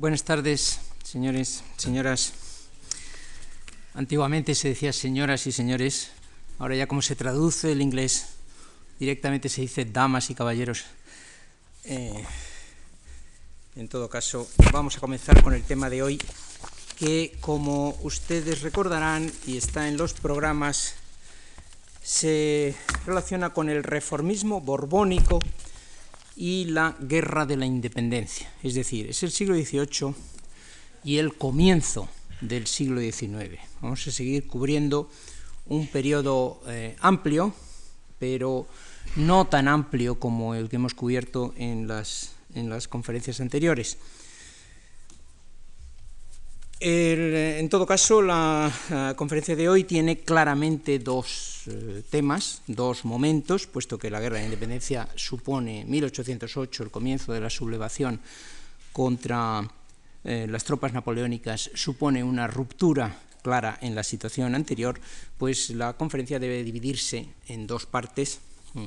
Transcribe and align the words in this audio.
Buenas 0.00 0.24
tardes, 0.24 0.80
señores, 1.04 1.62
señoras. 1.76 2.32
Antiguamente 3.92 4.54
se 4.54 4.68
decía 4.68 4.94
señoras 4.94 5.46
y 5.46 5.52
señores, 5.52 6.12
ahora 6.58 6.74
ya 6.74 6.86
como 6.86 7.02
se 7.02 7.16
traduce 7.16 7.72
el 7.72 7.82
inglés, 7.82 8.28
directamente 8.98 9.50
se 9.50 9.60
dice 9.60 9.84
damas 9.84 10.30
y 10.30 10.34
caballeros. 10.34 10.86
Eh, 11.84 12.24
en 13.76 13.88
todo 13.88 14.08
caso, 14.08 14.48
vamos 14.72 14.96
a 14.96 15.00
comenzar 15.00 15.42
con 15.42 15.52
el 15.52 15.64
tema 15.64 15.90
de 15.90 16.02
hoy, 16.02 16.18
que 16.98 17.36
como 17.42 17.98
ustedes 18.00 18.62
recordarán 18.62 19.30
y 19.46 19.58
está 19.58 19.86
en 19.86 19.98
los 19.98 20.14
programas, 20.14 20.94
se 22.02 22.74
relaciona 23.04 23.50
con 23.50 23.68
el 23.68 23.84
reformismo 23.84 24.62
borbónico 24.62 25.40
y 26.40 26.64
la 26.64 26.96
guerra 26.98 27.44
de 27.44 27.58
la 27.58 27.66
independencia. 27.66 28.50
Es 28.62 28.72
decir, 28.72 29.10
es 29.10 29.22
el 29.22 29.30
siglo 29.30 29.54
XVIII 29.54 30.14
y 31.04 31.18
el 31.18 31.34
comienzo 31.34 32.08
del 32.40 32.66
siglo 32.66 33.02
XIX. 33.02 33.60
Vamos 33.82 34.08
a 34.08 34.10
seguir 34.10 34.46
cubriendo 34.46 35.10
un 35.66 35.86
periodo 35.86 36.62
eh, 36.66 36.96
amplio, 37.00 37.52
pero 38.18 38.66
no 39.16 39.48
tan 39.48 39.68
amplio 39.68 40.18
como 40.18 40.54
el 40.54 40.70
que 40.70 40.76
hemos 40.76 40.94
cubierto 40.94 41.52
en 41.58 41.86
las, 41.86 42.32
en 42.54 42.70
las 42.70 42.88
conferencias 42.88 43.42
anteriores. 43.42 43.98
En 46.80 47.68
todo 47.68 47.86
caso, 47.86 48.22
la, 48.22 48.72
la, 48.88 49.14
conferencia 49.14 49.54
de 49.54 49.68
hoy 49.68 49.84
tiene 49.84 50.20
claramente 50.20 50.98
dos 50.98 51.64
eh, 51.66 52.02
temas, 52.08 52.62
dos 52.66 53.04
momentos, 53.04 53.66
puesto 53.66 53.98
que 53.98 54.10
la 54.10 54.18
guerra 54.18 54.38
de 54.38 54.44
independencia 54.44 55.06
supone 55.14 55.84
1808, 55.84 56.82
el 56.84 56.90
comienzo 56.90 57.34
de 57.34 57.40
la 57.40 57.50
sublevación 57.50 58.20
contra 58.92 59.70
eh, 60.24 60.46
las 60.48 60.64
tropas 60.64 60.94
napoleónicas, 60.94 61.70
supone 61.74 62.24
una 62.24 62.46
ruptura 62.46 63.14
clara 63.42 63.78
en 63.82 63.94
la 63.94 64.02
situación 64.02 64.54
anterior, 64.54 64.98
pues 65.36 65.68
la 65.70 65.92
conferencia 65.94 66.38
debe 66.38 66.64
dividirse 66.64 67.26
en 67.48 67.66
dos 67.66 67.84
partes 67.84 68.40
mm, 68.72 68.84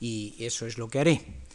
y 0.00 0.34
eso 0.38 0.66
es 0.66 0.78
lo 0.78 0.88
que 0.88 1.00
haré 1.00 1.47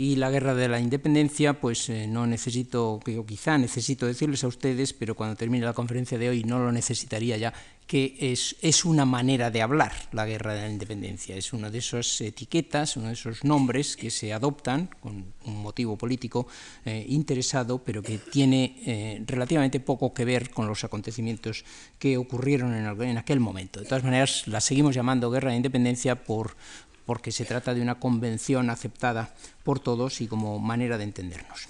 y 0.00 0.16
la 0.16 0.30
guerra 0.30 0.54
de 0.54 0.66
la 0.66 0.80
independencia, 0.80 1.60
pues 1.60 1.90
eh, 1.90 2.06
no 2.06 2.26
necesito, 2.26 2.92
o 2.92 3.26
quizá 3.26 3.58
necesito 3.58 4.06
decirles 4.06 4.42
a 4.44 4.48
ustedes, 4.48 4.94
pero 4.94 5.14
cuando 5.14 5.36
termine 5.36 5.66
la 5.66 5.74
conferencia 5.74 6.16
de 6.16 6.30
hoy 6.30 6.42
no 6.42 6.58
lo 6.58 6.72
necesitaría 6.72 7.36
ya, 7.36 7.52
que 7.86 8.16
es, 8.18 8.56
es 8.62 8.86
una 8.86 9.04
manera 9.04 9.50
de 9.50 9.60
hablar 9.60 9.92
la 10.12 10.24
guerra 10.24 10.54
de 10.54 10.62
la 10.62 10.70
independencia, 10.70 11.36
es 11.36 11.52
una 11.52 11.68
de 11.68 11.78
esas 11.80 12.18
etiquetas, 12.22 12.96
uno 12.96 13.08
de 13.08 13.12
esos 13.12 13.44
nombres 13.44 13.94
que 13.94 14.10
se 14.10 14.32
adoptan 14.32 14.88
con 15.02 15.34
un 15.44 15.60
motivo 15.60 15.98
político 15.98 16.46
eh, 16.86 17.04
interesado, 17.06 17.84
pero 17.84 18.02
que 18.02 18.16
tiene 18.16 18.80
eh, 18.86 19.22
relativamente 19.26 19.80
poco 19.80 20.14
que 20.14 20.24
ver 20.24 20.48
con 20.48 20.66
los 20.66 20.82
acontecimientos 20.82 21.62
que 21.98 22.16
ocurrieron 22.16 22.72
en, 22.72 23.02
en 23.02 23.18
aquel 23.18 23.40
momento. 23.40 23.80
De 23.80 23.86
todas 23.86 24.04
maneras, 24.04 24.46
la 24.46 24.62
seguimos 24.62 24.94
llamando 24.94 25.30
guerra 25.30 25.50
de 25.50 25.56
independencia 25.56 26.24
por, 26.24 26.56
porque 27.06 27.32
se 27.32 27.44
trata 27.44 27.74
de 27.74 27.82
una 27.82 27.96
convención 27.96 28.70
aceptada 28.70 29.34
por 29.64 29.80
todos 29.80 30.20
y 30.20 30.26
como 30.26 30.58
manera 30.58 30.98
de 30.98 31.04
entendernos. 31.04 31.66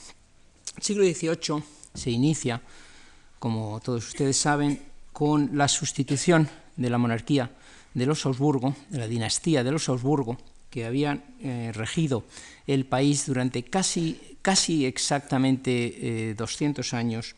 El 0.77 0.83
siglo 0.83 1.05
XVIII 1.05 1.63
se 1.95 2.11
inicia, 2.11 2.63
como 3.39 3.81
todos 3.81 4.07
ustedes 4.09 4.37
saben, 4.37 4.83
con 5.13 5.51
la 5.57 5.69
sustitución 5.69 6.49
de 6.77 6.91
la 6.91 6.99
monarquía 6.99 7.51
de 7.95 8.07
los 8.07 8.25
Augsburgo, 8.27 8.75
de 8.89 8.99
la 8.99 9.09
dinastía 9.09 9.65
de 9.65 9.73
los 9.73 9.89
Augsburgo, 9.89 10.39
que 10.71 10.87
habían 10.87 11.25
eh, 11.41 11.73
regido 11.75 12.25
el 12.67 12.87
país 12.87 13.27
durante 13.27 13.65
casi, 13.65 14.39
casi 14.41 14.87
exactamente 14.87 16.31
eh, 16.31 16.35
200 16.35 16.95
años. 16.95 17.35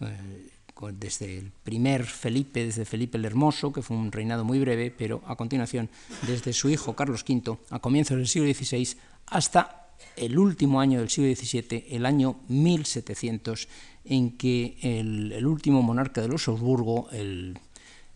Eh, 0.00 0.48
desde 0.92 1.38
el 1.38 1.52
primer 1.64 2.04
Felipe, 2.04 2.64
desde 2.64 2.84
Felipe 2.84 3.18
el 3.18 3.24
Hermoso, 3.24 3.72
que 3.72 3.82
fue 3.82 3.96
un 3.96 4.12
reinado 4.12 4.44
muy 4.44 4.60
breve, 4.60 4.94
pero 4.96 5.22
a 5.26 5.36
continuación 5.36 5.90
desde 6.26 6.52
su 6.52 6.70
hijo 6.70 6.94
Carlos 6.94 7.24
V, 7.28 7.58
a 7.70 7.80
comienzos 7.80 8.16
del 8.16 8.28
siglo 8.28 8.52
XVI, 8.52 8.96
hasta 9.26 9.88
el 10.16 10.38
último 10.38 10.80
año 10.80 11.00
del 11.00 11.10
siglo 11.10 11.34
XVII, 11.34 11.86
el 11.90 12.06
año 12.06 12.36
1700, 12.48 13.68
en 14.04 14.36
que 14.36 14.78
el, 14.82 15.44
último 15.46 15.82
monarca 15.82 16.20
de 16.20 16.28
los 16.28 16.48
Augsburgo, 16.48 17.08
el, 17.10 17.58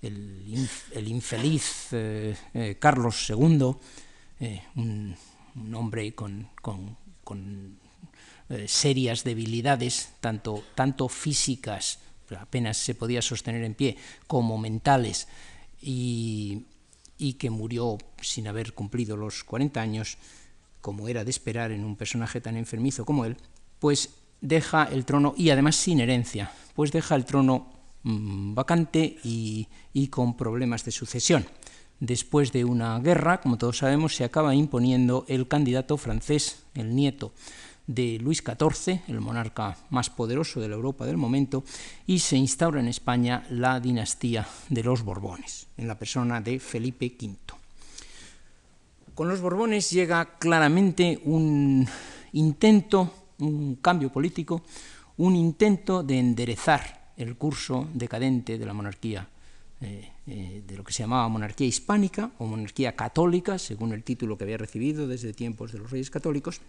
el, 0.00 0.68
el 0.92 1.08
infeliz 1.08 1.88
eh, 1.92 2.34
eh, 2.54 2.76
Carlos 2.78 3.28
II, 3.28 3.74
eh, 4.40 4.62
un, 4.76 5.16
hombre 5.74 6.14
con, 6.14 6.48
con, 6.60 6.96
serias 8.66 9.24
debilidades, 9.24 10.12
tanto, 10.20 10.62
tanto 10.74 11.08
físicas, 11.08 11.98
apenas 12.40 12.76
se 12.76 12.94
podía 12.94 13.22
sostener 13.22 13.64
en 13.64 13.74
pie, 13.74 13.96
como 14.26 14.58
mentales, 14.58 15.28
y, 15.80 16.66
y, 17.18 17.34
que 17.34 17.50
murió 17.50 17.98
sin 18.20 18.46
haber 18.48 18.72
cumplido 18.72 19.16
los 19.16 19.44
40 19.44 19.80
años, 19.80 20.18
como 20.80 21.08
era 21.08 21.24
de 21.24 21.30
esperar 21.30 21.72
en 21.72 21.84
un 21.84 21.96
personaje 21.96 22.40
tan 22.40 22.56
enfermizo 22.56 23.04
como 23.04 23.24
él, 23.24 23.36
pues 23.78 24.10
deja 24.40 24.84
el 24.84 25.04
trono, 25.04 25.34
y 25.36 25.50
además 25.50 25.76
sin 25.76 26.00
herencia, 26.00 26.52
pues 26.74 26.92
deja 26.92 27.14
el 27.14 27.24
trono 27.24 27.72
mmm, 28.02 28.54
vacante 28.54 29.18
y, 29.24 29.68
y 29.92 30.08
con 30.08 30.36
problemas 30.36 30.84
de 30.84 30.92
sucesión. 30.92 31.46
Después 32.00 32.50
de 32.50 32.64
una 32.64 32.98
guerra, 32.98 33.40
como 33.40 33.58
todos 33.58 33.78
sabemos, 33.78 34.16
se 34.16 34.24
acaba 34.24 34.54
imponiendo 34.56 35.24
el 35.28 35.46
candidato 35.46 35.96
francés, 35.96 36.64
el 36.74 36.96
nieto 36.96 37.32
de 37.86 38.18
Luis 38.18 38.42
XIV, 38.42 39.00
el 39.08 39.20
monarca 39.20 39.76
más 39.90 40.10
poderoso 40.10 40.60
de 40.60 40.68
la 40.68 40.76
Europa 40.76 41.06
del 41.06 41.16
momento, 41.16 41.64
y 42.06 42.20
se 42.20 42.36
instaura 42.36 42.80
en 42.80 42.88
España 42.88 43.44
la 43.50 43.80
dinastía 43.80 44.46
de 44.68 44.82
los 44.82 45.02
Borbones, 45.02 45.66
en 45.76 45.88
la 45.88 45.98
persona 45.98 46.40
de 46.40 46.58
Felipe 46.60 47.14
V. 47.20 47.36
Con 49.14 49.28
los 49.28 49.40
Borbones 49.40 49.90
llega 49.90 50.38
claramente 50.38 51.20
un 51.24 51.86
intento, 52.32 53.12
un 53.38 53.76
cambio 53.76 54.10
político, 54.10 54.62
un 55.18 55.36
intento 55.36 56.02
de 56.02 56.18
enderezar 56.18 57.12
el 57.16 57.36
curso 57.36 57.88
decadente 57.92 58.58
de 58.58 58.66
la 58.66 58.72
monarquía, 58.72 59.28
eh, 59.80 60.12
eh, 60.26 60.62
de 60.66 60.76
lo 60.76 60.84
que 60.84 60.92
se 60.92 61.02
llamaba 61.02 61.28
monarquía 61.28 61.66
hispánica 61.66 62.30
o 62.38 62.46
monarquía 62.46 62.96
católica, 62.96 63.58
según 63.58 63.92
el 63.92 64.02
título 64.02 64.38
que 64.38 64.44
había 64.44 64.56
recibido 64.56 65.06
desde 65.06 65.32
tiempos 65.32 65.72
de 65.72 65.78
los 65.80 65.90
reyes 65.90 66.08
católicos, 66.08 66.60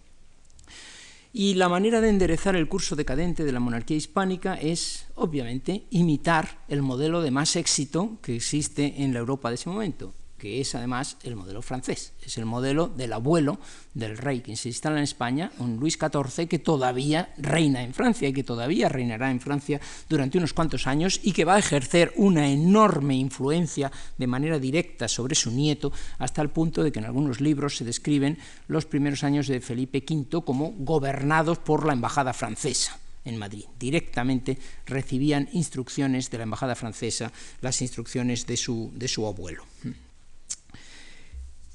y 1.36 1.54
la 1.54 1.68
manera 1.68 2.00
de 2.00 2.10
enderezar 2.10 2.54
el 2.54 2.68
curso 2.68 2.94
decadente 2.94 3.42
de 3.42 3.50
la 3.50 3.58
monarquía 3.58 3.96
hispánica 3.96 4.54
es, 4.54 5.06
obviamente, 5.16 5.82
imitar 5.90 6.60
el 6.68 6.80
modelo 6.80 7.22
de 7.22 7.32
más 7.32 7.56
éxito 7.56 8.18
que 8.22 8.36
existe 8.36 9.02
en 9.02 9.12
la 9.12 9.18
Europa 9.18 9.48
de 9.48 9.56
ese 9.56 9.68
momento, 9.68 10.14
que 10.44 10.60
es 10.60 10.74
además 10.74 11.16
el 11.22 11.36
modelo 11.36 11.62
francés, 11.62 12.12
es 12.22 12.36
el 12.36 12.44
modelo 12.44 12.88
del 12.88 13.14
abuelo 13.14 13.58
del 13.94 14.18
rey 14.18 14.42
que 14.42 14.54
se 14.56 14.68
instala 14.68 14.98
en 14.98 15.04
España, 15.04 15.50
un 15.58 15.78
Luis 15.78 15.98
XIV 15.98 16.46
que 16.46 16.58
todavía 16.58 17.32
reina 17.38 17.82
en 17.82 17.94
Francia 17.94 18.28
y 18.28 18.34
que 18.34 18.44
todavía 18.44 18.90
reinará 18.90 19.30
en 19.30 19.40
Francia 19.40 19.80
durante 20.06 20.36
unos 20.36 20.52
cuantos 20.52 20.86
años 20.86 21.18
y 21.22 21.32
que 21.32 21.46
va 21.46 21.54
a 21.54 21.60
ejercer 21.60 22.12
una 22.16 22.46
enorme 22.46 23.16
influencia 23.16 23.90
de 24.18 24.26
manera 24.26 24.58
directa 24.58 25.08
sobre 25.08 25.34
su 25.34 25.50
nieto 25.50 25.94
hasta 26.18 26.42
el 26.42 26.50
punto 26.50 26.82
de 26.82 26.92
que 26.92 26.98
en 26.98 27.06
algunos 27.06 27.40
libros 27.40 27.78
se 27.78 27.86
describen 27.86 28.36
los 28.68 28.84
primeros 28.84 29.24
años 29.24 29.46
de 29.46 29.62
Felipe 29.62 30.04
V 30.06 30.44
como 30.44 30.72
gobernados 30.72 31.56
por 31.56 31.86
la 31.86 31.94
embajada 31.94 32.34
francesa 32.34 32.98
en 33.24 33.38
Madrid. 33.38 33.64
Directamente 33.78 34.58
recibían 34.84 35.48
instrucciones 35.54 36.30
de 36.30 36.36
la 36.36 36.44
embajada 36.44 36.74
francesa, 36.74 37.32
las 37.62 37.80
instrucciones 37.80 38.46
de 38.46 38.58
su, 38.58 38.92
de 38.94 39.08
su 39.08 39.26
abuelo. 39.26 39.64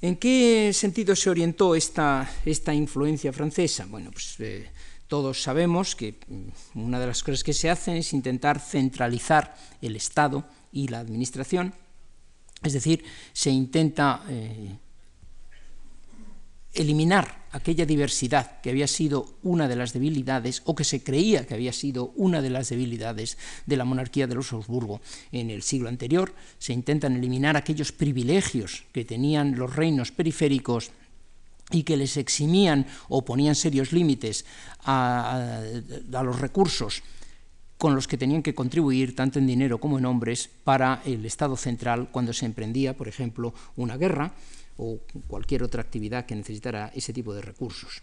¿En 0.02 0.16
qué 0.16 0.72
sentido 0.74 1.16
se 1.16 1.30
orientó 1.30 1.76
esta, 1.76 2.30
esta 2.46 2.74
influencia 2.74 3.34
francesa? 3.34 3.86
Bueno, 3.86 4.12
pues 4.12 4.40
eh, 4.40 4.70
todos 5.08 5.42
sabemos 5.42 5.96
que 5.96 6.16
mm, 6.28 6.80
una 6.80 7.00
de 7.00 7.08
las 7.08 7.22
cosas 7.22 7.44
que 7.44 7.54
se 7.54 7.70
hacen 7.70 7.98
es 7.98 8.14
intentar 8.14 8.60
centralizar 8.60 9.58
el 9.82 9.98
Estado 9.98 10.46
y 10.72 10.88
la 10.88 11.00
administración, 11.00 11.74
es 12.64 12.74
decir, 12.74 13.04
se 13.34 13.50
intenta 13.50 14.24
eh, 14.30 14.78
eliminar 16.74 17.40
aquella 17.52 17.86
diversidad 17.86 18.62
que 18.62 18.70
había 18.70 18.88
sido 18.88 19.36
una 19.42 19.68
de 19.68 19.76
las 19.76 19.94
debilidades 19.94 20.62
o 20.66 20.76
que 20.76 20.84
se 20.84 21.04
creía 21.04 21.46
que 21.46 21.56
había 21.56 21.74
sido 21.74 22.14
una 22.16 22.42
de 22.42 22.50
las 22.50 22.70
debilidades 22.70 23.38
de 23.66 23.78
la 23.78 23.86
monarquía 23.86 24.28
de 24.28 24.36
los 24.36 24.54
Habsburgo 24.54 25.02
en 25.32 25.50
el 25.50 25.64
siglo 25.64 25.90
anterior. 25.90 26.34
Se 26.60 26.74
intentan 26.74 27.16
eliminar 27.16 27.58
aquellos 27.58 27.92
privilegios 27.92 28.86
que 28.92 29.06
tenían 29.06 29.58
los 29.58 29.76
reinos 29.76 30.12
periféricos 30.12 30.92
y 31.72 31.84
que 31.84 31.98
les 31.98 32.18
eximían 32.18 32.86
o 33.10 33.26
ponían 33.26 33.56
serios 33.56 33.92
límites 33.92 34.46
a, 34.84 35.62
a, 36.14 36.20
a 36.20 36.24
los 36.24 36.40
recursos 36.40 37.04
con 37.78 37.96
los 37.96 38.08
que 38.08 38.18
tenían 38.18 38.44
que 38.44 38.54
contribuir 38.54 39.16
tanto 39.16 39.40
en 39.40 39.48
dinero 39.48 39.80
como 39.80 39.98
en 39.98 40.06
hombres 40.06 40.50
para 40.64 41.02
el 41.06 41.26
Estado 41.26 41.56
central 41.56 42.10
cuando 42.12 42.34
se 42.34 42.46
emprendía, 42.46 42.98
por 42.98 43.08
ejemplo, 43.08 43.54
una 43.78 43.96
guerra 43.98 44.34
o 44.80 45.00
cualquier 45.28 45.62
otra 45.64 45.82
actividad 45.82 46.26
que 46.26 46.36
necesitara 46.36 46.92
ese 46.96 47.14
tipo 47.14 47.34
de 47.34 47.42
recursos. 47.42 48.02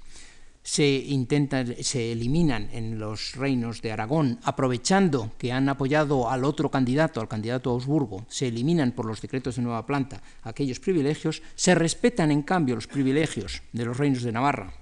se, 0.63 0.85
intentan, 0.85 1.77
se 1.81 2.11
eliminan 2.11 2.69
en 2.73 2.99
los 2.99 3.37
reinos 3.37 3.83
de 3.83 3.93
Aragón, 3.93 4.41
aprovechando 4.43 5.31
que 5.39 5.53
han 5.53 5.69
apoyado 5.69 6.29
al 6.29 6.45
otro 6.45 6.73
candidato, 6.73 7.21
al 7.21 7.29
candidato 7.29 7.71
Augsburgo, 7.71 8.27
se 8.29 8.49
eliminan 8.49 8.91
por 8.91 9.07
los 9.07 9.23
decretos 9.23 9.57
de 9.57 9.63
nueva 9.63 9.87
planta 9.87 10.23
aquellos 10.43 10.81
privilegios, 10.81 11.41
se 11.55 11.77
respetan 11.77 12.33
en 12.33 12.43
cambio 12.43 12.75
los 12.75 12.89
privilegios 12.89 13.63
de 13.73 13.85
los 13.85 13.97
reinos 13.97 14.25
de 14.25 14.33
Navarra 14.33 14.75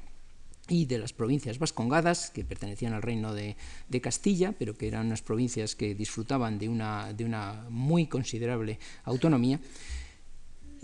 y 0.71 0.87
de 0.87 0.97
las 0.97 1.13
provincias 1.13 1.59
vascongadas, 1.59 2.31
que 2.31 2.45
pertenecían 2.45 2.95
al 2.95 3.03
reino 3.03 3.35
de, 3.35 3.55
de, 3.87 4.01
Castilla, 4.01 4.55
pero 4.59 4.73
que 4.79 4.89
eran 4.89 5.05
unas 5.05 5.21
provincias 5.21 5.77
que 5.77 5.95
disfrutaban 5.95 6.59
de 6.59 6.71
una, 6.71 7.13
de 7.13 7.27
una 7.27 7.67
muy 7.69 8.07
considerable 8.07 8.79
autonomía, 9.05 9.61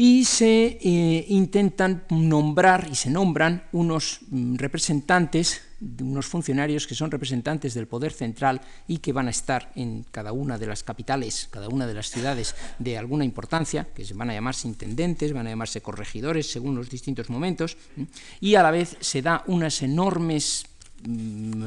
y 0.00 0.25
se 0.25 0.79
eh, 0.81 1.26
intentan 1.29 2.05
nombrar 2.08 2.88
y 2.91 2.94
se 2.94 3.11
nombran 3.11 3.64
unos 3.73 4.20
mm, 4.31 4.56
representantes, 4.56 5.61
unos 6.00 6.25
funcionarios 6.25 6.87
que 6.87 6.94
son 6.94 7.11
representantes 7.11 7.75
del 7.75 7.87
poder 7.87 8.11
central 8.11 8.62
y 8.88 9.00
que 9.05 9.12
van 9.12 9.26
a 9.26 9.31
estar 9.31 9.70
en 9.76 10.06
cada 10.11 10.32
una 10.32 10.56
de 10.56 10.69
las 10.69 10.85
capitales, 10.85 11.49
cada 11.50 11.69
una 11.69 11.87
de 11.87 11.93
las 11.93 12.08
ciudades 12.08 12.55
de 12.79 12.97
alguna 12.97 13.26
importancia, 13.26 13.88
que 13.94 14.06
se 14.06 14.14
van 14.14 14.31
a 14.31 14.32
llamarse 14.32 14.69
intendentes, 14.69 15.35
van 15.35 15.47
a 15.47 15.50
llamarse 15.50 15.82
corregidores 15.82 16.50
según 16.50 16.76
los 16.76 16.88
distintos 16.88 17.29
momentos, 17.29 17.76
y 18.41 18.55
a 18.55 18.62
la 18.62 18.70
vez 18.70 18.97
se 19.00 19.20
da 19.20 19.44
unas 19.49 19.82
enormes 19.82 20.64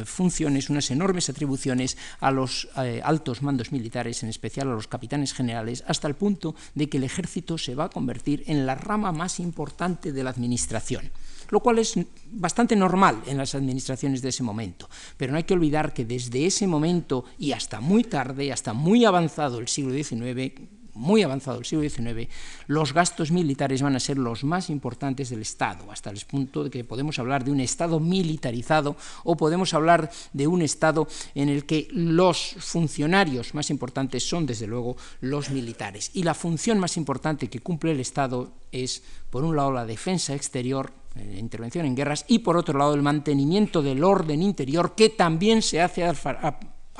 funciones, 0.05 0.69
unas 0.69 0.91
enormes 0.91 1.29
atribuciones 1.29 1.97
a 2.19 2.31
los 2.31 2.67
eh, 2.77 3.01
altos 3.03 3.41
mandos 3.41 3.71
militares, 3.71 4.23
en 4.23 4.29
especial 4.29 4.69
a 4.69 4.75
los 4.75 4.87
capitanes 4.87 5.33
generales, 5.33 5.83
hasta 5.87 6.07
el 6.07 6.15
punto 6.15 6.55
de 6.75 6.89
que 6.89 6.97
el 6.97 7.03
ejército 7.03 7.57
se 7.57 7.75
va 7.75 7.85
a 7.85 7.89
convertir 7.89 8.43
en 8.47 8.65
la 8.65 8.75
rama 8.75 9.11
más 9.11 9.39
importante 9.39 10.11
de 10.11 10.23
la 10.23 10.29
administración 10.29 11.11
lo 11.49 11.59
cual 11.59 11.77
es 11.77 11.93
bastante 12.31 12.75
normal 12.75 13.21
en 13.27 13.37
las 13.37 13.53
administraciones 13.53 14.23
de 14.23 14.29
ese 14.29 14.41
momento. 14.41 14.89
Pero 15.17 15.31
no 15.31 15.37
hay 15.37 15.43
que 15.43 15.53
olvidar 15.53 15.93
que 15.93 16.03
desde 16.03 16.47
ese 16.47 16.65
momento 16.65 17.25
y 17.37 17.51
hasta 17.51 17.79
muy 17.79 18.03
tarde, 18.03 18.51
hasta 18.51 18.73
muy 18.73 19.05
avanzado 19.05 19.59
el 19.59 19.67
siglo 19.67 19.93
XIX, 19.93 20.51
muy 20.93 21.23
avanzado 21.23 21.59
el 21.59 21.65
siglo 21.65 21.87
XIX, 21.87 22.29
los 22.67 22.93
gastos 22.93 23.31
militares 23.31 23.81
van 23.81 23.95
a 23.95 23.99
ser 23.99 24.17
los 24.17 24.43
más 24.43 24.69
importantes 24.69 25.29
del 25.29 25.41
Estado, 25.41 25.91
hasta 25.91 26.09
el 26.09 26.19
punto 26.27 26.63
de 26.63 26.69
que 26.69 26.83
podemos 26.83 27.19
hablar 27.19 27.43
de 27.43 27.51
un 27.51 27.59
Estado 27.59 27.99
militarizado 27.99 28.95
o 29.23 29.35
podemos 29.35 29.73
hablar 29.73 30.11
de 30.33 30.47
un 30.47 30.61
Estado 30.61 31.07
en 31.35 31.49
el 31.49 31.65
que 31.65 31.87
los 31.91 32.55
funcionarios 32.59 33.53
más 33.53 33.69
importantes 33.69 34.27
son, 34.27 34.45
desde 34.45 34.67
luego, 34.67 34.95
los 35.21 35.49
militares. 35.49 36.11
Y 36.13 36.23
la 36.23 36.33
función 36.33 36.79
más 36.79 36.97
importante 36.97 37.49
que 37.49 37.59
cumple 37.59 37.91
el 37.91 37.99
Estado 37.99 38.51
es, 38.71 39.03
por 39.29 39.43
un 39.43 39.55
lado, 39.55 39.71
la 39.71 39.85
defensa 39.85 40.33
exterior, 40.33 40.91
la 41.15 41.21
eh, 41.21 41.39
intervención 41.39 41.85
en 41.85 41.95
guerras, 41.95 42.25
y 42.27 42.39
por 42.39 42.57
otro 42.57 42.77
lado, 42.77 42.93
el 42.93 43.01
mantenimiento 43.01 43.81
del 43.81 44.03
orden 44.03 44.41
interior, 44.41 44.95
que 44.95 45.09
también 45.09 45.61
se 45.61 45.81
hace 45.81 46.03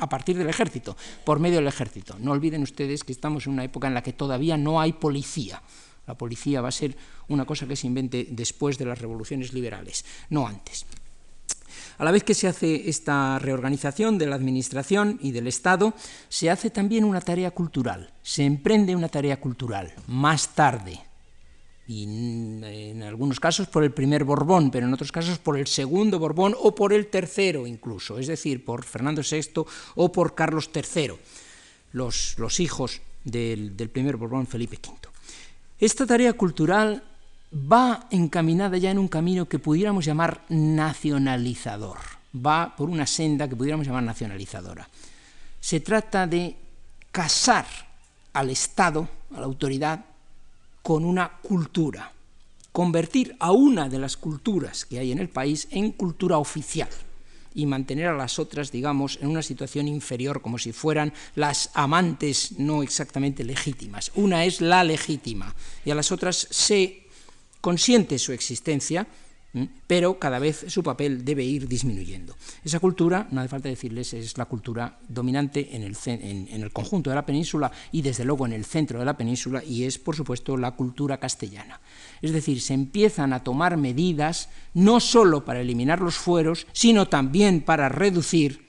partir 0.08 0.36
del 0.36 0.48
ejército, 0.48 0.96
por 1.24 1.40
medio 1.40 1.56
del 1.56 1.68
ejército. 1.68 2.16
No 2.18 2.32
olviden 2.32 2.62
ustedes 2.62 3.04
que 3.04 3.12
estamos 3.12 3.46
en 3.46 3.52
una 3.52 3.64
época 3.64 3.88
en 3.88 3.94
la 3.94 4.02
que 4.02 4.12
todavía 4.12 4.56
no 4.56 4.80
hay 4.80 4.92
policía. 4.92 5.62
La 6.06 6.16
policía 6.16 6.60
va 6.60 6.68
a 6.68 6.72
ser 6.72 6.96
una 7.28 7.44
cosa 7.44 7.66
que 7.66 7.76
se 7.76 7.86
invente 7.86 8.28
después 8.30 8.78
de 8.78 8.84
las 8.84 9.00
revoluciones 9.00 9.52
liberales, 9.52 10.04
no 10.30 10.46
antes. 10.46 10.86
A 11.98 12.04
la 12.04 12.10
vez 12.10 12.24
que 12.24 12.34
se 12.34 12.48
hace 12.48 12.88
esta 12.88 13.38
reorganización 13.38 14.18
de 14.18 14.26
la 14.26 14.36
Administración 14.36 15.18
y 15.22 15.30
del 15.30 15.46
Estado, 15.46 15.94
se 16.28 16.50
hace 16.50 16.70
también 16.70 17.04
una 17.04 17.20
tarea 17.20 17.52
cultural, 17.52 18.12
se 18.22 18.44
emprende 18.44 18.96
una 18.96 19.08
tarea 19.08 19.40
cultural 19.40 19.94
más 20.08 20.54
tarde, 20.54 21.00
y 21.86 22.04
en 22.04 23.02
algunos 23.02 23.40
casos 23.40 23.68
por 23.68 23.84
el 23.84 23.92
primer 23.92 24.24
Borbón, 24.24 24.70
pero 24.70 24.86
en 24.86 24.94
otros 24.94 25.12
casos 25.12 25.38
por 25.38 25.58
el 25.58 25.66
segundo 25.66 26.18
Borbón 26.18 26.54
o 26.58 26.74
por 26.74 26.92
el 26.92 27.08
tercero 27.08 27.66
incluso, 27.66 28.18
es 28.18 28.26
decir, 28.26 28.64
por 28.64 28.84
Fernando 28.84 29.22
VI 29.22 29.64
o 29.96 30.12
por 30.12 30.34
Carlos 30.34 30.70
III, 30.74 31.12
los, 31.92 32.36
los 32.38 32.60
hijos 32.60 33.02
del, 33.24 33.76
del 33.76 33.90
primer 33.90 34.16
Borbón 34.16 34.46
Felipe 34.46 34.76
V. 34.76 35.08
Esta 35.78 36.06
tarea 36.06 36.32
cultural 36.32 37.02
va 37.54 38.08
encaminada 38.10 38.78
ya 38.78 38.90
en 38.90 38.98
un 38.98 39.08
camino 39.08 39.46
que 39.46 39.58
pudiéramos 39.58 40.04
llamar 40.04 40.42
nacionalizador, 40.48 41.98
va 42.34 42.74
por 42.76 42.88
una 42.88 43.06
senda 43.06 43.48
que 43.48 43.56
pudiéramos 43.56 43.86
llamar 43.86 44.04
nacionalizadora. 44.04 44.88
Se 45.60 45.80
trata 45.80 46.26
de 46.26 46.56
casar 47.12 47.66
al 48.32 48.50
Estado, 48.50 49.08
a 49.34 49.40
la 49.40 49.46
autoridad, 49.46 50.04
con 50.84 51.06
una 51.06 51.38
cultura, 51.40 52.12
convertir 52.70 53.34
a 53.40 53.52
una 53.52 53.88
de 53.88 53.98
las 53.98 54.18
culturas 54.18 54.84
que 54.84 54.98
hay 54.98 55.12
en 55.12 55.18
el 55.18 55.30
país 55.30 55.66
en 55.70 55.92
cultura 55.92 56.36
oficial 56.36 56.90
y 57.54 57.64
mantener 57.64 58.08
a 58.08 58.16
las 58.16 58.38
otras, 58.38 58.70
digamos, 58.70 59.18
en 59.22 59.28
una 59.28 59.40
situación 59.40 59.88
inferior, 59.88 60.42
como 60.42 60.58
si 60.58 60.72
fueran 60.72 61.14
las 61.36 61.70
amantes 61.72 62.58
no 62.58 62.82
exactamente 62.82 63.44
legítimas. 63.44 64.12
Una 64.14 64.44
es 64.44 64.60
la 64.60 64.84
legítima 64.84 65.54
y 65.86 65.90
a 65.90 65.94
las 65.94 66.12
otras 66.12 66.48
se 66.50 67.06
consiente 67.62 68.18
su 68.18 68.32
existencia, 68.32 69.06
pero 69.86 70.18
cada 70.18 70.38
vez 70.38 70.64
su 70.68 70.82
papel 70.82 71.24
debe 71.24 71.44
ir 71.44 71.68
disminuyendo. 71.68 72.34
Esa 72.64 72.80
cultura, 72.80 73.28
no 73.30 73.40
hace 73.40 73.48
falta 73.48 73.68
decirles, 73.68 74.12
es 74.12 74.36
la 74.36 74.46
cultura 74.46 74.98
dominante 75.08 75.76
en 75.76 75.82
el, 75.82 76.72
conjunto 76.72 77.10
de 77.10 77.16
la 77.16 77.26
península 77.26 77.70
y 77.92 78.02
desde 78.02 78.24
luego 78.24 78.46
en 78.46 78.52
el 78.52 78.64
centro 78.64 78.98
de 78.98 79.04
la 79.04 79.16
península 79.16 79.62
y 79.62 79.84
es, 79.84 79.98
por 79.98 80.16
supuesto, 80.16 80.56
la 80.56 80.72
cultura 80.72 81.18
castellana. 81.18 81.80
Es 82.20 82.32
decir, 82.32 82.60
se 82.60 82.74
empiezan 82.74 83.32
a 83.32 83.44
tomar 83.44 83.76
medidas 83.76 84.48
no 84.74 84.98
solo 84.98 85.44
para 85.44 85.60
eliminar 85.60 86.00
los 86.00 86.16
fueros, 86.16 86.66
sino 86.72 87.06
también 87.06 87.60
para 87.60 87.88
reducir 87.88 88.64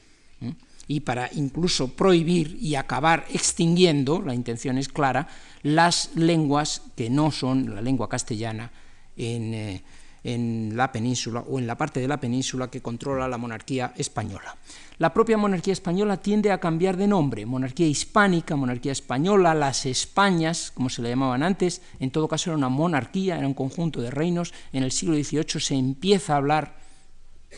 y 0.88 1.00
para 1.00 1.32
incluso 1.34 1.96
prohibir 1.96 2.60
y 2.62 2.76
acabar 2.76 3.26
extinguiendo, 3.34 4.22
la 4.22 4.36
intención 4.36 4.78
es 4.78 4.88
clara, 4.88 5.28
las 5.64 6.12
lenguas 6.16 6.84
que 6.96 7.10
no 7.10 7.32
son 7.32 7.74
la 7.74 7.82
lengua 7.82 8.08
castellana 8.08 8.72
en... 9.18 9.54
Eh, 9.56 9.84
en 10.26 10.72
la 10.76 10.92
península 10.92 11.46
o 11.48 11.60
en 11.60 11.68
la 11.68 11.78
parte 11.78 12.00
de 12.00 12.08
la 12.08 12.20
península 12.20 12.70
que 12.70 12.82
controla 12.82 13.28
la 13.28 13.38
monarquía 13.38 13.94
española. 13.96 14.58
La 14.98 15.14
propia 15.14 15.38
monarquía 15.38 15.74
española 15.74 16.18
tiende 16.18 16.52
a 16.52 16.60
cambiar 16.60 16.98
de 16.98 17.08
nombre, 17.08 17.46
monarquía 17.46 17.86
hispánica, 17.86 18.56
monarquía 18.56 18.92
española, 18.92 19.54
las 19.54 19.86
Españas, 19.86 20.72
como 20.74 20.90
se 20.90 21.04
le 21.04 21.10
llamaban 21.10 21.44
antes, 21.44 21.82
en 22.00 22.10
todo 22.10 22.28
caso 22.28 22.50
era 22.50 22.58
una 22.58 22.70
monarquía, 22.70 23.38
era 23.38 23.46
un 23.46 23.54
conjunto 23.54 24.02
de 24.02 24.10
reinos, 24.10 24.52
en 24.74 24.84
el 24.84 24.92
siglo 24.92 25.16
XVIII 25.16 25.60
se 25.60 25.76
empieza 25.76 26.34
a 26.34 26.38
hablar, 26.38 26.76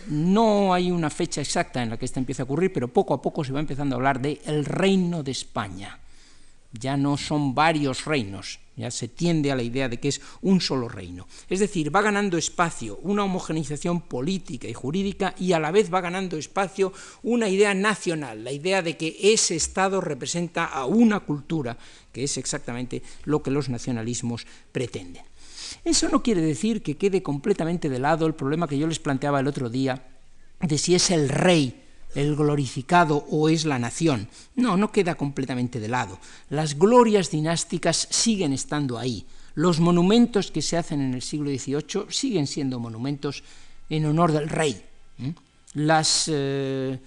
no 0.08 0.74
hay 0.74 0.92
una 0.92 1.10
fecha 1.10 1.40
exacta 1.40 1.81
en 1.81 1.90
la 1.90 1.98
que 1.98 2.06
esto 2.06 2.19
empieza 2.19 2.44
a 2.44 2.46
ocurrir, 2.46 2.74
pero 2.74 2.90
poco 2.90 3.14
a 3.14 3.22
poco 3.22 3.46
se 3.46 3.54
va 3.54 3.62
empezando 3.62 3.96
a 3.96 3.98
hablar 3.98 4.19
de 4.19 4.42
el 4.46 4.66
reino 4.66 5.24
de 5.24 5.31
España. 5.31 6.00
Ya 6.74 6.97
no 6.97 7.16
son 7.16 7.56
varios 7.56 8.04
reinos, 8.04 8.59
ya 8.78 8.92
se 8.92 9.07
tiende 9.07 9.52
a 9.52 9.56
la 9.56 9.64
idea 9.64 9.90
de 9.90 10.00
que 10.00 10.07
es 10.07 10.22
un 10.42 10.62
solo 10.62 10.88
reino. 10.88 11.28
Es 11.50 11.60
decir, 11.60 11.94
va 11.94 12.02
ganando 12.02 12.38
espacio 12.38 13.00
una 13.02 13.24
homogeneización 13.24 14.02
política 14.02 14.68
y 14.68 14.74
jurídica 14.74 15.34
y 15.38 15.54
a 15.54 15.60
la 15.60 15.72
vez 15.72 15.92
va 15.94 16.00
ganando 16.00 16.38
espacio 16.38 16.94
una 17.24 17.50
idea 17.50 17.74
nacional, 17.74 18.44
la 18.44 18.52
idea 18.52 18.81
de 18.81 18.96
que 18.96 19.18
ese 19.19 19.56
Estado 19.56 20.00
representa 20.00 20.66
a 20.66 20.86
una 20.86 21.22
cultura, 21.22 21.78
que 22.14 22.24
es 22.24 22.38
exactamente 22.38 23.02
lo 23.26 23.42
que 23.42 23.52
los 23.52 23.68
nacionalismos 23.68 24.46
pretenden. 24.72 25.24
Eso 25.84 26.07
no 26.10 26.22
quiere 26.24 26.42
decir 26.42 26.84
que 26.84 26.98
quede 26.98 27.24
completamente 27.24 27.90
de 27.90 28.00
lado 28.00 28.28
el 28.28 28.36
problema 28.36 28.68
que 28.68 28.78
yo 28.78 28.88
les 28.88 29.00
planteaba 29.00 29.40
el 29.40 29.48
otro 29.48 29.69
día 29.69 30.07
de 30.62 30.78
si 30.78 30.96
es 30.96 31.12
el 31.12 31.30
rey 31.30 31.86
el 32.16 32.35
glorificado 32.35 33.26
o 33.30 33.49
es 33.49 33.66
la 33.66 33.80
nación. 33.80 34.28
No, 34.56 34.78
no 34.78 34.92
queda 34.92 35.16
completamente 35.16 35.80
de 35.80 35.87
lado. 35.87 36.19
Las 36.49 36.78
glorias 36.78 37.30
dinásticas 37.31 38.07
siguen 38.09 38.54
estando 38.54 38.97
ahí. 38.97 39.26
Los 39.56 39.80
monumentos 39.80 40.52
que 40.52 40.61
se 40.61 40.78
hacen 40.78 41.02
en 41.02 41.14
el 41.14 41.21
siglo 41.21 41.49
XVIII 41.49 42.06
siguen 42.09 42.47
siendo 42.47 42.80
monumentos 42.80 43.44
en 43.90 44.06
honor 44.06 44.31
del 44.31 44.49
rey. 44.49 44.81
Las 45.73 46.30
eh, 46.31 46.99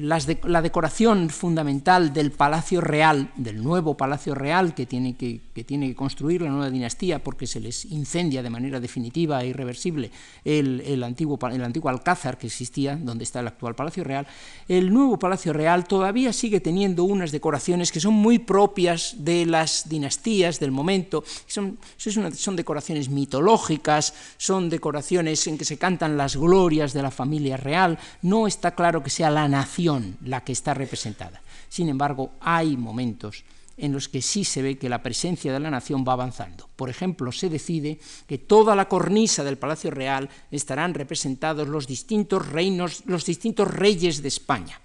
la 0.00 0.62
decoración 0.62 1.30
fundamental 1.30 2.12
del 2.12 2.30
Palacio 2.30 2.80
Real, 2.80 3.30
del 3.36 3.62
nuevo 3.62 3.96
Palacio 3.96 4.34
Real 4.34 4.74
que 4.74 4.86
tiene 4.86 5.16
que, 5.16 5.40
tiene 5.64 5.88
que, 5.88 5.94
construir 5.94 6.42
la 6.42 6.50
nueva 6.50 6.70
dinastía 6.70 7.22
porque 7.22 7.46
se 7.46 7.60
les 7.60 7.84
incendia 7.86 8.42
de 8.42 8.50
manera 8.50 8.80
definitiva 8.80 9.42
e 9.42 9.48
irreversible 9.48 10.10
el, 10.44 11.02
antiguo, 11.02 11.38
el 11.50 11.64
antiguo 11.64 11.90
Alcázar 11.90 12.36
que 12.38 12.48
existía, 12.48 12.96
donde 12.96 13.24
está 13.24 13.40
el 13.40 13.48
actual 13.48 13.74
Palacio 13.74 14.04
Real, 14.04 14.26
el 14.68 14.92
nuevo 14.92 15.18
Palacio 15.18 15.52
Real 15.52 15.86
todavía 15.86 16.32
sigue 16.32 16.60
teniendo 16.60 17.04
unas 17.04 17.32
decoraciones 17.32 17.90
que 17.90 18.00
son 18.00 18.14
muy 18.14 18.38
propias 18.38 19.16
de 19.18 19.46
las 19.46 19.88
dinastías 19.88 20.60
del 20.60 20.70
momento, 20.70 21.24
son, 21.46 21.78
son 21.96 22.56
decoraciones 22.56 23.08
mitológicas, 23.08 24.14
son 24.36 24.68
decoraciones 24.68 25.46
en 25.46 25.56
que 25.56 25.64
se 25.64 25.78
cantan 25.78 26.16
las 26.16 26.36
glorias 26.36 26.92
de 26.92 27.02
la 27.02 27.10
familia 27.10 27.56
real, 27.56 27.98
no 28.22 28.46
está 28.46 28.74
claro 28.74 29.02
que 29.02 29.10
sea 29.10 29.30
la 29.30 29.48
nación 29.48 29.77
la 30.24 30.42
que 30.42 30.52
está 30.52 30.74
representada. 30.74 31.40
Sin 31.68 31.88
embargo, 31.88 32.32
hay 32.40 32.76
momentos 32.76 33.44
en 33.76 33.92
los 33.92 34.08
que 34.08 34.20
sí 34.20 34.44
se 34.44 34.60
ve 34.60 34.76
que 34.76 34.88
la 34.88 35.02
presencia 35.02 35.52
de 35.52 35.60
la 35.60 35.70
nación 35.70 36.04
va 36.06 36.14
avanzando. 36.14 36.68
Por 36.74 36.90
ejemplo, 36.90 37.30
se 37.30 37.48
decide 37.48 37.98
que 38.26 38.38
toda 38.38 38.74
la 38.74 38.88
cornisa 38.88 39.44
del 39.44 39.56
Palacio 39.56 39.90
Real 39.90 40.28
estarán 40.50 40.94
representados 40.94 41.68
los 41.68 41.86
distintos 41.86 42.48
reinos, 42.48 43.04
los 43.06 43.24
distintos 43.24 43.68
reyes 43.68 44.20
de 44.20 44.28
España. 44.28 44.80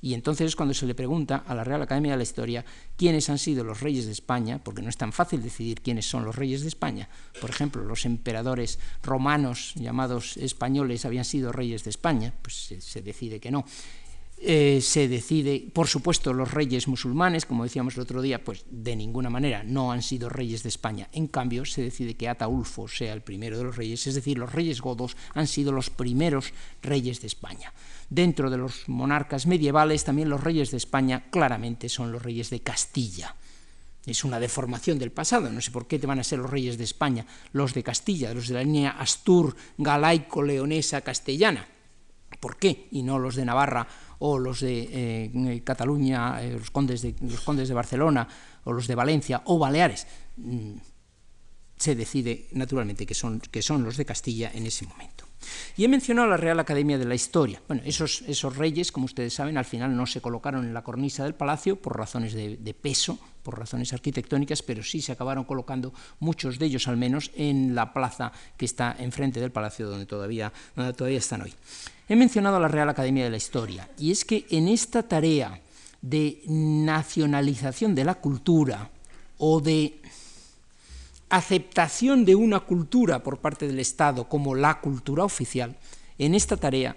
Y 0.00 0.14
entonces 0.14 0.54
cuando 0.54 0.74
se 0.74 0.86
le 0.86 0.94
pregunta 0.94 1.42
a 1.46 1.54
la 1.54 1.64
Real 1.64 1.82
Academia 1.82 2.12
de 2.12 2.18
la 2.18 2.22
Historia 2.22 2.64
quiénes 2.96 3.28
han 3.30 3.38
sido 3.38 3.64
los 3.64 3.80
reyes 3.80 4.06
de 4.06 4.12
España, 4.12 4.60
porque 4.62 4.82
no 4.82 4.90
es 4.90 4.96
tan 4.96 5.12
fácil 5.12 5.42
decidir 5.42 5.80
quiénes 5.80 6.06
son 6.06 6.24
los 6.24 6.36
reyes 6.36 6.62
de 6.62 6.68
España, 6.68 7.08
por 7.40 7.50
ejemplo, 7.50 7.82
los 7.82 8.04
emperadores 8.04 8.78
romanos 9.02 9.72
llamados 9.74 10.36
españoles 10.36 11.04
habían 11.04 11.24
sido 11.24 11.50
reyes 11.50 11.82
de 11.82 11.90
España, 11.90 12.32
pues 12.42 12.74
se 12.78 13.02
decide 13.02 13.40
que 13.40 13.50
no. 13.50 13.64
Eh, 14.40 14.78
se 14.82 15.08
decide, 15.08 15.68
por 15.72 15.88
supuesto, 15.88 16.32
los 16.32 16.52
reyes 16.52 16.86
musulmanes, 16.86 17.44
como 17.44 17.64
decíamos 17.64 17.96
el 17.96 18.02
otro 18.02 18.22
día, 18.22 18.44
pues 18.44 18.64
de 18.70 18.94
ninguna 18.94 19.30
manera 19.30 19.64
no 19.64 19.90
han 19.90 20.00
sido 20.00 20.28
reyes 20.28 20.62
de 20.62 20.68
España. 20.68 21.08
En 21.12 21.26
cambio, 21.26 21.64
se 21.64 21.82
decide 21.82 22.14
que 22.14 22.28
Ataulfo 22.28 22.86
sea 22.86 23.14
el 23.14 23.22
primero 23.22 23.58
de 23.58 23.64
los 23.64 23.76
reyes, 23.76 24.06
es 24.06 24.14
decir, 24.14 24.38
los 24.38 24.52
reyes 24.52 24.80
godos 24.80 25.16
han 25.34 25.48
sido 25.48 25.72
los 25.72 25.90
primeros 25.90 26.52
reyes 26.82 27.20
de 27.20 27.26
España. 27.26 27.72
Dentro 28.10 28.48
de 28.48 28.58
los 28.58 28.88
monarcas 28.88 29.46
medievales, 29.46 30.04
también 30.04 30.28
los 30.28 30.44
reyes 30.44 30.70
de 30.70 30.76
España 30.76 31.24
claramente 31.30 31.88
son 31.88 32.12
los 32.12 32.22
reyes 32.22 32.48
de 32.50 32.60
Castilla. 32.60 33.34
Es 34.06 34.22
una 34.22 34.38
deformación 34.38 35.00
del 35.00 35.10
pasado, 35.10 35.50
no 35.50 35.60
sé 35.60 35.72
por 35.72 35.88
qué 35.88 35.98
te 35.98 36.06
van 36.06 36.20
a 36.20 36.24
ser 36.24 36.38
los 36.38 36.50
reyes 36.50 36.78
de 36.78 36.84
España, 36.84 37.26
los 37.52 37.74
de 37.74 37.82
Castilla, 37.82 38.32
los 38.32 38.46
de 38.46 38.54
la 38.54 38.62
línea 38.62 38.90
Astur, 38.90 39.56
galaico, 39.76 40.42
leonesa, 40.44 41.00
castellana. 41.00 41.66
¿Por 42.40 42.56
qué? 42.56 42.86
Y 42.92 43.02
no 43.02 43.18
los 43.18 43.34
de 43.34 43.44
Navarra 43.44 43.88
o 44.18 44.38
los 44.38 44.60
de 44.60 44.88
eh, 44.90 45.62
Cataluña, 45.64 46.42
eh, 46.42 46.52
los, 46.58 46.70
condes 46.70 47.02
de, 47.02 47.14
los 47.20 47.40
condes 47.40 47.68
de 47.68 47.74
Barcelona, 47.74 48.26
o 48.64 48.72
los 48.72 48.86
de 48.86 48.94
Valencia, 48.94 49.42
o 49.46 49.58
Baleares. 49.58 50.06
Mm, 50.36 50.76
se 51.76 51.94
decide 51.94 52.48
naturalmente 52.52 53.06
que 53.06 53.14
son, 53.14 53.40
que 53.40 53.62
son 53.62 53.84
los 53.84 53.96
de 53.96 54.04
Castilla 54.04 54.50
en 54.52 54.66
ese 54.66 54.86
momento. 54.86 55.24
Y 55.76 55.84
he 55.84 55.88
mencionado 55.88 56.26
la 56.26 56.36
Real 56.36 56.58
Academia 56.58 56.98
de 56.98 57.04
la 57.04 57.14
Historia. 57.14 57.62
Bueno, 57.68 57.82
esos, 57.84 58.22
esos 58.26 58.56
reyes, 58.56 58.90
como 58.90 59.06
ustedes 59.06 59.34
saben, 59.34 59.56
al 59.56 59.64
final 59.64 59.96
no 59.96 60.06
se 60.06 60.20
colocaron 60.20 60.64
en 60.64 60.74
la 60.74 60.82
cornisa 60.82 61.22
del 61.22 61.34
palacio 61.34 61.76
por 61.76 61.96
razones 61.96 62.32
de, 62.34 62.56
de, 62.56 62.74
peso, 62.74 63.18
por 63.44 63.56
razones 63.56 63.92
arquitectónicas, 63.92 64.62
pero 64.62 64.82
sí 64.82 65.00
se 65.00 65.12
acabaron 65.12 65.44
colocando, 65.44 65.94
muchos 66.18 66.58
de 66.58 66.66
ellos 66.66 66.88
al 66.88 66.96
menos, 66.96 67.30
en 67.36 67.76
la 67.76 67.92
plaza 67.92 68.32
que 68.56 68.64
está 68.64 68.96
enfrente 68.98 69.40
del 69.40 69.52
palacio 69.52 69.88
donde 69.88 70.06
todavía, 70.06 70.52
donde 70.74 70.92
todavía 70.92 71.18
están 71.18 71.42
hoy. 71.42 71.54
He 72.08 72.16
mencionado 72.16 72.58
la 72.58 72.68
Real 72.68 72.88
Academia 72.88 73.24
de 73.24 73.30
la 73.30 73.36
Historia, 73.36 73.90
y 73.98 74.10
es 74.10 74.24
que 74.24 74.46
en 74.50 74.68
esta 74.68 75.02
tarea 75.02 75.60
de 76.00 76.42
nacionalización 76.46 77.94
de 77.94 78.04
la 78.04 78.14
cultura 78.14 78.90
o 79.36 79.60
de 79.60 80.00
aceptación 81.28 82.24
de 82.24 82.34
una 82.34 82.60
cultura 82.60 83.22
por 83.22 83.38
parte 83.38 83.66
del 83.66 83.78
Estado 83.78 84.26
como 84.26 84.54
la 84.54 84.80
cultura 84.80 85.24
oficial, 85.24 85.76
en 86.16 86.34
esta 86.34 86.56
tarea 86.56 86.96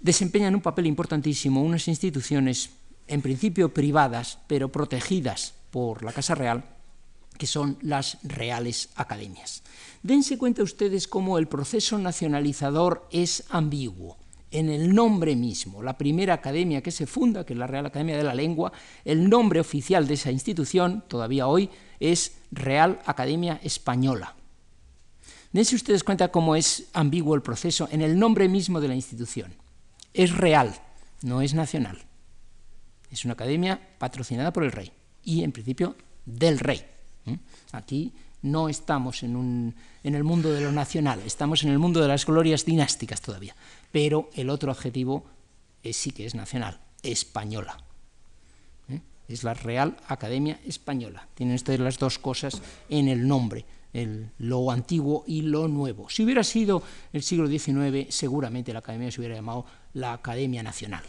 desempeñan 0.00 0.54
un 0.54 0.62
papel 0.62 0.86
importantísimo 0.86 1.62
unas 1.62 1.88
instituciones, 1.88 2.70
en 3.08 3.20
principio 3.20 3.74
privadas, 3.74 4.38
pero 4.46 4.72
protegidas 4.72 5.52
por 5.70 6.02
la 6.02 6.12
Casa 6.12 6.34
Real, 6.34 6.64
que 7.36 7.46
son 7.46 7.76
las 7.82 8.16
Reales 8.22 8.88
Academias. 8.96 9.62
Dense 10.06 10.38
cuenta 10.38 10.62
ustedes 10.62 11.08
cómo 11.08 11.36
el 11.36 11.48
proceso 11.48 11.98
nacionalizador 11.98 13.08
es 13.10 13.42
ambiguo. 13.50 14.16
En 14.52 14.68
el 14.68 14.94
nombre 14.94 15.34
mismo, 15.34 15.82
la 15.82 15.98
primera 15.98 16.34
academia 16.34 16.80
que 16.80 16.92
se 16.92 17.08
funda, 17.08 17.44
que 17.44 17.54
es 17.54 17.58
la 17.58 17.66
Real 17.66 17.86
Academia 17.86 18.16
de 18.16 18.22
la 18.22 18.32
Lengua, 18.32 18.70
el 19.04 19.28
nombre 19.28 19.58
oficial 19.58 20.06
de 20.06 20.14
esa 20.14 20.30
institución, 20.30 21.02
todavía 21.08 21.48
hoy, 21.48 21.70
es 21.98 22.36
Real 22.52 23.00
Academia 23.04 23.58
Española. 23.64 24.36
Dense 25.50 25.74
ustedes 25.74 26.04
cuenta 26.04 26.30
cómo 26.30 26.54
es 26.54 26.86
ambiguo 26.92 27.34
el 27.34 27.42
proceso 27.42 27.88
en 27.90 28.00
el 28.00 28.16
nombre 28.16 28.48
mismo 28.48 28.80
de 28.80 28.86
la 28.86 28.94
institución. 28.94 29.54
Es 30.14 30.36
real, 30.36 30.72
no 31.22 31.42
es 31.42 31.52
nacional. 31.52 31.98
Es 33.10 33.24
una 33.24 33.34
academia 33.34 33.80
patrocinada 33.98 34.52
por 34.52 34.62
el 34.62 34.70
rey 34.70 34.92
y, 35.24 35.42
en 35.42 35.50
principio, 35.50 35.96
del 36.24 36.60
rey. 36.60 36.84
Aquí 37.72 38.12
no 38.42 38.68
estamos 38.68 39.22
en, 39.22 39.36
un, 39.36 39.74
en, 40.02 40.14
el 40.14 40.24
mundo 40.24 40.52
de 40.52 40.60
lo 40.60 40.72
nacional, 40.72 41.20
estamos 41.24 41.64
en 41.64 41.70
el 41.70 41.78
mundo 41.78 42.00
de 42.00 42.08
las 42.08 42.26
glorias 42.26 42.64
dinásticas 42.64 43.20
todavía. 43.20 43.54
Pero 43.92 44.30
el 44.34 44.50
otro 44.50 44.70
adjetivo 44.70 45.24
es, 45.82 45.96
sí 45.96 46.10
que 46.10 46.26
es 46.26 46.34
nacional, 46.34 46.80
española. 47.02 47.78
¿eh? 48.88 49.00
Es 49.28 49.44
la 49.44 49.54
Real 49.54 49.96
Academia 50.08 50.60
Española. 50.66 51.26
Tienen 51.34 51.54
ustedes 51.54 51.80
las 51.80 51.98
dos 51.98 52.18
cosas 52.18 52.60
en 52.88 53.08
el 53.08 53.26
nombre, 53.26 53.64
el, 53.92 54.30
lo 54.38 54.70
antiguo 54.70 55.24
y 55.26 55.42
lo 55.42 55.68
nuevo. 55.68 56.08
Si 56.10 56.22
hubiera 56.22 56.44
sido 56.44 56.82
el 57.12 57.22
siglo 57.22 57.48
XIX, 57.48 58.14
seguramente 58.14 58.72
la 58.72 58.80
Academia 58.80 59.10
se 59.10 59.20
hubiera 59.20 59.36
llamado 59.36 59.66
la 59.94 60.12
Academia 60.12 60.62
Nacional. 60.62 61.04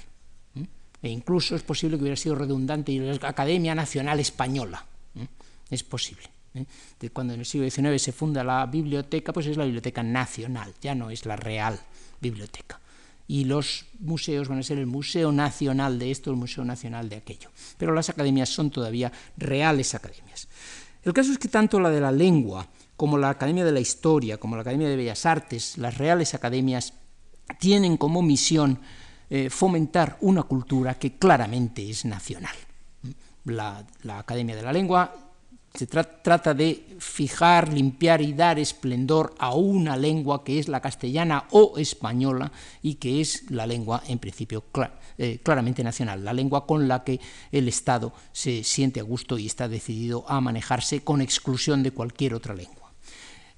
¿eh? 0.56 0.66
E 1.02 1.10
incluso 1.10 1.56
es 1.56 1.64
posible 1.64 1.98
que 1.98 2.04
hubiera 2.04 2.18
sido 2.18 2.36
redundante 2.36 2.92
y 2.92 3.00
la 3.00 3.20
Academia 3.28 3.76
Nacional 3.76 4.20
Española. 4.20 4.86
¿eh? 5.16 5.28
Es 5.70 5.84
posible. 5.84 6.37
¿Eh? 6.58 7.10
Cuando 7.12 7.34
en 7.34 7.42
el 7.42 7.46
siglo 7.46 7.70
XIX 7.70 8.02
se 8.02 8.12
funda 8.12 8.44
la 8.44 8.66
biblioteca, 8.66 9.34
pues 9.34 9.48
es 9.48 9.58
la 9.58 9.66
Biblioteca 9.66 10.04
Nacional, 10.04 10.74
ya 10.82 10.96
no 10.96 11.10
es 11.10 11.26
la 11.26 11.36
Real 11.36 11.80
Biblioteca. 12.22 12.80
Y 13.28 13.44
los 13.44 13.86
museos 14.00 14.48
van 14.48 14.60
a 14.60 14.64
ser 14.64 14.78
el 14.78 14.86
Museo 14.86 15.32
Nacional 15.32 16.00
de 16.00 16.12
esto, 16.12 16.32
el 16.32 16.38
Museo 16.38 16.64
Nacional 16.64 17.10
de 17.10 17.18
aquello. 17.18 17.50
Pero 17.78 17.94
las 17.94 18.10
academias 18.10 18.50
son 18.50 18.72
todavía 18.72 19.12
reales 19.36 19.94
academias. 19.96 20.48
El 21.04 21.14
caso 21.14 21.32
es 21.32 21.38
que 21.38 21.50
tanto 21.50 21.80
la 21.80 21.90
de 21.90 22.02
la 22.02 22.12
lengua 22.12 22.68
como 22.96 23.18
la 23.18 23.30
Academia 23.30 23.66
de 23.66 23.72
la 23.72 23.80
Historia, 23.80 24.38
como 24.38 24.56
la 24.56 24.62
Academia 24.62 24.90
de 24.90 24.96
Bellas 24.96 25.26
Artes, 25.26 25.78
las 25.78 25.98
reales 25.98 26.34
academias, 26.34 26.94
tienen 27.60 27.98
como 27.98 28.22
misión 28.22 28.80
eh, 29.30 29.50
fomentar 29.50 30.18
una 30.22 30.44
cultura 30.44 30.96
que 30.96 31.18
claramente 31.18 31.90
es 31.90 32.06
nacional. 32.06 32.56
La 33.44 33.86
Academia 34.18 34.56
de 34.56 34.62
la 34.62 34.74
Lengua 34.74 35.27
se 35.78 35.86
tra 35.86 36.04
trata 36.04 36.54
de 36.54 36.98
fijar, 37.00 37.72
limpiar 37.72 38.22
y 38.22 38.34
dar 38.34 38.58
esplendor 38.58 39.36
a 39.38 39.54
una 39.54 39.96
lengua 39.96 40.44
que 40.44 40.58
es 40.58 40.68
la 40.68 40.82
castellana 40.82 41.46
o 41.52 41.78
española 41.78 42.52
y 42.82 42.96
que 42.96 43.22
es 43.22 43.50
la 43.52 43.68
lengua, 43.68 44.02
en 44.08 44.18
principio, 44.18 44.64
eh, 45.18 45.40
claramente 45.44 45.84
nacional, 45.84 46.26
la 46.26 46.34
lengua 46.34 46.66
con 46.66 46.88
la 46.88 47.04
que 47.04 47.20
el 47.52 47.68
Estado 47.68 48.14
se 48.32 48.64
siente 48.64 49.00
a 49.00 49.04
gusto 49.04 49.38
y 49.38 49.46
está 49.46 49.68
decidido 49.68 50.26
a 50.28 50.42
manejarse 50.42 51.02
con 51.02 51.22
exclusión 51.22 51.84
de 51.84 51.92
cualquier 51.92 52.34
otra 52.34 52.56
lengua. 52.56 52.88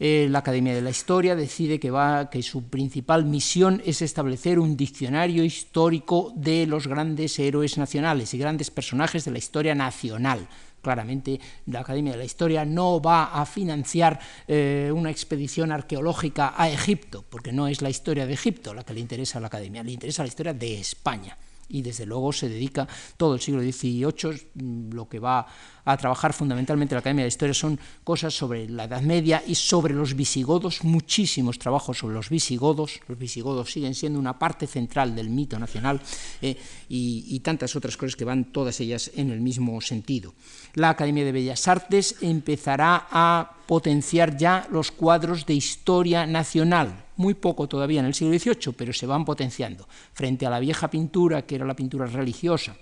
Eh, 0.01 0.27
la 0.29 0.39
Academia 0.39 0.73
de 0.73 0.81
la 0.81 0.91
Historia 0.91 1.35
decide 1.35 1.77
que 1.77 2.41
su 2.41 2.63
principal 2.69 3.25
misión 3.25 3.81
es 3.85 4.01
establecer 4.01 4.57
un 4.57 4.77
diccionario 4.77 5.43
histórico 5.43 6.31
de 6.38 6.65
los 6.65 6.88
grandes 6.88 7.38
héroes 7.38 7.77
nacionales 7.77 8.33
y 8.33 8.38
grandes 8.38 8.71
personajes 8.71 9.25
de 9.25 9.31
la 9.31 9.39
historia 9.39 9.75
nacional, 9.75 10.47
Claramente 10.81 11.39
la 11.67 11.81
Academia 11.81 12.13
de 12.13 12.19
la 12.19 12.25
Historia 12.25 12.65
no 12.65 13.01
va 13.01 13.33
a 13.33 13.45
financiar 13.45 14.19
eh, 14.48 14.91
una 14.93 15.12
expedición 15.12 15.71
arqueológica 15.71 16.53
a 16.55 16.69
Egipto, 16.69 17.24
porque 17.29 17.51
no 17.51 17.67
es 17.67 17.81
la 17.81 17.89
historia 17.89 18.25
de 18.25 18.33
Egipto 18.33 18.74
la 18.74 18.83
que 18.83 18.93
le 18.93 19.00
interesa 19.00 19.38
a 19.38 19.41
la 19.41 19.48
Academia, 19.48 19.83
le 19.83 19.91
interesa 19.91 20.24
la 20.24 20.29
historia 20.29 20.53
de 20.53 20.79
España 20.79 21.38
y 21.69 21.81
desde 21.81 22.05
luego 22.05 22.33
se 22.33 22.49
dedica 22.49 22.88
todo 23.15 23.35
el 23.35 23.39
siglo 23.39 23.61
XVIII, 23.61 24.51
mm, 24.55 24.93
lo 24.93 25.07
que 25.07 25.19
va 25.19 25.47
a 25.85 25.97
trabajar 25.97 26.33
fundamentalmente 26.33 26.93
la 26.93 26.99
Academia 26.99 27.23
de 27.23 27.29
Historia 27.29 27.53
son 27.53 27.79
cosas 28.03 28.33
sobre 28.33 28.69
la 28.69 28.83
Edad 28.83 29.01
Media 29.01 29.41
y 29.45 29.55
sobre 29.55 29.93
los 29.93 30.15
visigodos, 30.15 30.83
muchísimos 30.83 31.57
trabajos 31.57 31.99
sobre 31.99 32.15
los 32.15 32.29
visigodos, 32.29 32.99
los 33.07 33.17
visigodos 33.17 33.71
siguen 33.71 33.95
siendo 33.95 34.19
una 34.19 34.38
parte 34.38 34.67
central 34.67 35.15
del 35.15 35.29
mito 35.29 35.57
nacional 35.57 36.01
eh, 36.41 36.57
y, 36.89 37.25
y 37.27 37.39
tantas 37.39 37.75
otras 37.75 37.97
cosas 37.97 38.15
que 38.15 38.25
van 38.25 38.51
todas 38.51 38.79
ellas 38.81 39.11
en 39.15 39.31
el 39.31 39.41
mismo 39.41 39.79
sentido. 39.81 40.33
La 40.75 40.89
Academia 40.89 41.25
de 41.25 41.31
Bellas 41.31 41.67
Artes 41.67 42.15
empezará 42.21 43.07
a 43.09 43.57
potenciar 43.65 44.38
ya 44.38 44.67
los 44.71 44.91
cuadros 44.91 45.45
de 45.45 45.53
historia 45.53 46.25
nacional, 46.25 47.05
muy 47.19 47.33
poco 47.33 47.67
todavía 47.67 47.99
en 47.99 48.05
el 48.05 48.13
siglo 48.13 48.38
XVIII, 48.39 48.73
pero 48.75 48.93
se 48.93 49.05
van 49.05 49.25
potenciando, 49.25 49.88
frente 50.13 50.45
a 50.45 50.49
la 50.49 50.59
vieja 50.59 50.89
pintura, 50.89 51.41
que 51.41 51.55
era 51.55 51.65
la 51.65 51.75
pintura 51.75 52.05
religiosa, 52.05 52.77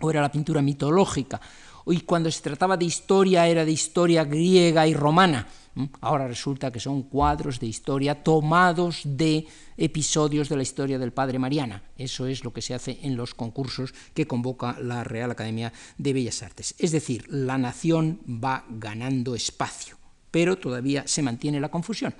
o 0.00 0.10
era 0.10 0.20
la 0.20 0.32
pintura 0.32 0.60
mitológica, 0.60 1.40
y 1.86 2.00
cuando 2.00 2.30
se 2.30 2.42
trataba 2.42 2.76
de 2.76 2.84
historia 2.84 3.46
era 3.46 3.64
de 3.64 3.70
historia 3.70 4.24
griega 4.24 4.86
y 4.88 4.94
romana. 4.94 5.46
Ahora 6.00 6.26
resulta 6.26 6.72
que 6.72 6.80
son 6.80 7.04
cuadros 7.04 7.60
de 7.60 7.68
historia 7.68 8.24
tomados 8.24 9.02
de 9.04 9.46
episodios 9.76 10.48
de 10.48 10.56
la 10.56 10.62
historia 10.62 10.98
del 10.98 11.12
Padre 11.12 11.38
Mariana. 11.38 11.84
Eso 11.96 12.26
es 12.26 12.42
lo 12.42 12.52
que 12.52 12.62
se 12.62 12.74
hace 12.74 12.98
en 13.02 13.16
los 13.16 13.34
concursos 13.34 13.94
que 14.14 14.26
convoca 14.26 14.76
la 14.80 15.04
Real 15.04 15.30
Academia 15.30 15.72
de 15.96 16.12
Bellas 16.12 16.42
Artes. 16.42 16.74
Es 16.78 16.90
decir, 16.90 17.24
la 17.28 17.56
nación 17.56 18.20
va 18.26 18.64
ganando 18.68 19.36
espacio, 19.36 19.96
pero 20.32 20.58
todavía 20.58 21.04
se 21.06 21.22
mantiene 21.22 21.60
la 21.60 21.70
confusión. 21.70 22.14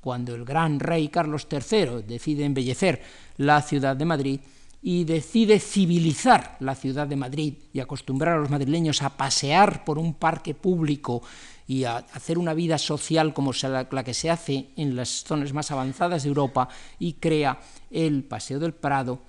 Cuando 0.00 0.34
el 0.34 0.44
gran 0.44 0.80
rey 0.80 1.08
Carlos 1.08 1.46
III 1.50 2.02
decide 2.06 2.44
embellecer 2.44 3.02
la 3.36 3.62
ciudad 3.62 3.96
de 3.96 4.04
Madrid, 4.04 4.40
y 4.82 5.04
decide 5.04 5.58
civilizar 5.60 6.56
la 6.60 6.74
ciudad 6.74 7.06
de 7.06 7.16
Madrid 7.16 7.54
y 7.72 7.80
acostumbrar 7.80 8.36
a 8.36 8.40
los 8.40 8.50
madrileños 8.50 9.02
a 9.02 9.10
pasear 9.10 9.84
por 9.84 9.98
un 9.98 10.14
parque 10.14 10.54
público 10.54 11.22
y 11.66 11.84
a 11.84 11.98
hacer 11.98 12.38
una 12.38 12.54
vida 12.54 12.78
social 12.78 13.34
como 13.34 13.52
la 13.62 14.04
que 14.04 14.14
se 14.14 14.30
hace 14.30 14.70
en 14.76 14.96
las 14.96 15.22
zonas 15.22 15.52
más 15.52 15.70
avanzadas 15.70 16.22
de 16.22 16.28
Europa 16.28 16.68
y 16.98 17.14
crea 17.14 17.60
el 17.90 18.24
Paseo 18.24 18.58
del 18.58 18.72
Prado, 18.72 19.20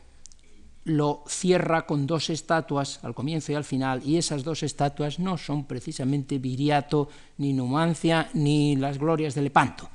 lo 0.86 1.24
cierra 1.28 1.86
con 1.86 2.08
dos 2.08 2.32
estatuas 2.32 3.00
al 3.04 3.14
comienzo 3.14 3.52
y 3.52 3.56
al 3.56 3.64
final, 3.64 4.02
y 4.04 4.18
esas 4.18 4.44
dos 4.44 4.64
estatuas 4.64 5.20
no 5.20 5.38
son 5.38 5.66
precisamente 5.66 6.40
Viriato, 6.40 7.10
ni 7.38 7.54
Numancia, 7.54 8.30
ni 8.34 8.76
las 8.76 8.98
glorias 8.98 9.36
de 9.36 9.44
Lepanto, 9.44 9.90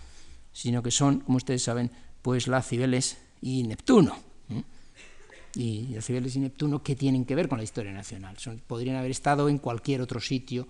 sino 0.56 0.82
que 0.82 0.90
son, 0.90 1.20
como 1.20 1.36
ustedes 1.36 1.62
saben, 1.62 1.90
pues 2.22 2.48
la 2.48 2.62
Cibeles 2.62 3.18
y 3.42 3.62
Neptuno. 3.64 4.16
Y 5.54 5.88
las 5.88 6.06
Cibeles 6.06 6.34
y 6.36 6.40
Neptuno, 6.40 6.82
¿qué 6.82 6.96
tienen 6.96 7.26
que 7.26 7.34
ver 7.34 7.46
con 7.46 7.58
la 7.58 7.64
historia 7.64 7.92
nacional? 7.92 8.36
podrían 8.66 8.96
haber 8.96 9.10
estado 9.10 9.50
en 9.50 9.58
cualquier 9.58 10.00
otro 10.00 10.18
sitio 10.18 10.66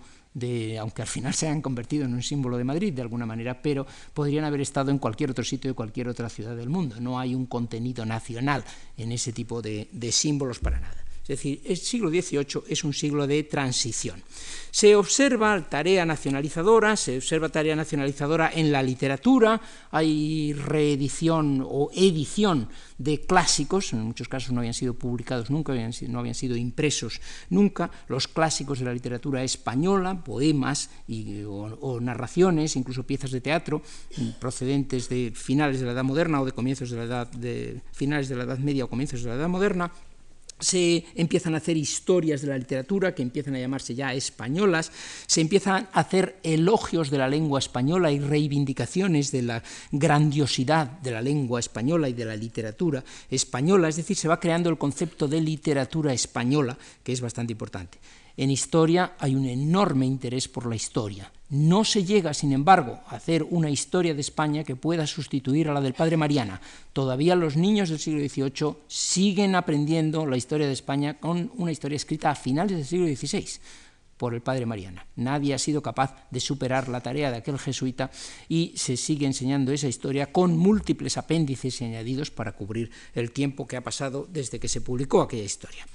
aunque 0.79 1.01
al 1.01 1.07
final 1.07 1.33
se 1.33 1.47
hayan 1.47 1.61
convertido 1.61 2.05
en 2.05 2.13
un 2.13 2.21
símbolo 2.21 2.57
de 2.57 2.63
Madrid 2.63 2.93
de 2.93 3.01
alguna 3.01 3.25
manera, 3.25 3.61
pero 3.61 3.87
podrían 4.13 4.43
haber 4.43 4.61
estado 4.61 4.91
en 4.91 4.99
cualquier 4.99 5.31
otro 5.31 5.43
sitio 5.43 5.71
de 5.71 5.73
cualquier 5.73 6.09
otra 6.09 6.29
ciudad 6.29 6.55
del 6.55 6.69
mundo. 6.69 6.99
No 6.99 7.17
hay 7.17 7.33
un 7.33 7.47
contenido 7.47 8.05
nacional 8.05 8.63
en 8.97 9.13
ese 9.13 9.31
tipo 9.31 9.61
de 9.61 10.11
símbolos 10.11 10.59
para 10.59 10.79
nada. 10.79 11.06
Es 11.27 11.39
decir, 11.39 11.61
el 11.65 11.75
siglo 11.75 12.09
XVIII 12.09 12.63
es 12.69 12.85
un 12.85 12.93
siglo 12.93 13.27
de 13.27 13.43
transición. 13.43 14.23
Se 14.71 14.95
observa 14.95 15.61
tarea 15.67 16.05
nacionalizadora, 16.05 16.95
se 16.95 17.17
observa 17.17 17.49
tarea 17.49 17.75
nacionalizadora 17.75 18.49
en 18.53 18.71
la 18.71 18.81
literatura, 18.81 19.59
hay 19.91 20.53
reedición 20.53 21.65
o 21.67 21.89
edición 21.93 22.69
de 22.97 23.19
clásicos, 23.19 23.91
en 23.91 24.03
muchos 24.03 24.29
casos 24.29 24.53
no 24.53 24.59
habían 24.61 24.73
sido 24.73 24.93
publicados 24.93 25.49
nunca, 25.49 25.73
no 26.07 26.19
habían 26.19 26.33
sido 26.33 26.55
impresos 26.55 27.19
nunca, 27.49 27.91
los 28.07 28.29
clásicos 28.29 28.79
de 28.79 28.85
la 28.85 28.93
literatura 28.93 29.43
española, 29.43 30.23
poemas 30.23 30.89
o, 31.45 31.99
narraciones, 31.99 32.77
incluso 32.77 33.03
piezas 33.03 33.31
de 33.31 33.41
teatro 33.41 33.81
procedentes 34.39 35.09
de 35.09 35.33
finales 35.35 35.81
de 35.81 35.87
la 35.87 35.91
Edad 35.91 36.05
Moderna 36.05 36.39
o 36.39 36.45
de 36.45 36.53
comienzos 36.53 36.89
de 36.89 36.97
la 36.97 37.03
Edad 37.03 37.27
de 37.27 37.81
finales 37.91 38.29
de 38.29 38.37
la 38.37 38.45
Edad 38.45 38.59
Media 38.59 38.85
o 38.85 38.89
comienzos 38.89 39.23
de 39.23 39.29
la 39.29 39.35
Edad 39.35 39.49
Moderna, 39.49 39.91
se 40.59 41.05
empiezan 41.15 41.53
a 41.53 41.57
hacer 41.57 41.77
historias 41.77 42.41
de 42.41 42.47
la 42.47 42.57
literatura 42.57 43.13
que 43.13 43.21
empiezan 43.21 43.55
a 43.55 43.59
llamarse 43.59 43.95
ya 43.95 44.13
españolas, 44.13 44.91
se 45.25 45.41
empiezan 45.41 45.87
a 45.93 45.99
hacer 45.99 46.39
elogios 46.43 47.09
de 47.09 47.17
la 47.17 47.29
lengua 47.29 47.59
española 47.59 48.11
y 48.11 48.19
reivindicaciones 48.19 49.31
de 49.31 49.43
la 49.43 49.63
grandiosidad 49.91 50.87
de 50.99 51.11
la 51.11 51.21
lengua 51.21 51.59
española 51.59 52.09
y 52.09 52.13
de 52.13 52.25
la 52.25 52.35
literatura 52.35 53.03
española, 53.29 53.89
es 53.89 53.97
decir, 53.97 54.17
se 54.17 54.27
va 54.27 54.39
creando 54.39 54.69
el 54.69 54.77
concepto 54.77 55.27
de 55.27 55.41
literatura 55.41 56.13
española, 56.13 56.77
que 57.03 57.13
es 57.13 57.21
bastante 57.21 57.53
importante. 57.53 57.99
En 58.35 58.51
historia 58.51 59.13
hay 59.19 59.35
un 59.35 59.45
enorme 59.45 60.05
interés 60.05 60.47
por 60.47 60.67
la 60.67 60.75
historia. 60.75 61.31
No 61.49 61.85
se 61.85 62.03
llega, 62.03 62.33
sin 62.33 62.51
embargo, 62.51 62.99
a 63.07 63.15
hacer 63.15 63.43
una 63.43 63.69
historia 63.69 64.13
de 64.13 64.19
España 64.19 64.65
que 64.65 64.75
pueda 64.75 65.07
sustituir 65.07 65.69
a 65.69 65.73
la 65.73 65.79
del 65.79 65.93
padre 65.93 66.17
Mariana. 66.17 66.59
Todavía 66.91 67.35
los 67.35 67.55
niños 67.55 67.87
del 67.87 67.99
siglo 67.99 68.19
XVIII 68.19 68.75
siguen 68.87 69.55
aprendiendo 69.55 70.25
la 70.25 70.35
historia 70.35 70.67
de 70.67 70.73
España 70.73 71.19
con 71.19 71.49
una 71.55 71.71
historia 71.71 71.95
escrita 71.95 72.31
a 72.31 72.35
finales 72.35 72.75
del 72.75 72.85
siglo 72.85 73.07
XVI 73.07 73.61
por 74.17 74.33
el 74.33 74.41
padre 74.41 74.65
Mariana. 74.65 75.05
Nadie 75.15 75.53
ha 75.53 75.59
sido 75.59 75.81
capaz 75.81 76.27
de 76.31 76.39
superar 76.41 76.89
la 76.89 77.01
tarea 77.01 77.31
de 77.31 77.37
aquel 77.37 77.59
jesuita 77.59 78.11
y 78.49 78.73
se 78.75 78.97
sigue 78.97 79.25
enseñando 79.25 79.71
esa 79.71 79.87
historia 79.87 80.33
con 80.33 80.57
múltiples 80.57 81.17
apéndices 81.17 81.79
y 81.79 81.85
añadidos 81.85 82.31
para 82.31 82.51
cubrir 82.51 82.91
el 83.13 83.31
tiempo 83.31 83.67
que 83.67 83.77
ha 83.77 83.83
pasado 83.83 84.27
desde 84.29 84.59
que 84.59 84.67
se 84.67 84.81
publicó 84.81 85.21
aquella 85.21 85.43
historia. 85.43 85.85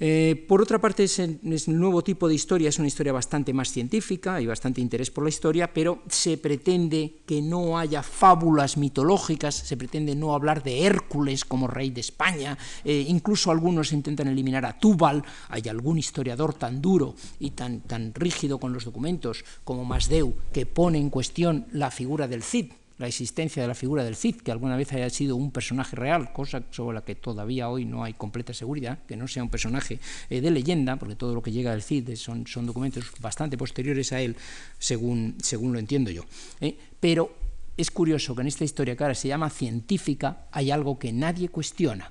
Eh, 0.00 0.44
por 0.46 0.62
otra 0.62 0.80
parte, 0.80 1.04
es 1.04 1.18
el, 1.18 1.40
nuevo 1.66 2.02
tipo 2.02 2.28
de 2.28 2.34
historia 2.34 2.68
es 2.68 2.78
una 2.78 2.86
historia 2.86 3.12
bastante 3.12 3.52
más 3.52 3.72
científica, 3.72 4.36
hay 4.36 4.46
bastante 4.46 4.80
interés 4.80 5.10
por 5.10 5.24
la 5.24 5.30
historia, 5.30 5.72
pero 5.72 6.02
se 6.08 6.38
pretende 6.38 7.14
que 7.26 7.42
no 7.42 7.78
haya 7.78 8.02
fábulas 8.02 8.76
mitológicas, 8.76 9.56
se 9.56 9.76
pretende 9.76 10.14
no 10.14 10.34
hablar 10.34 10.62
de 10.62 10.86
Hércules 10.86 11.44
como 11.44 11.66
rey 11.66 11.90
de 11.90 12.00
España, 12.00 12.56
eh, 12.84 13.04
incluso 13.08 13.50
algunos 13.50 13.92
intentan 13.92 14.28
eliminar 14.28 14.64
a 14.66 14.78
Túbal, 14.78 15.24
hay 15.48 15.68
algún 15.68 15.98
historiador 15.98 16.54
tan 16.54 16.80
duro 16.80 17.16
y 17.40 17.50
tan, 17.50 17.80
tan 17.80 18.14
rígido 18.14 18.58
con 18.58 18.72
los 18.72 18.84
documentos 18.84 19.44
como 19.64 19.84
Masdeu 19.84 20.34
que 20.52 20.66
pone 20.66 20.98
en 20.98 21.10
cuestión 21.10 21.66
la 21.72 21.90
figura 21.90 22.28
del 22.28 22.44
Cid, 22.44 22.70
la 22.98 23.06
existencia 23.06 23.62
de 23.62 23.68
la 23.68 23.74
figura 23.74 24.04
del 24.04 24.16
Cid, 24.16 24.36
que 24.36 24.50
alguna 24.50 24.76
vez 24.76 24.92
haya 24.92 25.08
sido 25.08 25.36
un 25.36 25.52
personaje 25.52 25.94
real, 25.96 26.32
cosa 26.32 26.64
sobre 26.70 26.96
la 26.96 27.04
que 27.04 27.14
todavía 27.14 27.68
hoy 27.68 27.84
no 27.84 28.04
hay 28.04 28.12
completa 28.12 28.52
seguridad, 28.52 28.98
que 29.06 29.16
no 29.16 29.28
sea 29.28 29.42
un 29.42 29.50
personaje 29.50 30.00
eh, 30.28 30.40
de 30.40 30.50
leyenda, 30.50 30.96
porque 30.96 31.14
todo 31.14 31.34
lo 31.34 31.42
que 31.42 31.52
llega 31.52 31.70
del 31.70 31.82
Cid 31.82 32.16
son, 32.16 32.44
documentos 32.66 33.04
bastante 33.20 33.56
posteriores 33.56 34.12
a 34.12 34.20
él, 34.20 34.36
según, 34.78 35.36
según 35.40 35.72
lo 35.72 35.78
entiendo 35.78 36.10
yo. 36.10 36.24
¿eh? 36.60 36.76
Pero 36.98 37.32
es 37.76 37.90
curioso 37.90 38.34
que 38.34 38.42
en 38.42 38.48
esta 38.48 38.64
historia 38.64 38.96
que 38.96 39.04
ahora 39.04 39.14
se 39.14 39.28
llama 39.28 39.48
científica 39.48 40.48
hay 40.50 40.72
algo 40.72 40.98
que 40.98 41.12
nadie 41.12 41.48
cuestiona. 41.48 42.10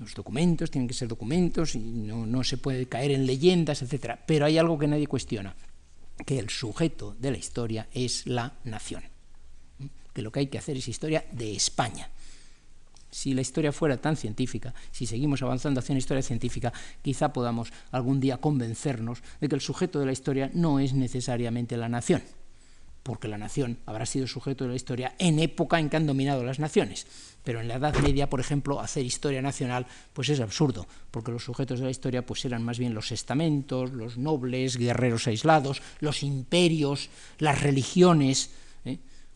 Los 0.00 0.14
documentos 0.14 0.72
tienen 0.72 0.88
que 0.88 0.94
ser 0.94 1.06
documentos 1.06 1.76
y 1.76 1.78
no, 1.78 2.26
no 2.26 2.42
se 2.42 2.56
puede 2.56 2.86
caer 2.86 3.12
en 3.12 3.24
leyendas, 3.24 3.82
etc. 3.82 4.16
Pero 4.26 4.46
hay 4.46 4.58
algo 4.58 4.76
que 4.76 4.88
nadie 4.88 5.06
cuestiona, 5.06 5.54
que 6.26 6.40
el 6.40 6.50
sujeto 6.50 7.14
de 7.20 7.30
la 7.30 7.38
historia 7.38 7.86
es 7.92 8.26
la 8.26 8.54
nación 8.64 9.11
que 10.12 10.22
lo 10.22 10.30
que 10.32 10.40
hay 10.40 10.46
que 10.46 10.58
hacer 10.58 10.76
es 10.76 10.88
historia 10.88 11.24
de 11.32 11.54
España. 11.54 12.10
Si 13.10 13.34
la 13.34 13.42
historia 13.42 13.72
fuera 13.72 14.00
tan 14.00 14.16
científica, 14.16 14.74
si 14.90 15.04
seguimos 15.04 15.42
avanzando 15.42 15.80
hacia 15.80 15.92
una 15.92 15.98
historia 15.98 16.22
científica, 16.22 16.72
quizá 17.02 17.32
podamos 17.32 17.70
algún 17.90 18.20
día 18.20 18.38
convencernos 18.38 19.22
de 19.38 19.48
que 19.48 19.54
el 19.54 19.60
sujeto 19.60 20.00
de 20.00 20.06
la 20.06 20.12
historia 20.12 20.50
no 20.54 20.80
es 20.80 20.94
necesariamente 20.94 21.76
la 21.76 21.90
nación, 21.90 22.22
porque 23.02 23.28
la 23.28 23.36
nación 23.36 23.78
habrá 23.84 24.06
sido 24.06 24.26
sujeto 24.26 24.64
de 24.64 24.70
la 24.70 24.76
historia 24.76 25.14
en 25.18 25.40
época 25.40 25.78
en 25.78 25.90
que 25.90 25.98
han 25.98 26.06
dominado 26.06 26.42
las 26.42 26.58
naciones. 26.58 27.06
Pero 27.44 27.60
en 27.60 27.68
la 27.68 27.74
Edad 27.74 27.96
Media, 27.98 28.30
por 28.30 28.40
ejemplo, 28.40 28.80
hacer 28.80 29.04
historia 29.04 29.42
nacional 29.42 29.86
pues 30.12 30.28
es 30.28 30.40
absurdo, 30.40 30.86
porque 31.10 31.32
los 31.32 31.44
sujetos 31.44 31.80
de 31.80 31.86
la 31.86 31.90
historia 31.90 32.24
pues 32.24 32.44
eran 32.46 32.62
más 32.62 32.78
bien 32.78 32.94
los 32.94 33.12
estamentos, 33.12 33.92
los 33.92 34.16
nobles, 34.16 34.78
guerreros 34.78 35.26
aislados, 35.26 35.82
los 36.00 36.22
imperios, 36.22 37.10
las 37.38 37.60
religiones, 37.60 38.50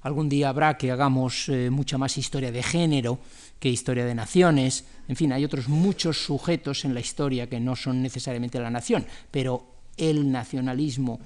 Algún 0.02 0.28
día 0.28 0.48
habrá 0.48 0.76
que 0.76 0.90
hagamos 0.90 1.48
eh, 1.48 1.70
mucha 1.70 1.98
más 1.98 2.16
historia 2.16 2.52
de 2.52 2.62
género 2.62 3.18
que 3.58 3.68
historia 3.68 4.04
de 4.04 4.14
naciones. 4.14 4.84
En 5.08 5.16
fin, 5.16 5.32
hay 5.32 5.44
otros 5.44 5.68
muchos 5.68 6.24
sujetos 6.24 6.84
en 6.84 6.94
la 6.94 7.00
historia 7.00 7.48
que 7.48 7.60
no 7.60 7.74
son 7.74 8.02
necesariamente 8.02 8.60
la 8.60 8.70
nación, 8.70 9.06
pero 9.30 9.66
el 9.96 10.30
nacionalismo 10.30 11.20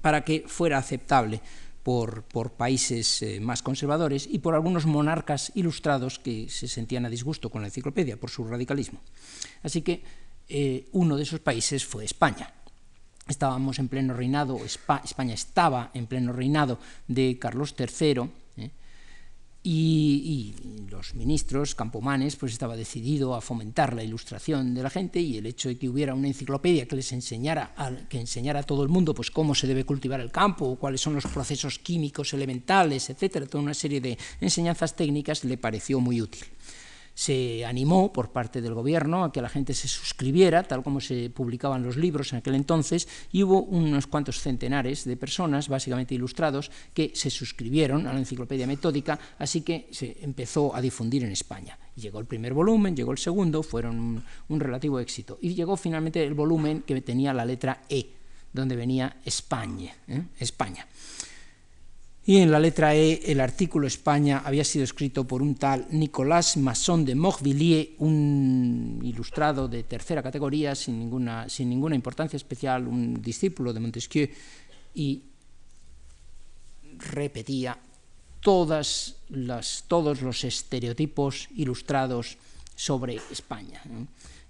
para 0.00 0.24
que 0.24 0.44
fuera 0.46 0.78
aceptable 0.78 1.40
por, 1.82 2.22
por 2.24 2.52
países 2.52 3.22
eh, 3.22 3.38
más 3.40 3.62
conservadores 3.62 4.28
y 4.30 4.38
por 4.38 4.54
algunos 4.54 4.86
monarcas 4.86 5.52
ilustrados 5.54 6.18
que 6.18 6.48
se 6.48 6.68
sentían 6.68 7.06
a 7.06 7.10
disgusto 7.10 7.50
con 7.50 7.60
la 7.60 7.68
enciclopedia 7.68 8.18
por 8.18 8.30
su 8.30 8.44
radicalismo. 8.44 9.00
Así 9.62 9.82
que 9.82 10.02
eh, 10.54 10.84
uno 10.92 11.16
de 11.16 11.22
esos 11.22 11.40
países 11.40 11.86
fue 11.86 12.04
España. 12.04 12.52
Estábamos 13.26 13.78
en 13.78 13.88
pleno 13.88 14.12
reinado, 14.12 14.60
España 14.62 15.32
estaba 15.32 15.90
en 15.94 16.06
pleno 16.06 16.30
reinado 16.34 16.78
de 17.08 17.38
Carlos 17.38 17.74
III, 17.78 18.28
¿eh? 18.58 18.70
y, 19.62 20.54
los 20.90 21.14
ministros, 21.14 21.74
Campomanes, 21.74 22.36
pues 22.36 22.52
estaba 22.52 22.76
decidido 22.76 23.34
a 23.34 23.40
fomentar 23.40 23.94
la 23.94 24.04
ilustración 24.04 24.74
de 24.74 24.82
la 24.82 24.90
gente 24.90 25.20
y 25.20 25.38
el 25.38 25.46
hecho 25.46 25.70
de 25.70 25.78
que 25.78 25.88
hubiera 25.88 26.12
una 26.14 26.28
enciclopedia 26.28 26.86
que 26.86 26.96
les 26.96 27.10
enseñara 27.12 27.72
a, 27.74 27.90
que 28.10 28.20
enseñara 28.20 28.60
a 28.60 28.62
todo 28.64 28.82
el 28.82 28.90
mundo 28.90 29.14
pues 29.14 29.30
cómo 29.30 29.54
se 29.54 29.66
debe 29.66 29.86
cultivar 29.86 30.20
el 30.20 30.30
campo, 30.30 30.76
cuáles 30.76 31.00
son 31.00 31.14
los 31.14 31.24
procesos 31.24 31.78
químicos 31.78 32.34
elementales, 32.34 33.08
etcétera, 33.08 33.46
toda 33.46 33.64
una 33.64 33.72
serie 33.72 34.02
de 34.02 34.18
enseñanzas 34.38 34.94
técnicas 34.96 35.44
le 35.44 35.56
pareció 35.56 35.98
muy 35.98 36.20
útil 36.20 36.44
se 37.14 37.64
animó 37.64 38.12
por 38.12 38.30
parte 38.30 38.60
del 38.60 38.74
gobierno 38.74 39.24
a 39.24 39.32
que 39.32 39.42
la 39.42 39.48
gente 39.48 39.74
se 39.74 39.88
suscribiera, 39.88 40.62
tal 40.62 40.82
como 40.82 41.00
se 41.00 41.30
publicaban 41.30 41.82
los 41.82 41.96
libros 41.96 42.32
en 42.32 42.38
aquel 42.38 42.54
entonces, 42.54 43.08
y 43.32 43.42
hubo 43.42 43.62
unos 43.62 44.06
cuantos 44.06 44.40
centenares 44.40 45.04
de 45.04 45.16
personas, 45.16 45.68
básicamente 45.68 46.14
ilustrados, 46.14 46.70
que 46.94 47.12
se 47.14 47.30
suscribieron 47.30 48.06
a 48.06 48.12
la 48.12 48.18
enciclopedia 48.18 48.66
metódica, 48.66 49.18
así 49.38 49.62
que 49.62 49.88
se 49.90 50.16
empezó 50.22 50.74
a 50.74 50.80
difundir 50.80 51.24
en 51.24 51.32
España. 51.32 51.78
Llegó 51.96 52.20
el 52.20 52.26
primer 52.26 52.54
volumen, 52.54 52.96
llegó 52.96 53.12
el 53.12 53.18
segundo, 53.18 53.62
fueron 53.62 54.24
un, 54.48 54.60
relativo 54.60 54.98
éxito, 55.00 55.38
y 55.40 55.54
llegó 55.54 55.76
finalmente 55.76 56.24
el 56.24 56.34
volumen 56.34 56.82
que 56.82 57.00
tenía 57.02 57.34
la 57.34 57.44
letra 57.44 57.82
E, 57.88 58.06
donde 58.52 58.76
venía 58.76 59.16
España. 59.24 59.94
¿eh? 60.08 60.22
España. 60.38 60.86
Y 62.24 62.36
en 62.36 62.52
la 62.52 62.60
letra 62.60 62.94
E, 62.94 63.20
el 63.32 63.40
artículo 63.40 63.88
España 63.88 64.42
había 64.44 64.62
sido 64.62 64.84
escrito 64.84 65.26
por 65.26 65.42
un 65.42 65.56
tal 65.56 65.88
Nicolas 65.90 66.56
Masson 66.56 67.04
de 67.04 67.16
Morvilliers, 67.16 67.98
un 67.98 69.00
ilustrado 69.02 69.66
de 69.66 69.82
tercera 69.82 70.22
categoría, 70.22 70.76
sin 70.76 71.00
ninguna, 71.00 71.48
sin 71.48 71.68
ninguna 71.68 71.96
importancia 71.96 72.36
especial, 72.36 72.86
un 72.86 73.20
discípulo 73.20 73.72
de 73.72 73.80
Montesquieu, 73.80 74.28
y 74.94 75.22
repetía 76.98 77.76
todas 78.40 79.16
las, 79.28 79.84
todos 79.88 80.22
los 80.22 80.44
estereotipos 80.44 81.48
ilustrados 81.56 82.38
sobre 82.76 83.18
España. 83.32 83.82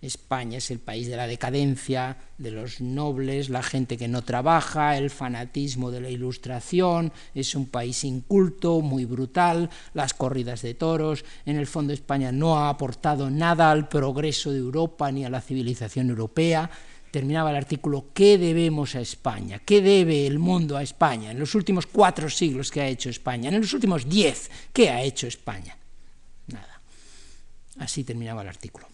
España 0.03 0.59
es 0.59 0.73
el 0.73 0.81
país 0.81 1.07
de 1.07 1.17
la 1.17 1.29
decadencia, 1.29 2.19
de 2.37 2.51
los 2.51 2.81
nobles, 2.81 3.49
la 3.49 3.63
gente 3.63 3.97
que 3.97 4.09
no 4.09 4.23
trabaja, 4.23 4.99
el 4.99 5.11
fanatismo 5.11 5.93
de 5.93 6.01
la 6.01 6.11
ilustración, 6.11 7.13
es 7.37 7.55
un 7.55 7.67
país 7.67 8.03
inculto, 8.03 8.81
muy 8.81 9.05
brutal, 9.05 9.71
las 9.95 10.13
corridas 10.13 10.63
de 10.63 10.75
toros. 10.75 11.25
En 11.47 11.57
el 11.57 11.69
fondo 11.69 11.93
España 11.93 12.33
no 12.33 12.59
ha 12.59 12.69
aportado 12.69 13.31
nada 13.31 13.71
al 13.71 13.89
progreso 13.89 14.51
de 14.51 14.59
Europa 14.59 15.13
ni 15.13 15.25
a 15.25 15.31
la 15.31 15.41
civilización 15.41 16.11
europea. 16.11 16.69
Terminaba 17.13 17.51
el 17.51 17.57
artículo, 17.57 18.07
¿qué 18.13 18.39
debemos 18.39 18.97
a 18.97 19.01
España? 19.01 19.61
¿Qué 19.61 19.83
debe 19.83 20.27
el 20.27 20.41
mundo 20.41 20.77
a 20.77 20.83
España? 20.83 21.31
En 21.31 21.39
los 21.39 21.55
últimos 21.55 21.87
cuatro 21.87 22.29
siglos, 22.29 22.73
¿qué 22.73 22.81
ha 22.81 22.89
hecho 22.89 23.09
España? 23.09 23.51
En 23.51 23.61
los 23.61 23.73
últimos 23.73 24.09
diez, 24.09 24.51
¿qué 24.73 24.91
ha 24.91 25.01
hecho 25.01 25.29
España? 25.29 25.77
Nada. 26.49 26.81
Así 27.79 28.03
terminaba 28.03 28.43
el 28.43 28.49
artículo 28.49 28.92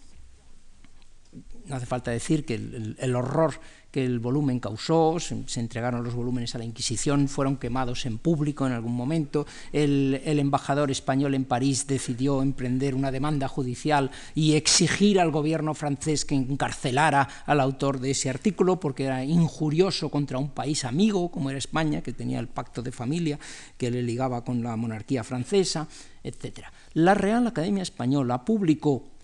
no 1.69 1.75
hace 1.75 1.85
falta 1.85 2.11
decir 2.11 2.45
que 2.45 2.55
el, 2.55 3.15
horror 3.15 3.53
que 3.91 4.03
el 4.03 4.19
volumen 4.19 4.59
causó, 4.59 5.19
se, 5.19 5.47
se, 5.47 5.59
entregaron 5.59 6.03
los 6.03 6.13
volúmenes 6.13 6.53
a 6.55 6.57
la 6.57 6.65
Inquisición, 6.65 7.27
fueron 7.27 7.57
quemados 7.57 8.05
en 8.05 8.17
público 8.17 8.65
en 8.65 8.73
algún 8.73 8.95
momento, 8.95 9.45
el, 9.71 10.21
el, 10.25 10.39
embajador 10.39 10.91
español 10.91 11.35
en 11.35 11.45
París 11.45 11.87
decidió 11.87 12.41
emprender 12.41 12.95
una 12.95 13.11
demanda 13.11 13.47
judicial 13.47 14.11
y 14.35 14.55
exigir 14.55 15.19
al 15.19 15.31
gobierno 15.31 15.73
francés 15.73 16.25
que 16.25 16.35
encarcelara 16.35 17.27
al 17.45 17.59
autor 17.59 17.99
de 17.99 18.11
ese 18.11 18.29
artículo 18.29 18.79
porque 18.79 19.05
era 19.05 19.23
injurioso 19.23 20.09
contra 20.09 20.39
un 20.39 20.49
país 20.49 20.85
amigo 20.85 21.29
como 21.29 21.49
era 21.49 21.59
España, 21.59 22.01
que 22.01 22.13
tenía 22.13 22.39
el 22.39 22.47
pacto 22.47 22.81
de 22.81 22.91
familia 22.91 23.39
que 23.77 23.91
le 23.91 24.01
ligaba 24.01 24.43
con 24.43 24.63
la 24.63 24.75
monarquía 24.75 25.23
francesa, 25.23 25.87
etc. 26.23 26.65
La 26.93 27.13
Real 27.13 27.45
Academia 27.47 27.83
Española 27.83 28.43
publicó 28.43 29.18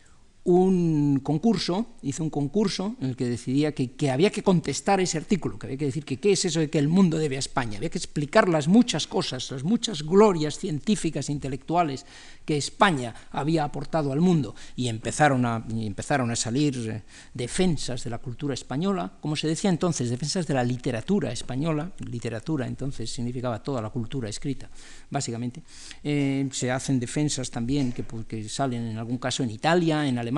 un 0.46 1.22
concurso, 1.24 1.88
hizo 2.04 2.24
un 2.24 2.30
concurso 2.30 2.96
en 3.02 3.10
el 3.10 3.16
que 3.16 3.26
decidía 3.26 3.74
que, 3.74 3.92
que, 3.94 4.12
había 4.12 4.30
que 4.30 4.44
contestar 4.44 5.02
ese 5.02 5.18
artículo, 5.18 5.58
que 5.58 5.66
había 5.66 5.78
que 5.78 5.86
decir 5.86 6.06
que 6.06 6.18
qué 6.18 6.34
es 6.34 6.46
eso 6.46 6.60
de 6.60 6.70
que 6.70 6.78
el 6.78 6.88
mundo 6.88 7.18
debe 7.18 7.36
a 7.36 7.40
España, 7.40 7.78
había 7.78 7.90
que 7.90 7.98
explicar 7.98 8.48
las 8.48 8.68
muchas 8.68 9.08
cosas, 9.08 9.50
las 9.50 9.64
muchas 9.64 10.04
glorias 10.04 10.60
científicas 10.60 11.30
e 11.30 11.32
intelectuales 11.32 12.06
que 12.46 12.58
España 12.58 13.16
había 13.32 13.64
aportado 13.64 14.12
al 14.12 14.22
mundo, 14.22 14.54
y 14.76 14.88
empezaron 14.88 15.48
a, 15.48 15.66
empezaron 15.68 16.30
a 16.30 16.36
salir 16.36 16.78
eh, 16.78 17.02
defensas 17.34 18.04
de 18.04 18.12
la 18.12 18.20
cultura 18.20 18.54
española, 18.54 19.14
como 19.22 19.36
se 19.36 19.48
decía 19.48 19.72
entonces, 19.72 20.12
defensas 20.12 20.46
de 20.46 20.54
la 20.54 20.64
literatura 20.64 21.32
española, 21.32 21.92
literatura 22.08 22.68
entonces 22.68 23.10
significaba 23.10 23.64
toda 23.64 23.82
la 23.82 23.90
cultura 23.90 24.30
escrita, 24.30 24.70
básicamente, 25.10 25.64
eh, 26.04 26.48
se 26.52 26.70
hacen 26.70 27.00
defensas 27.00 27.50
también 27.50 27.94
que, 27.94 28.06
que 28.28 28.48
salen 28.48 28.86
en 28.86 29.00
algún 29.00 29.18
caso 29.18 29.42
en 29.42 29.50
Italia, 29.50 30.08
en 30.08 30.20
Alemania, 30.20 30.35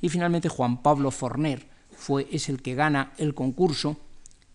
Y 0.00 0.08
finalmente 0.08 0.48
Juan 0.48 0.82
Pablo 0.82 1.10
Forner 1.10 1.66
fue, 1.96 2.26
es 2.30 2.48
el 2.48 2.62
que 2.62 2.74
gana 2.74 3.12
el 3.18 3.34
concurso, 3.34 3.96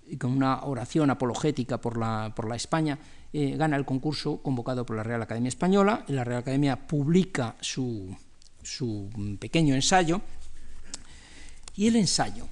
y 0.07 0.17
con 0.17 0.31
una 0.31 0.63
oración 0.63 1.09
apologética 1.09 1.79
por 1.79 1.97
la, 1.97 2.33
por 2.35 2.49
la 2.49 2.55
España, 2.55 2.97
eh, 3.31 3.55
gana 3.57 3.77
el 3.77 3.85
concurso 3.85 4.41
convocado 4.41 4.85
por 4.85 4.95
la 4.95 5.03
Real 5.03 5.21
Academia 5.21 5.49
Española, 5.49 6.03
la 6.07 6.23
Real 6.23 6.39
Academia 6.39 6.87
publica 6.87 7.55
su, 7.61 8.15
su 8.63 9.37
pequeño 9.39 9.75
ensayo, 9.75 10.21
y 11.75 11.87
el 11.87 11.95
ensayo 11.95 12.47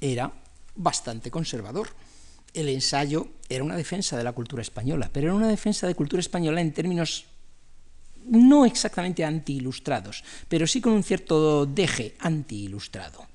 era 0.00 0.32
bastante 0.76 1.30
conservador. 1.30 1.88
El 2.54 2.68
ensayo 2.68 3.28
era 3.48 3.62
una 3.62 3.76
defensa 3.76 4.16
de 4.16 4.24
la 4.24 4.32
cultura 4.32 4.62
española, 4.62 5.10
pero 5.12 5.26
era 5.26 5.34
una 5.34 5.48
defensa 5.48 5.86
de 5.86 5.94
cultura 5.94 6.20
española 6.20 6.60
en 6.60 6.72
términos 6.72 7.26
no 8.26 8.64
exactamente 8.64 9.24
anti-ilustrados, 9.24 10.24
pero 10.48 10.66
sí 10.66 10.80
con 10.80 10.92
un 10.92 11.02
cierto 11.02 11.66
deje 11.66 12.16
anti-ilustrado. 12.20 13.30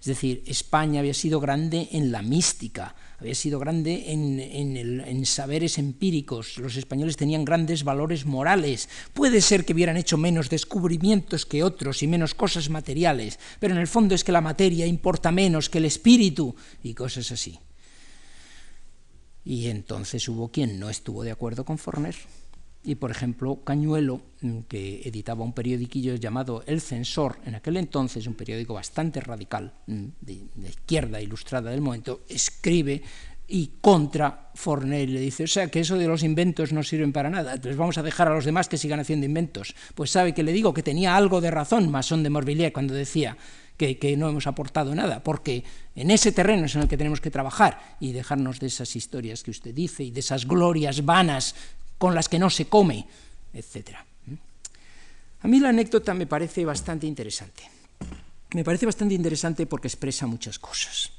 Es 0.00 0.06
decir, 0.06 0.42
España 0.46 1.00
había 1.00 1.14
sido 1.14 1.40
grande 1.40 1.88
en 1.92 2.12
la 2.12 2.22
mística, 2.22 2.94
había 3.18 3.34
sido 3.34 3.58
grande 3.58 4.12
en, 4.12 4.40
en, 4.40 4.76
en, 4.76 5.26
saberes 5.26 5.78
empíricos, 5.78 6.58
los 6.58 6.76
españoles 6.76 7.16
tenían 7.16 7.44
grandes 7.44 7.84
valores 7.84 8.24
morales, 8.24 8.88
puede 9.12 9.40
ser 9.40 9.64
que 9.64 9.74
hubieran 9.74 9.98
hecho 9.98 10.16
menos 10.16 10.48
descubrimientos 10.48 11.44
que 11.44 11.62
otros 11.62 12.02
y 12.02 12.06
menos 12.06 12.34
cosas 12.34 12.70
materiales, 12.70 13.38
pero 13.58 13.74
en 13.74 13.80
el 13.80 13.88
fondo 13.88 14.14
es 14.14 14.24
que 14.24 14.32
la 14.32 14.40
materia 14.40 14.86
importa 14.86 15.30
menos 15.30 15.68
que 15.68 15.78
el 15.78 15.84
espíritu 15.84 16.54
y 16.82 16.94
cosas 16.94 17.30
así. 17.30 17.58
Y 19.44 19.68
entonces 19.68 20.28
hubo 20.28 20.48
quien 20.48 20.78
no 20.78 20.90
estuvo 20.90 21.22
de 21.24 21.30
acuerdo 21.30 21.64
con 21.64 21.78
Forner. 21.78 22.14
Y, 22.82 22.94
por 22.94 23.10
ejemplo, 23.10 23.62
Cañuelo, 23.62 24.22
mm, 24.40 24.60
que 24.60 25.02
editaba 25.04 25.44
un 25.44 25.52
periodiquillo 25.52 26.14
llamado 26.14 26.62
El 26.66 26.80
Censor, 26.80 27.36
en 27.44 27.54
aquel 27.54 27.76
entonces, 27.76 28.26
un 28.26 28.34
periódico 28.34 28.72
bastante 28.72 29.20
radical, 29.20 29.74
mm, 29.86 30.04
de, 30.20 30.44
izquierda 30.66 31.20
ilustrada 31.20 31.70
del 31.70 31.82
momento, 31.82 32.22
escribe 32.28 33.02
y 33.52 33.72
contra 33.80 34.50
Forner 34.54 35.08
le 35.08 35.20
dice, 35.20 35.44
o 35.44 35.46
sea, 35.46 35.68
que 35.68 35.80
eso 35.80 35.98
de 35.98 36.06
los 36.06 36.22
inventos 36.22 36.72
no 36.72 36.82
sirven 36.82 37.12
para 37.12 37.28
nada, 37.28 37.54
entonces 37.54 37.76
vamos 37.76 37.98
a 37.98 38.02
dejar 38.02 38.28
a 38.28 38.34
los 38.34 38.44
demás 38.44 38.68
que 38.68 38.78
sigan 38.78 39.00
haciendo 39.00 39.26
inventos. 39.26 39.74
Pues 39.94 40.10
sabe 40.10 40.32
que 40.32 40.44
le 40.44 40.52
digo 40.52 40.72
que 40.72 40.84
tenía 40.84 41.16
algo 41.16 41.40
de 41.40 41.50
razón 41.50 41.90
Masón 41.90 42.22
de 42.22 42.30
Morvilliers 42.30 42.72
cuando 42.72 42.94
decía 42.94 43.36
que, 43.76 43.98
que, 43.98 44.16
no 44.16 44.28
hemos 44.28 44.46
aportado 44.46 44.94
nada, 44.94 45.22
porque 45.24 45.64
en 45.96 46.12
ese 46.12 46.30
terreno 46.30 46.66
es 46.66 46.76
en 46.76 46.82
el 46.82 46.88
que 46.88 46.96
tenemos 46.96 47.20
que 47.20 47.30
trabajar 47.30 47.96
y 47.98 48.12
dejarnos 48.12 48.60
de 48.60 48.68
esas 48.68 48.94
historias 48.94 49.42
que 49.42 49.50
usted 49.50 49.74
dice 49.74 50.04
y 50.04 50.12
de 50.12 50.20
esas 50.20 50.46
glorias 50.46 51.04
vanas 51.04 51.56
con 52.00 52.14
las 52.14 52.30
que 52.30 52.38
no 52.38 52.48
se 52.48 52.64
come, 52.64 53.06
etc. 53.52 53.90
A 55.42 55.46
mí 55.46 55.60
la 55.60 55.68
anécdota 55.68 56.14
me 56.14 56.26
parece 56.26 56.64
bastante 56.64 57.06
interesante. 57.06 57.62
me 58.54 58.64
parece 58.64 58.86
bastante 58.86 59.14
interesante 59.14 59.66
porque 59.66 59.88
expresa 59.88 60.26
muchas 60.26 60.58
cosas. 60.58 61.12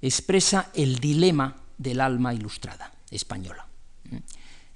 Expresa 0.00 0.70
el 0.74 1.00
dilema 1.00 1.56
del 1.76 2.00
alma 2.00 2.32
ilustrada 2.32 2.92
española. 3.10 3.66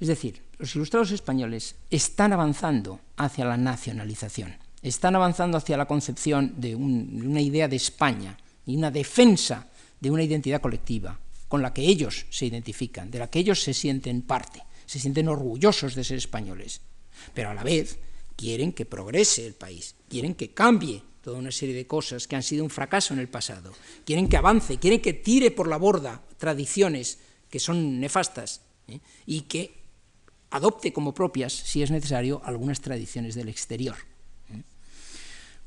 Es 0.00 0.08
decir, 0.08 0.42
los 0.58 0.74
ilustrados 0.74 1.12
españoles 1.12 1.76
están 1.90 2.32
avanzando 2.32 2.98
hacia 3.16 3.44
la 3.44 3.56
nacionalización, 3.56 4.56
están 4.82 5.14
avanzando 5.14 5.58
hacia 5.58 5.76
la 5.76 5.86
concepción 5.86 6.54
de, 6.56 6.74
una 6.74 7.40
idea 7.40 7.68
de 7.68 7.76
España 7.76 8.36
y 8.66 8.74
una 8.74 8.90
defensa 8.90 9.68
de 10.00 10.10
una 10.10 10.24
identidad 10.24 10.60
colectiva 10.60 11.20
con 11.46 11.62
la 11.62 11.72
que 11.72 11.82
ellos 11.82 12.26
se 12.30 12.46
identifican, 12.46 13.12
de 13.12 13.20
la 13.20 13.28
que 13.28 13.38
ellos 13.38 13.62
se 13.62 13.72
sienten 13.74 14.22
parte, 14.22 14.64
se 14.86 14.98
sienten 14.98 15.28
orgullosos 15.28 15.94
de 15.94 16.04
ser 16.04 16.18
españoles, 16.18 16.80
pero 17.32 17.50
a 17.50 17.54
la 17.54 17.62
vez 17.62 17.98
quieren 18.36 18.72
que 18.72 18.86
progrese 18.86 19.46
el 19.46 19.54
país, 19.54 19.94
quieren 20.08 20.34
que 20.34 20.52
cambie 20.52 21.02
toda 21.22 21.38
una 21.38 21.52
serie 21.52 21.74
de 21.74 21.86
cosas 21.86 22.28
que 22.28 22.36
han 22.36 22.42
sido 22.42 22.64
un 22.64 22.70
fracaso 22.70 23.14
en 23.14 23.20
el 23.20 23.28
pasado, 23.28 23.72
quieren 24.04 24.28
que 24.28 24.36
avance, 24.36 24.78
quieren 24.78 25.00
que 25.00 25.14
tire 25.14 25.50
por 25.50 25.68
la 25.68 25.78
borda 25.78 26.22
tradiciones 26.36 27.18
que 27.48 27.58
son 27.58 28.00
nefastas 28.00 28.60
¿eh? 28.88 29.00
y 29.24 29.42
que 29.42 29.72
adopte 30.50 30.92
como 30.92 31.14
propias, 31.14 31.52
si 31.52 31.82
es 31.82 31.90
necesario, 31.90 32.42
algunas 32.44 32.80
tradiciones 32.80 33.34
del 33.34 33.48
exterior. 33.48 33.96
¿eh? 34.50 34.62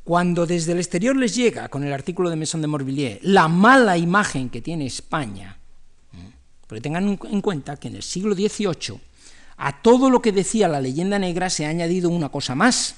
Cuando 0.03 0.45
desde 0.45 0.73
el 0.73 0.77
exterior 0.77 1.15
les 1.15 1.33
llega, 1.35 1.69
con 1.69 1.83
el 1.83 1.93
artículo 1.93 2.29
de 2.29 2.35
Maison 2.35 2.61
de 2.61 2.67
Morvilliers, 2.67 3.23
la 3.23 3.47
mala 3.47 3.97
imagen 3.97 4.49
que 4.49 4.61
tiene 4.61 4.85
España, 4.85 5.57
¿eh? 6.13 6.31
porque 6.67 6.81
tengan 6.81 7.17
en 7.23 7.41
cuenta 7.41 7.77
que 7.77 7.87
en 7.87 7.95
el 7.95 8.03
siglo 8.03 8.35
XVIII 8.35 9.06
a 9.57 9.81
todo 9.81 10.09
lo 10.09 10.21
que 10.21 10.31
decía 10.31 10.67
la 10.67 10.81
leyenda 10.81 11.19
negra 11.19 11.49
se 11.49 11.65
ha 11.65 11.69
añadido 11.69 12.09
una 12.09 12.29
cosa 12.29 12.55
más. 12.55 12.95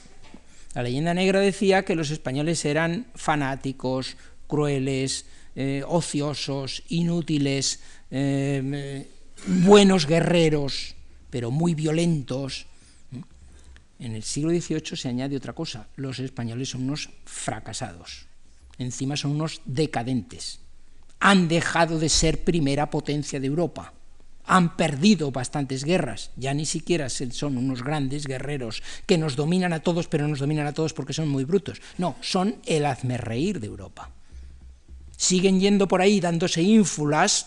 La 0.75 0.83
leyenda 0.83 1.13
negra 1.13 1.39
decía 1.39 1.83
que 1.83 1.95
los 1.95 2.11
españoles 2.11 2.63
eran 2.65 3.07
fanáticos, 3.15 4.17
crueles, 4.47 5.25
ociosos, 5.87 6.83
inútiles, 6.89 7.79
eh, 8.11 9.07
buenos 9.47 10.05
guerreros, 10.05 10.95
pero 11.29 11.51
muy 11.51 11.75
violentos. 11.75 12.65
En 13.99 14.15
el 14.15 14.23
siglo 14.23 14.51
XVIII 14.51 14.95
se 14.95 15.09
añade 15.09 15.35
otra 15.35 15.53
cosa, 15.53 15.87
los 15.97 16.19
españoles 16.19 16.69
son 16.69 16.83
unos 16.83 17.09
fracasados, 17.25 18.27
encima 18.77 19.17
son 19.17 19.31
unos 19.31 19.61
decadentes, 19.65 20.59
han 21.19 21.49
dejado 21.49 21.99
de 21.99 22.07
ser 22.07 22.45
primera 22.45 22.89
potencia 22.89 23.41
de 23.41 23.47
Europa, 23.47 23.93
han 24.49 24.75
perdido 24.75 25.31
bastantes 25.31 25.83
guerras, 25.83 26.31
ya 26.35 26.55
ni 26.55 26.65
siquiera 26.65 27.07
son 27.09 27.55
unos 27.55 27.83
grandes 27.83 28.25
guerreros 28.25 28.81
que 29.05 29.19
nos 29.19 29.35
dominan 29.35 29.73
a 29.73 29.81
todos, 29.81 30.07
pero 30.07 30.27
nos 30.27 30.39
dominan 30.39 30.65
a 30.65 30.73
todos 30.73 30.93
porque 30.93 31.13
son 31.13 31.29
muy 31.29 31.45
brutos, 31.45 31.79
no, 31.99 32.15
son 32.21 32.55
el 32.65 32.87
hazmerreír 32.87 33.59
de 33.59 33.67
Europa. 33.67 34.09
Siguen 35.15 35.59
yendo 35.59 35.87
por 35.87 36.01
ahí 36.01 36.19
dándose 36.19 36.63
ínfulas 36.63 37.45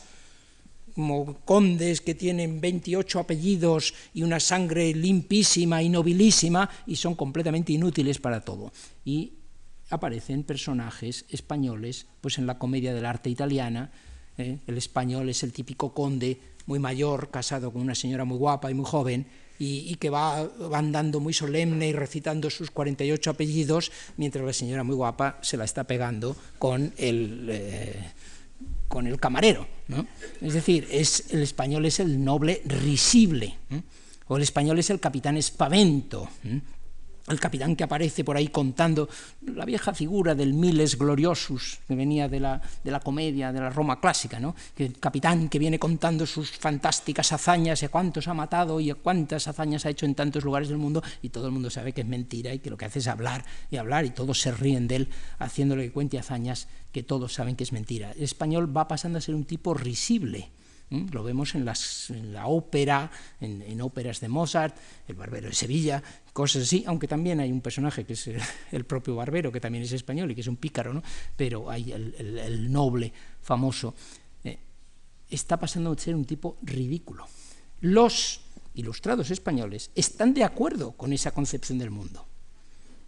como 0.95 1.39
condes 1.45 2.01
que 2.01 2.15
tienen 2.15 2.61
28 2.61 3.19
apellidos 3.19 3.95
y 4.15 4.23
una 4.23 4.39
sangre 4.39 4.95
limpísima 4.95 5.83
y 5.83 5.89
nobilísima 5.89 6.71
y 6.87 6.97
son 6.97 7.17
completamente 7.17 7.73
inútiles 7.73 8.19
para 8.19 8.43
todo. 8.43 8.73
Y 9.05 9.33
aparecen 9.91 10.45
personajes 10.45 11.25
españoles, 11.31 12.07
pues 12.21 12.39
en 12.39 12.47
la 12.47 12.59
comedia 12.59 12.95
del 12.95 13.07
arte 13.07 13.31
italiana, 13.31 13.91
¿eh? 14.39 14.59
el 14.67 14.79
español 14.79 15.29
es 15.29 15.43
el 15.43 15.53
típico 15.53 15.93
conde 15.93 16.39
muy 16.67 16.79
mayor, 16.79 17.31
casado 17.31 17.73
con 17.73 17.83
una 17.83 17.95
señora 17.95 18.25
muy 18.25 18.39
guapa 18.39 18.71
y 18.71 18.75
muy 18.75 18.85
joven, 18.85 19.27
y, 19.59 19.95
que 19.97 20.11
va, 20.11 20.51
andando 20.73 21.21
muy 21.21 21.33
solemne 21.33 21.89
y 21.89 21.93
recitando 21.93 22.51
sus 22.51 22.73
48 22.73 23.31
apellidos, 23.31 23.93
mientras 24.17 24.45
la 24.45 24.53
señora 24.53 24.83
muy 24.83 24.97
guapa 24.97 25.39
se 25.41 25.57
la 25.57 25.65
está 25.65 25.85
pegando 25.85 26.37
con 26.59 26.93
el... 26.97 27.49
Eh, 27.51 28.05
con 28.89 29.07
el 29.07 29.19
camarero. 29.19 29.67
¿no? 29.89 30.07
Es 30.43 30.53
decir, 30.53 30.87
es, 30.91 31.33
el 31.33 31.41
español 31.41 31.87
es 31.87 31.99
el 31.99 32.23
noble 32.23 32.61
risible, 32.67 33.57
o 34.29 34.37
el 34.37 34.43
español 34.43 34.79
es 34.79 34.91
el 34.91 35.01
capitán 35.01 35.39
espavento, 35.39 36.29
el 37.29 37.39
capitán 37.39 37.77
que 37.77 37.85
aparece 37.85 38.25
por 38.25 38.37
ahí 38.37 38.49
contando 38.49 39.09
la 39.47 39.65
vieja 39.65 39.95
figura 39.95 40.35
del 40.35 40.55
Miles 40.55 40.99
Gloriosus, 40.99 41.79
que 41.87 41.95
venía 41.95 42.29
de 42.29 42.41
la, 42.41 42.61
de 42.83 42.91
la 42.91 43.01
comedia, 43.01 43.53
de 43.53 43.61
la 43.61 43.71
Roma 43.71 44.01
clásica, 44.01 44.41
¿no? 44.41 44.55
el 44.77 44.99
capitán 44.99 45.49
que 45.49 45.59
viene 45.59 45.79
contando 45.79 46.27
sus 46.27 46.51
fantásticas 46.51 47.33
hazañas 47.33 47.83
y 47.83 47.87
a 47.87 47.89
cuántos 47.89 48.27
ha 48.27 48.35
matado 48.35 48.81
y 48.81 48.91
a 48.91 48.97
cuántas 48.97 49.47
hazañas 49.47 49.87
ha 49.87 49.91
hecho 49.91 50.07
en 50.07 50.15
tantos 50.15 50.45
lugares 50.45 50.69
del 50.69 50.79
mundo, 50.79 51.03
y 51.23 51.29
todo 51.29 51.47
el 51.47 51.53
mundo 51.53 51.71
sabe 51.71 51.93
que 51.93 52.01
es 52.01 52.07
mentira 52.07 52.53
y 52.53 52.59
que 52.59 52.71
lo 52.71 52.77
que 52.77 52.87
hace 52.87 52.99
es 52.99 53.07
hablar 53.07 53.45
y 53.71 53.77
hablar, 53.77 54.05
y 54.05 54.11
todos 54.11 54.41
se 54.41 54.51
ríen 54.51 54.89
de 54.89 54.97
él 54.97 55.09
haciéndole 55.39 55.85
que 55.85 55.93
cuente 55.93 56.19
hazañas 56.19 56.69
que 56.91 57.03
todos 57.03 57.33
saben 57.33 57.57
que 57.57 57.65
es 57.65 57.73
mentira. 57.73 58.13
El 58.13 58.25
español 58.25 58.77
va 58.77 58.89
pasando 58.89 59.19
a 59.19 59.21
ser 59.21 59.35
un 59.35 59.45
tipo 59.45 59.75
risible, 59.75 60.51
lo 61.11 61.25
vemos 61.25 61.55
en, 61.55 61.65
la 61.65 62.47
ópera, 62.47 63.11
en, 63.41 63.81
óperas 63.81 64.21
de 64.21 64.29
Mozart, 64.29 64.77
el 65.09 65.15
Barbero 65.15 65.49
de 65.49 65.55
Sevilla, 65.55 66.03
cosas 66.33 66.65
así, 66.65 66.85
aunque 66.87 67.09
también 67.09 67.41
hay 67.41 67.51
un 67.51 67.61
personaje 67.61 68.05
que 68.05 68.13
es 68.13 68.29
el, 68.71 68.85
propio 68.87 69.17
Barbero, 69.17 69.51
que 69.51 69.61
también 69.61 69.85
es 69.85 69.93
español 69.93 70.31
y 70.31 70.35
que 70.35 70.43
es 70.43 70.47
un 70.47 70.57
pícaro, 70.57 70.93
¿no? 70.93 71.03
pero 71.37 71.71
hay 71.71 71.93
el, 71.93 72.71
noble 72.71 73.13
famoso. 73.41 73.95
Eh, 74.45 74.59
está 75.31 75.59
pasando 75.59 75.93
a 75.93 75.99
ser 75.99 76.15
un 76.15 76.25
tipo 76.25 76.59
ridículo. 76.63 77.27
Los 77.81 78.43
ilustrados 78.75 79.31
españoles 79.31 79.91
están 79.95 80.35
de 80.35 80.45
acuerdo 80.45 80.93
con 80.93 81.13
esa 81.13 81.31
concepción 81.31 81.79
del 81.79 81.91
mundo. 81.91 82.27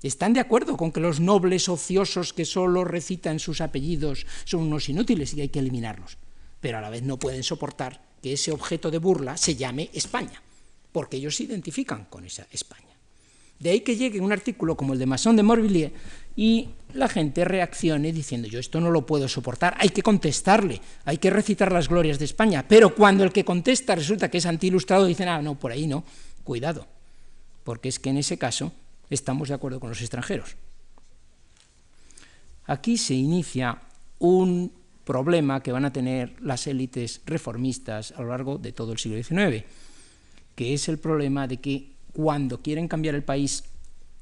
Están 0.03 0.35
de 0.35 0.41
acuerdo 0.41 0.77
con 0.77 0.93
que 0.93 1.01
los 1.01 1.21
nobles 1.21 1.69
ociosos 1.69 2.35
que 2.35 2.45
solo 2.45 2.85
recitan 2.85 3.39
sus 3.39 3.63
apellidos 3.63 4.27
son 4.45 4.63
unos 4.63 4.89
inútiles 4.91 5.33
y 5.33 5.41
hay 5.41 5.49
que 5.49 5.61
eliminarlos 5.61 6.19
pero 6.65 6.79
a 6.79 6.81
la 6.81 6.89
vez 6.89 7.03
no 7.03 7.19
pueden 7.19 7.43
soportar 7.43 8.01
que 8.23 8.33
ese 8.33 8.51
objeto 8.51 8.91
de 8.91 8.97
burla 8.97 9.37
se 9.37 9.55
llame 9.55 9.91
España, 9.93 10.41
porque 10.93 11.19
ellos 11.19 11.37
se 11.37 11.43
identifican 11.43 12.07
con 12.07 12.25
esa 12.25 12.47
España. 12.51 12.97
De 13.59 13.69
ahí 13.69 13.81
que 13.81 13.97
llegue 13.97 14.19
un 14.19 14.33
artículo 14.33 14.75
como 14.75 14.95
el 14.95 14.99
de 14.99 15.05
Masson 15.05 15.37
de 15.37 15.43
Morvilliers 15.43 15.93
y 16.35 16.71
la 16.95 17.11
gente 17.11 17.45
reaccione 17.45 18.15
diciendo 18.15 18.49
yo 18.49 18.59
esto 18.59 18.81
no 18.81 18.91
lo 18.91 19.05
puedo 19.05 19.29
soportar, 19.29 19.77
hay 19.79 19.91
que 19.91 20.01
contestarle, 20.01 20.81
hay 21.05 21.19
que 21.19 21.29
recitar 21.29 21.71
las 21.71 21.91
glorias 21.91 22.19
de 22.19 22.25
España, 22.25 22.65
pero 22.67 22.95
cuando 22.95 23.25
el 23.25 23.33
que 23.33 23.45
contesta 23.45 23.95
resulta 23.95 24.31
que 24.31 24.39
es 24.39 24.47
antiilustrado 24.47 25.05
dicen, 25.05 25.29
ah, 25.29 25.43
no, 25.43 25.59
por 25.59 25.71
ahí 25.71 25.87
no, 25.87 26.03
cuidado, 26.45 26.87
porque 27.63 27.91
es 27.91 27.99
que 27.99 28.09
en 28.09 28.17
ese 28.17 28.39
caso 28.39 28.73
estamos 29.11 29.49
de 29.49 29.55
acuerdo 29.57 29.81
con 29.81 29.91
los 29.91 30.01
extranjeros. 30.01 30.57
Aquí 32.65 32.97
se 32.97 33.13
inicia 33.13 33.83
un 34.19 34.73
problema 35.05 35.63
que 35.63 35.73
van 35.73 35.85
a 35.85 35.93
tener 35.93 36.35
las 36.41 36.67
élites 36.67 37.21
reformistas 37.27 38.13
a 38.17 38.23
lo 38.23 38.29
largo 38.29 38.59
de 38.59 38.73
todo 38.73 38.93
el 38.93 38.99
siglo 38.99 39.23
XIX, 39.23 39.65
que 40.55 40.75
es 40.75 40.89
el 40.89 40.99
problema 40.99 41.47
de 41.47 41.59
que 41.59 41.93
cuando 42.13 42.63
quieren 42.63 42.89
cambiar 42.89 43.15
el 43.15 43.25
país, 43.25 43.65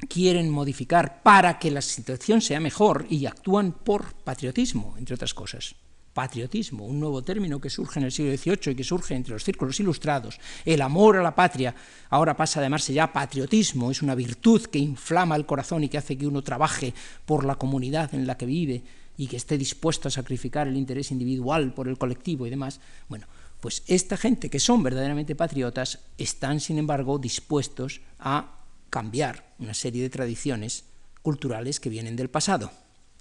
quieren 0.08 0.50
modificar 0.50 1.22
para 1.22 1.58
que 1.58 1.70
la 1.70 1.82
situación 1.82 2.40
sea 2.40 2.60
mejor 2.60 3.06
y 3.08 3.26
actúan 3.26 3.72
por 3.72 4.14
patriotismo, 4.14 4.94
entre 4.98 5.14
otras 5.14 5.34
cosas. 5.34 5.74
Patriotismo, 6.12 6.84
un 6.84 7.00
nuevo 7.00 7.22
término 7.22 7.58
que 7.58 7.70
surge 7.70 7.98
en 7.98 8.04
el 8.04 8.12
siglo 8.12 8.36
XVIII 8.36 8.72
y 8.72 8.74
que 8.74 8.84
surge 8.84 9.14
entre 9.14 9.32
los 9.32 9.44
círculos 9.44 9.80
ilustrados. 9.80 10.38
El 10.64 10.82
amor 10.82 11.16
a 11.16 11.22
la 11.22 11.34
patria 11.34 11.74
ahora 12.10 12.36
pasa 12.36 12.60
a 12.60 12.62
llamarse 12.62 12.92
ya 12.92 13.12
patriotismo, 13.12 13.90
es 13.90 14.02
una 14.02 14.14
virtud 14.14 14.66
que 14.66 14.78
inflama 14.78 15.36
el 15.36 15.46
corazón 15.46 15.84
y 15.84 15.88
que 15.88 15.96
hace 15.96 16.18
que 16.18 16.26
uno 16.26 16.42
trabaje 16.42 16.92
por 17.24 17.46
la 17.46 17.54
comunidad 17.54 18.14
en 18.14 18.26
la 18.26 18.36
que 18.36 18.44
vive 18.44 18.82
y 19.16 19.26
que 19.26 19.36
esté 19.36 19.58
dispuesto 19.58 20.08
a 20.08 20.10
sacrificar 20.10 20.68
el 20.68 20.76
interés 20.76 21.10
individual 21.10 21.74
por 21.74 21.88
el 21.88 21.98
colectivo 21.98 22.46
y 22.46 22.50
demás, 22.50 22.80
bueno, 23.08 23.26
pues 23.60 23.84
esta 23.86 24.16
gente 24.16 24.50
que 24.50 24.58
son 24.58 24.82
verdaderamente 24.82 25.36
patriotas 25.36 26.00
están, 26.18 26.60
sin 26.60 26.78
embargo, 26.78 27.18
dispuestos 27.18 28.00
a 28.18 28.58
cambiar 28.90 29.54
una 29.58 29.74
serie 29.74 30.02
de 30.02 30.10
tradiciones 30.10 30.84
culturales 31.22 31.78
que 31.78 31.88
vienen 31.88 32.16
del 32.16 32.28
pasado 32.28 32.72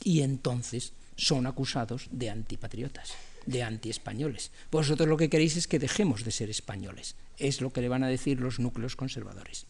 y 0.04 0.22
entonces 0.22 0.94
son 1.16 1.46
acusados 1.46 2.08
de 2.12 2.30
antipatriotas, 2.32 3.14
de 3.46 3.62
antiespañoles. 3.64 4.52
Vosotros 4.72 5.08
lo 5.08 5.18
que 5.18 5.30
queréis 5.30 5.56
es 5.58 5.68
que 5.68 5.78
dejemos 5.80 6.24
de 6.24 6.32
ser 6.32 6.50
españoles, 6.50 7.16
es 7.38 7.62
lo 7.62 7.72
que 7.72 7.82
le 7.82 7.90
van 7.90 8.04
a 8.04 8.08
decir 8.08 8.40
los 8.40 8.60
núcleos 8.60 8.96
conservadores. 8.96 9.68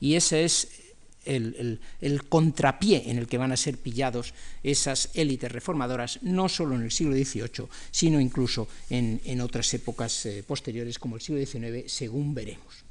Y 0.00 0.14
ese 0.14 0.44
es 0.44 0.87
el, 1.24 1.80
contrapié 2.28 3.10
en 3.10 3.18
el 3.18 3.26
que 3.26 3.38
van 3.38 3.52
a 3.52 3.56
ser 3.56 3.78
pillados 3.78 4.34
esas 4.62 5.10
élites 5.14 5.52
reformadoras, 5.52 6.20
no 6.22 6.48
solo 6.48 6.76
en 6.76 6.82
el 6.82 6.90
siglo 6.90 7.14
XVIII, 7.14 7.68
sino 7.90 8.20
incluso 8.20 8.68
en, 8.90 9.40
otras 9.40 9.72
épocas 9.74 10.26
eh, 10.26 10.42
posteriores, 10.46 10.98
como 10.98 11.16
el 11.16 11.22
siglo 11.22 11.44
XIX, 11.44 11.90
según 11.90 12.34
veremos. 12.34 12.87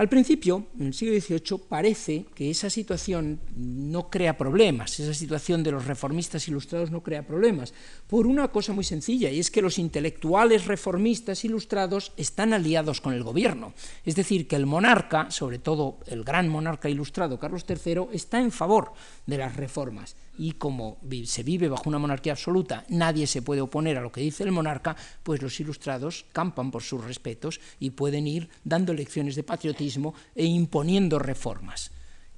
Al 0.00 0.08
principio, 0.08 0.68
en 0.78 0.86
el 0.86 0.94
siglo 0.94 1.20
XVIII, 1.20 1.60
parece 1.68 2.24
que 2.34 2.48
esa 2.48 2.70
situación 2.70 3.38
no 3.54 4.08
crea 4.08 4.38
problemas, 4.38 4.98
esa 4.98 5.12
situación 5.12 5.62
de 5.62 5.72
los 5.72 5.84
reformistas 5.84 6.48
ilustrados 6.48 6.90
no 6.90 7.02
crea 7.02 7.26
problemas, 7.26 7.74
por 8.06 8.26
una 8.26 8.48
cosa 8.48 8.72
muy 8.72 8.82
sencilla, 8.82 9.30
y 9.30 9.38
es 9.38 9.50
que 9.50 9.60
los 9.60 9.78
intelectuales 9.78 10.64
reformistas 10.64 11.44
ilustrados 11.44 12.12
están 12.16 12.54
aliados 12.54 13.02
con 13.02 13.12
el 13.12 13.22
gobierno. 13.22 13.74
Es 14.06 14.16
decir, 14.16 14.48
que 14.48 14.56
el 14.56 14.64
monarca, 14.64 15.30
sobre 15.30 15.58
todo 15.58 15.98
el 16.06 16.24
gran 16.24 16.48
monarca 16.48 16.88
ilustrado 16.88 17.38
Carlos 17.38 17.66
III, 17.68 18.06
está 18.10 18.40
en 18.40 18.52
favor 18.52 18.94
de 19.30 19.38
las 19.38 19.56
reformas 19.56 20.16
y 20.36 20.52
como 20.52 20.98
se 21.24 21.42
vive 21.42 21.68
bajo 21.68 21.88
una 21.88 21.98
monarquía 21.98 22.32
absoluta, 22.32 22.84
nadie 22.88 23.26
se 23.26 23.42
puede 23.42 23.60
oponer 23.60 23.96
a 23.96 24.02
lo 24.02 24.12
que 24.12 24.20
dice 24.20 24.42
el 24.42 24.52
monarca, 24.52 24.96
pues 25.22 25.40
los 25.40 25.58
ilustrados 25.60 26.26
campan 26.32 26.70
por 26.70 26.82
sus 26.82 27.04
respetos 27.04 27.60
y 27.78 27.90
pueden 27.90 28.26
ir 28.26 28.50
dando 28.64 28.92
lecciones 28.92 29.36
de 29.36 29.42
patriotismo 29.42 30.14
e 30.34 30.44
imponiendo 30.44 31.18
reformas. 31.18 31.92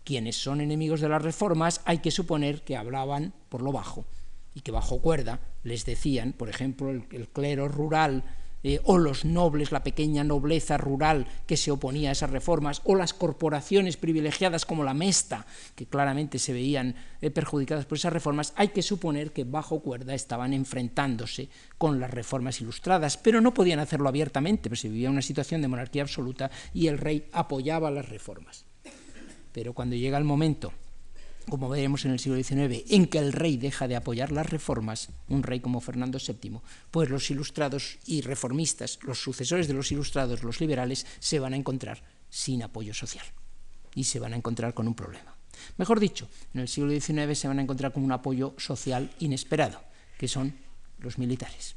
Quienes 0.04 0.36
son 0.36 0.60
enemigos 0.60 1.00
de 1.00 1.08
las 1.08 1.22
reformas 1.22 1.80
hay 1.84 1.98
que 1.98 2.10
suponer 2.10 2.62
que 2.62 2.76
hablaban 2.76 3.32
por 3.48 3.62
lo 3.62 3.72
bajo 3.72 4.04
y 4.54 4.60
que 4.60 4.72
bajo 4.72 5.00
cuerda 5.00 5.40
les 5.62 5.84
decían, 5.84 6.32
por 6.32 6.48
ejemplo, 6.48 6.90
el, 6.90 7.04
el 7.12 7.28
clero 7.28 7.68
rural 7.68 8.24
eh, 8.62 8.80
o 8.84 8.98
los 8.98 9.24
nobles, 9.24 9.72
la 9.72 9.82
pequeña 9.82 10.24
nobleza 10.24 10.76
rural 10.76 11.26
que 11.46 11.56
se 11.56 11.70
oponía 11.70 12.10
a 12.10 12.12
esas 12.12 12.30
reformas, 12.30 12.80
o 12.84 12.94
las 12.94 13.14
corporaciones 13.14 13.96
privilegiadas 13.96 14.64
como 14.64 14.84
la 14.84 14.94
Mesta, 14.94 15.46
que 15.74 15.86
claramente 15.86 16.38
se 16.38 16.52
veían 16.52 16.94
eh, 17.20 17.30
perjudicadas 17.30 17.86
por 17.86 17.98
esas 17.98 18.12
reformas, 18.12 18.52
hay 18.56 18.68
que 18.68 18.82
suponer 18.82 19.32
que 19.32 19.44
bajo 19.44 19.80
cuerda 19.80 20.14
estaban 20.14 20.52
enfrentándose 20.52 21.48
con 21.78 22.00
las 22.00 22.10
reformas 22.10 22.60
ilustradas, 22.60 23.16
pero 23.16 23.40
no 23.40 23.54
podían 23.54 23.78
hacerlo 23.78 24.08
abiertamente, 24.08 24.68
pues 24.68 24.80
se 24.80 24.88
vivía 24.88 25.10
una 25.10 25.22
situación 25.22 25.62
de 25.62 25.68
monarquía 25.68 26.02
absoluta 26.02 26.50
y 26.72 26.86
el 26.86 26.98
rey 26.98 27.28
apoyaba 27.32 27.90
las 27.90 28.08
reformas. 28.08 28.64
Pero 29.52 29.74
cuando 29.74 29.96
llega 29.96 30.18
el 30.18 30.24
momento 30.24 30.72
como 31.48 31.68
veremos 31.68 32.04
en 32.04 32.12
el 32.12 32.18
siglo 32.18 32.42
XIX, 32.42 32.84
en 32.90 33.06
que 33.06 33.18
el 33.18 33.32
rey 33.32 33.56
deja 33.56 33.88
de 33.88 33.96
apoyar 33.96 34.32
las 34.32 34.48
reformas, 34.48 35.08
un 35.28 35.42
rey 35.42 35.60
como 35.60 35.80
Fernando 35.80 36.18
VII, 36.18 36.60
pues 36.90 37.10
los 37.10 37.30
ilustrados 37.30 37.98
y 38.06 38.20
reformistas, 38.22 38.98
los 39.02 39.20
sucesores 39.22 39.68
de 39.68 39.74
los 39.74 39.92
ilustrados, 39.92 40.42
los 40.42 40.60
liberales, 40.60 41.06
se 41.20 41.38
van 41.38 41.52
a 41.52 41.56
encontrar 41.56 42.02
sin 42.30 42.62
apoyo 42.62 42.94
social 42.94 43.26
y 43.94 44.04
se 44.04 44.18
van 44.18 44.32
a 44.32 44.36
encontrar 44.36 44.74
con 44.74 44.88
un 44.88 44.94
problema. 44.94 45.36
Mejor 45.76 46.00
dicho, 46.00 46.28
en 46.54 46.60
el 46.60 46.68
siglo 46.68 46.90
XIX 46.90 47.38
se 47.38 47.48
van 47.48 47.58
a 47.58 47.62
encontrar 47.62 47.92
con 47.92 48.02
un 48.02 48.12
apoyo 48.12 48.54
social 48.58 49.10
inesperado, 49.20 49.82
que 50.18 50.28
son 50.28 50.54
los 50.98 51.18
militares. 51.18 51.76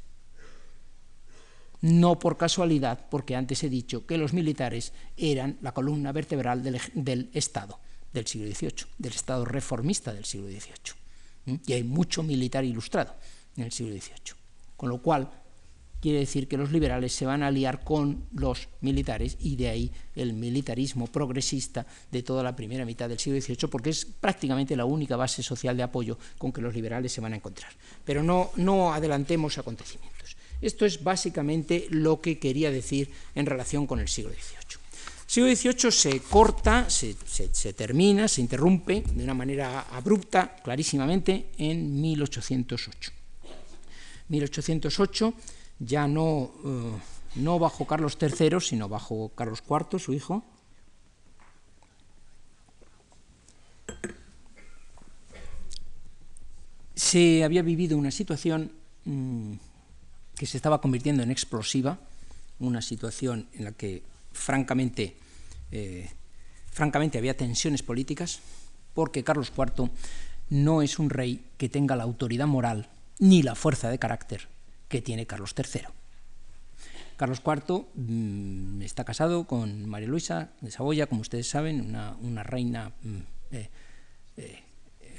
No 1.82 2.18
por 2.18 2.38
casualidad, 2.38 3.06
porque 3.10 3.36
antes 3.36 3.62
he 3.62 3.68
dicho 3.68 4.06
que 4.06 4.16
los 4.16 4.32
militares 4.32 4.92
eran 5.16 5.58
la 5.60 5.72
columna 5.72 6.10
vertebral 6.12 6.62
del, 6.62 6.80
del 6.94 7.30
Estado 7.34 7.78
del 8.20 8.26
siglo 8.26 8.52
XVIII, 8.52 8.86
del 8.98 9.12
Estado 9.12 9.44
reformista 9.44 10.12
del 10.12 10.24
siglo 10.24 10.48
XVIII. 10.48 11.60
Y 11.66 11.72
hay 11.72 11.84
mucho 11.84 12.22
militar 12.22 12.64
ilustrado 12.64 13.14
en 13.56 13.64
el 13.64 13.72
siglo 13.72 13.92
XVIII. 13.92 14.34
Con 14.76 14.88
lo 14.90 15.00
cual, 15.00 15.30
quiere 16.00 16.18
decir 16.20 16.48
que 16.48 16.56
los 16.56 16.72
liberales 16.72 17.12
se 17.12 17.26
van 17.26 17.42
a 17.42 17.48
aliar 17.48 17.82
con 17.82 18.26
los 18.32 18.68
militares 18.80 19.36
y 19.40 19.56
de 19.56 19.68
ahí 19.68 19.92
el 20.14 20.34
militarismo 20.34 21.06
progresista 21.06 21.86
de 22.10 22.22
toda 22.22 22.42
la 22.42 22.54
primera 22.54 22.84
mitad 22.84 23.08
del 23.08 23.18
siglo 23.18 23.40
XVIII, 23.40 23.68
porque 23.70 23.90
es 23.90 24.04
prácticamente 24.04 24.76
la 24.76 24.84
única 24.84 25.16
base 25.16 25.42
social 25.42 25.76
de 25.76 25.82
apoyo 25.82 26.18
con 26.38 26.52
que 26.52 26.60
los 26.60 26.74
liberales 26.74 27.12
se 27.12 27.20
van 27.20 27.32
a 27.32 27.36
encontrar. 27.36 27.72
Pero 28.04 28.22
no, 28.22 28.50
no 28.56 28.92
adelantemos 28.92 29.58
acontecimientos. 29.58 30.36
Esto 30.60 30.86
es 30.86 31.02
básicamente 31.02 31.86
lo 31.90 32.20
que 32.20 32.38
quería 32.38 32.70
decir 32.70 33.10
en 33.34 33.46
relación 33.46 33.86
con 33.86 34.00
el 34.00 34.08
siglo 34.08 34.30
XVIII. 34.30 34.85
Siglo 35.26 35.54
XVIII 35.54 35.90
se 35.90 36.20
corta, 36.20 36.88
se, 36.88 37.14
termina, 37.72 38.28
se 38.28 38.40
interrumpe 38.40 39.02
de 39.02 39.24
una 39.24 39.34
manera 39.34 39.80
abrupta, 39.90 40.56
clarísimamente, 40.62 41.50
en 41.58 42.00
1808. 42.00 43.10
1808, 44.28 45.34
ya 45.80 46.06
no, 46.06 46.52
eh, 46.64 46.92
no 47.36 47.58
bajo 47.58 47.86
Carlos 47.86 48.16
III, 48.20 48.60
sino 48.60 48.88
bajo 48.88 49.30
Carlos 49.34 49.62
IV, 49.68 49.98
su 49.98 50.12
hijo, 50.12 50.44
se 56.94 57.44
había 57.44 57.62
vivido 57.62 57.98
una 57.98 58.10
situación 58.10 58.72
mm, 59.04 59.52
que 60.36 60.46
se 60.46 60.56
estaba 60.56 60.80
convirtiendo 60.80 61.22
en 61.22 61.30
explosiva, 61.30 61.98
una 62.58 62.80
situación 62.80 63.48
en 63.52 63.64
la 63.64 63.72
que 63.72 64.02
francamente, 64.36 65.16
eh, 65.72 66.08
francamente 66.70 67.18
había 67.18 67.36
tensiones 67.36 67.82
políticas, 67.82 68.40
porque 68.94 69.24
Carlos 69.24 69.52
IV 69.56 69.90
no 70.50 70.82
es 70.82 70.98
un 70.98 71.10
rey 71.10 71.44
que 71.56 71.68
tenga 71.68 71.96
la 71.96 72.04
autoridad 72.04 72.46
moral 72.46 72.88
ni 73.18 73.42
la 73.42 73.54
fuerza 73.54 73.90
de 73.90 73.98
carácter 73.98 74.48
que 74.88 75.02
tiene 75.02 75.26
Carlos 75.26 75.54
III. 75.56 75.82
Carlos 77.16 77.42
IV 77.44 77.86
mm, 77.94 78.82
está 78.82 79.04
casado 79.04 79.46
con 79.46 79.86
María 79.86 80.08
Luisa 80.08 80.50
de 80.60 80.70
Saboya, 80.70 81.06
como 81.06 81.22
ustedes 81.22 81.48
saben, 81.48 81.96
una, 82.20 82.42
reina 82.42 82.92
mm, 83.02 83.16
eh, 83.52 83.70
eh, 84.36 84.62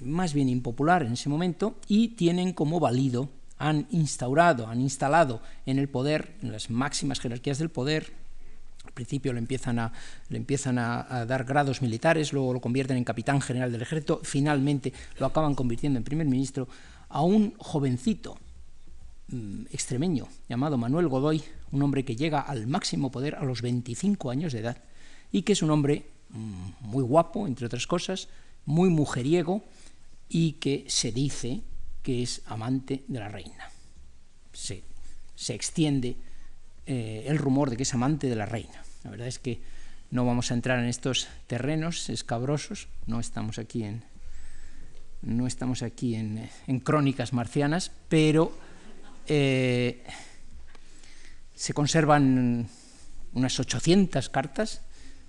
más 0.02 0.34
bien 0.34 0.48
impopular 0.48 1.04
en 1.04 1.14
ese 1.14 1.30
momento, 1.30 1.76
y 1.88 2.10
tienen 2.10 2.54
como 2.54 2.80
valido, 2.80 3.30
han 3.58 3.88
instaurado, 3.90 4.68
han 4.68 4.80
instalado 4.82 5.42
en 5.66 5.80
el 5.80 5.90
poder, 5.90 6.36
en 6.44 6.52
las 6.52 6.70
máximas 6.70 7.20
jerarquías 7.20 7.58
del 7.58 7.70
poder, 7.70 8.14
principio 8.98 9.32
le 9.32 9.40
empiezan, 9.40 9.78
a, 9.78 9.94
le 10.30 10.38
empiezan 10.38 10.80
a, 10.80 11.26
dar 11.26 11.46
grados 11.46 11.82
militares, 11.82 12.34
luego 12.34 12.54
lo 12.54 12.60
convierten 12.60 12.98
en 12.98 13.04
capitán 13.04 13.40
general 13.42 13.72
del 13.72 13.84
ejército, 13.84 14.20
finalmente 14.24 14.92
lo 15.20 15.28
acaban 15.28 15.54
convirtiendo 15.54 15.98
en 15.98 16.04
primer 16.04 16.26
ministro, 16.26 16.68
a 17.10 17.22
un 17.22 17.54
jovencito 17.58 18.38
mm, 19.30 19.68
extremeño 19.72 20.28
llamado 20.50 20.78
Manuel 20.78 21.08
Godoy, 21.08 21.44
un 21.72 21.82
hombre 21.84 22.04
que 22.04 22.16
llega 22.16 22.42
al 22.42 22.66
máximo 22.66 23.12
poder 23.12 23.36
a 23.36 23.46
los 23.46 23.62
25 23.62 24.32
años 24.32 24.52
de 24.52 24.60
edad 24.60 24.78
y 25.32 25.44
que 25.44 25.54
es 25.54 25.62
un 25.62 25.70
hombre 25.70 26.08
mm, 26.30 26.88
muy 26.88 27.04
guapo, 27.04 27.48
entre 27.48 27.68
otras 27.68 27.86
cosas, 27.86 28.30
muy 28.66 28.90
mujeriego 28.90 29.64
y 30.28 30.54
que 30.54 30.86
se 30.88 31.12
dice 31.12 31.62
que 32.02 32.24
es 32.24 32.42
amante 32.46 33.04
de 33.08 33.20
la 33.20 33.30
reina. 33.30 33.70
Se, 34.54 34.84
extiende 35.54 36.18
eh, 36.86 37.26
el 37.28 37.38
rumor 37.38 37.70
de 37.70 37.78
que 37.78 37.84
es 37.84 37.94
amante 37.94 38.28
de 38.28 38.36
la 38.36 38.46
reina. 38.46 38.84
La 39.04 39.12
verdad 39.12 39.28
es 39.28 39.40
que 39.40 39.62
no 40.10 40.26
vamos 40.26 40.52
a 40.52 40.54
entrar 40.54 40.80
en 40.80 40.86
estos 40.86 41.28
terrenos 41.48 42.10
escabrosos, 42.10 42.88
no 43.06 43.20
estamos 43.20 43.60
aquí 43.60 43.84
en, 43.84 44.04
no 45.22 45.48
estamos 45.48 45.82
aquí 45.84 46.16
en, 46.16 46.50
crónicas 46.84 47.34
marcianas, 47.34 47.92
pero 48.10 48.52
eh, 49.28 50.04
se 51.56 51.74
conservan 51.74 52.70
unas 53.34 53.60
800 53.60 54.30
cartas 54.30 54.82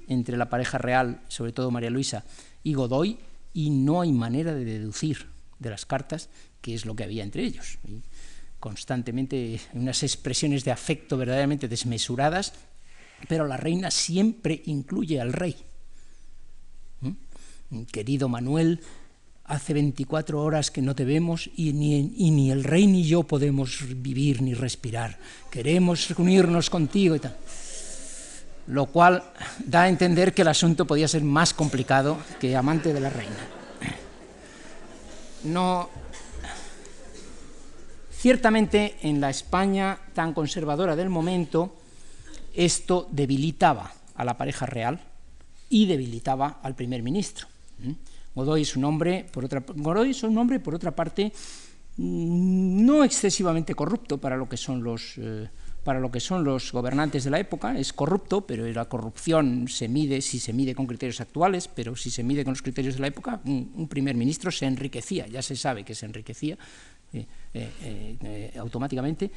entre 0.06 0.36
la 0.36 0.48
pareja 0.48 0.78
real, 0.78 1.22
sobre 1.28 1.52
todo 1.52 1.70
María 1.70 1.90
Luisa, 1.90 2.24
y 2.62 2.74
Godoy, 2.74 3.18
y 3.52 3.70
no 3.70 4.00
hay 4.00 4.12
manera 4.12 4.54
de 4.54 4.64
deducir 4.64 5.26
de 5.58 5.70
las 5.70 5.86
cartas 5.86 6.28
qué 6.60 6.74
es 6.74 6.86
lo 6.86 6.94
que 6.94 7.04
había 7.04 7.24
entre 7.24 7.44
ellos. 7.44 7.78
Constantemente 8.60 9.60
unas 9.74 10.02
expresiones 10.02 10.64
de 10.64 10.72
afecto 10.72 11.16
verdaderamente 11.16 11.68
desmesuradas, 11.68 12.52
pero 13.26 13.46
la 13.46 13.56
reina 13.56 13.90
siempre 13.90 14.62
incluye 14.66 15.20
al 15.20 15.32
rey. 15.32 15.56
¿Mm? 17.00 17.82
Querido 17.90 18.28
Manuel, 18.28 18.80
hace 19.44 19.74
24 19.74 20.40
horas 20.40 20.70
que 20.70 20.82
no 20.82 20.94
te 20.94 21.04
vemos 21.04 21.50
y 21.56 21.72
ni, 21.72 22.50
el 22.50 22.64
rey 22.64 22.86
ni 22.86 23.04
yo 23.04 23.22
podemos 23.24 23.80
vivir 23.96 24.42
ni 24.42 24.54
respirar. 24.54 25.18
Queremos 25.50 26.08
reunirnos 26.10 26.70
contigo 26.70 27.16
y 27.16 27.20
tal. 27.20 27.36
Lo 28.68 28.86
cual 28.86 29.24
da 29.64 29.84
a 29.84 29.88
entender 29.88 30.34
que 30.34 30.42
el 30.42 30.48
asunto 30.48 30.86
podía 30.86 31.08
ser 31.08 31.22
más 31.24 31.54
complicado 31.54 32.18
que 32.38 32.54
amante 32.54 32.92
de 32.92 33.00
la 33.00 33.08
reina. 33.08 33.48
No, 35.44 35.88
Ciertamente, 38.18 38.96
en 39.02 39.20
la 39.20 39.30
España 39.30 39.96
tan 40.12 40.34
conservadora 40.34 40.96
del 40.96 41.08
momento, 41.08 41.76
esto 42.58 43.08
debilitaba 43.12 43.92
a 44.16 44.24
la 44.24 44.36
pareja 44.36 44.66
real 44.66 45.00
y 45.70 45.86
debilitaba 45.86 46.58
al 46.62 46.74
primer 46.74 47.04
ministro. 47.04 47.46
Godoy 48.34 48.62
es 48.62 48.74
un 48.76 48.84
hombre, 48.84 49.26
por 49.32 49.44
otra, 49.44 49.62
Godoy 49.64 50.10
es 50.10 50.22
un 50.24 50.36
hombre, 50.36 50.58
por 50.58 50.74
otra 50.74 50.90
parte, 50.90 51.32
mm, 51.96 52.84
no 52.84 53.04
excesivamente 53.04 53.74
corrupto 53.74 54.18
para 54.18 54.36
lo 54.36 54.48
que 54.48 54.56
son 54.56 54.82
los 54.82 55.14
eh, 55.18 55.48
para 55.84 56.00
lo 56.00 56.10
que 56.10 56.20
son 56.20 56.44
los 56.44 56.72
gobernantes 56.72 57.24
de 57.24 57.30
la 57.30 57.38
época, 57.38 57.78
es 57.78 57.92
corrupto, 57.92 58.42
pero 58.42 58.66
la 58.66 58.84
corrupción 58.86 59.68
se 59.68 59.88
mide 59.88 60.20
si 60.20 60.38
se 60.38 60.52
mide 60.52 60.74
con 60.74 60.86
criterios 60.86 61.20
actuales, 61.20 61.68
pero 61.68 61.96
si 61.96 62.10
se 62.10 62.22
mide 62.22 62.44
con 62.44 62.52
los 62.52 62.60
criterios 62.60 62.96
de 62.96 63.00
la 63.00 63.06
época, 63.06 63.40
un 63.44 63.88
primer 63.88 64.14
ministro 64.14 64.50
se 64.50 64.66
enriquecía, 64.66 65.26
ya 65.28 65.40
se 65.40 65.56
sabe 65.56 65.84
que 65.84 65.94
se 65.94 66.04
enriquecía, 66.04 66.58
eh, 67.14 67.24
eh, 67.54 68.52
automáticamente, 68.58 69.30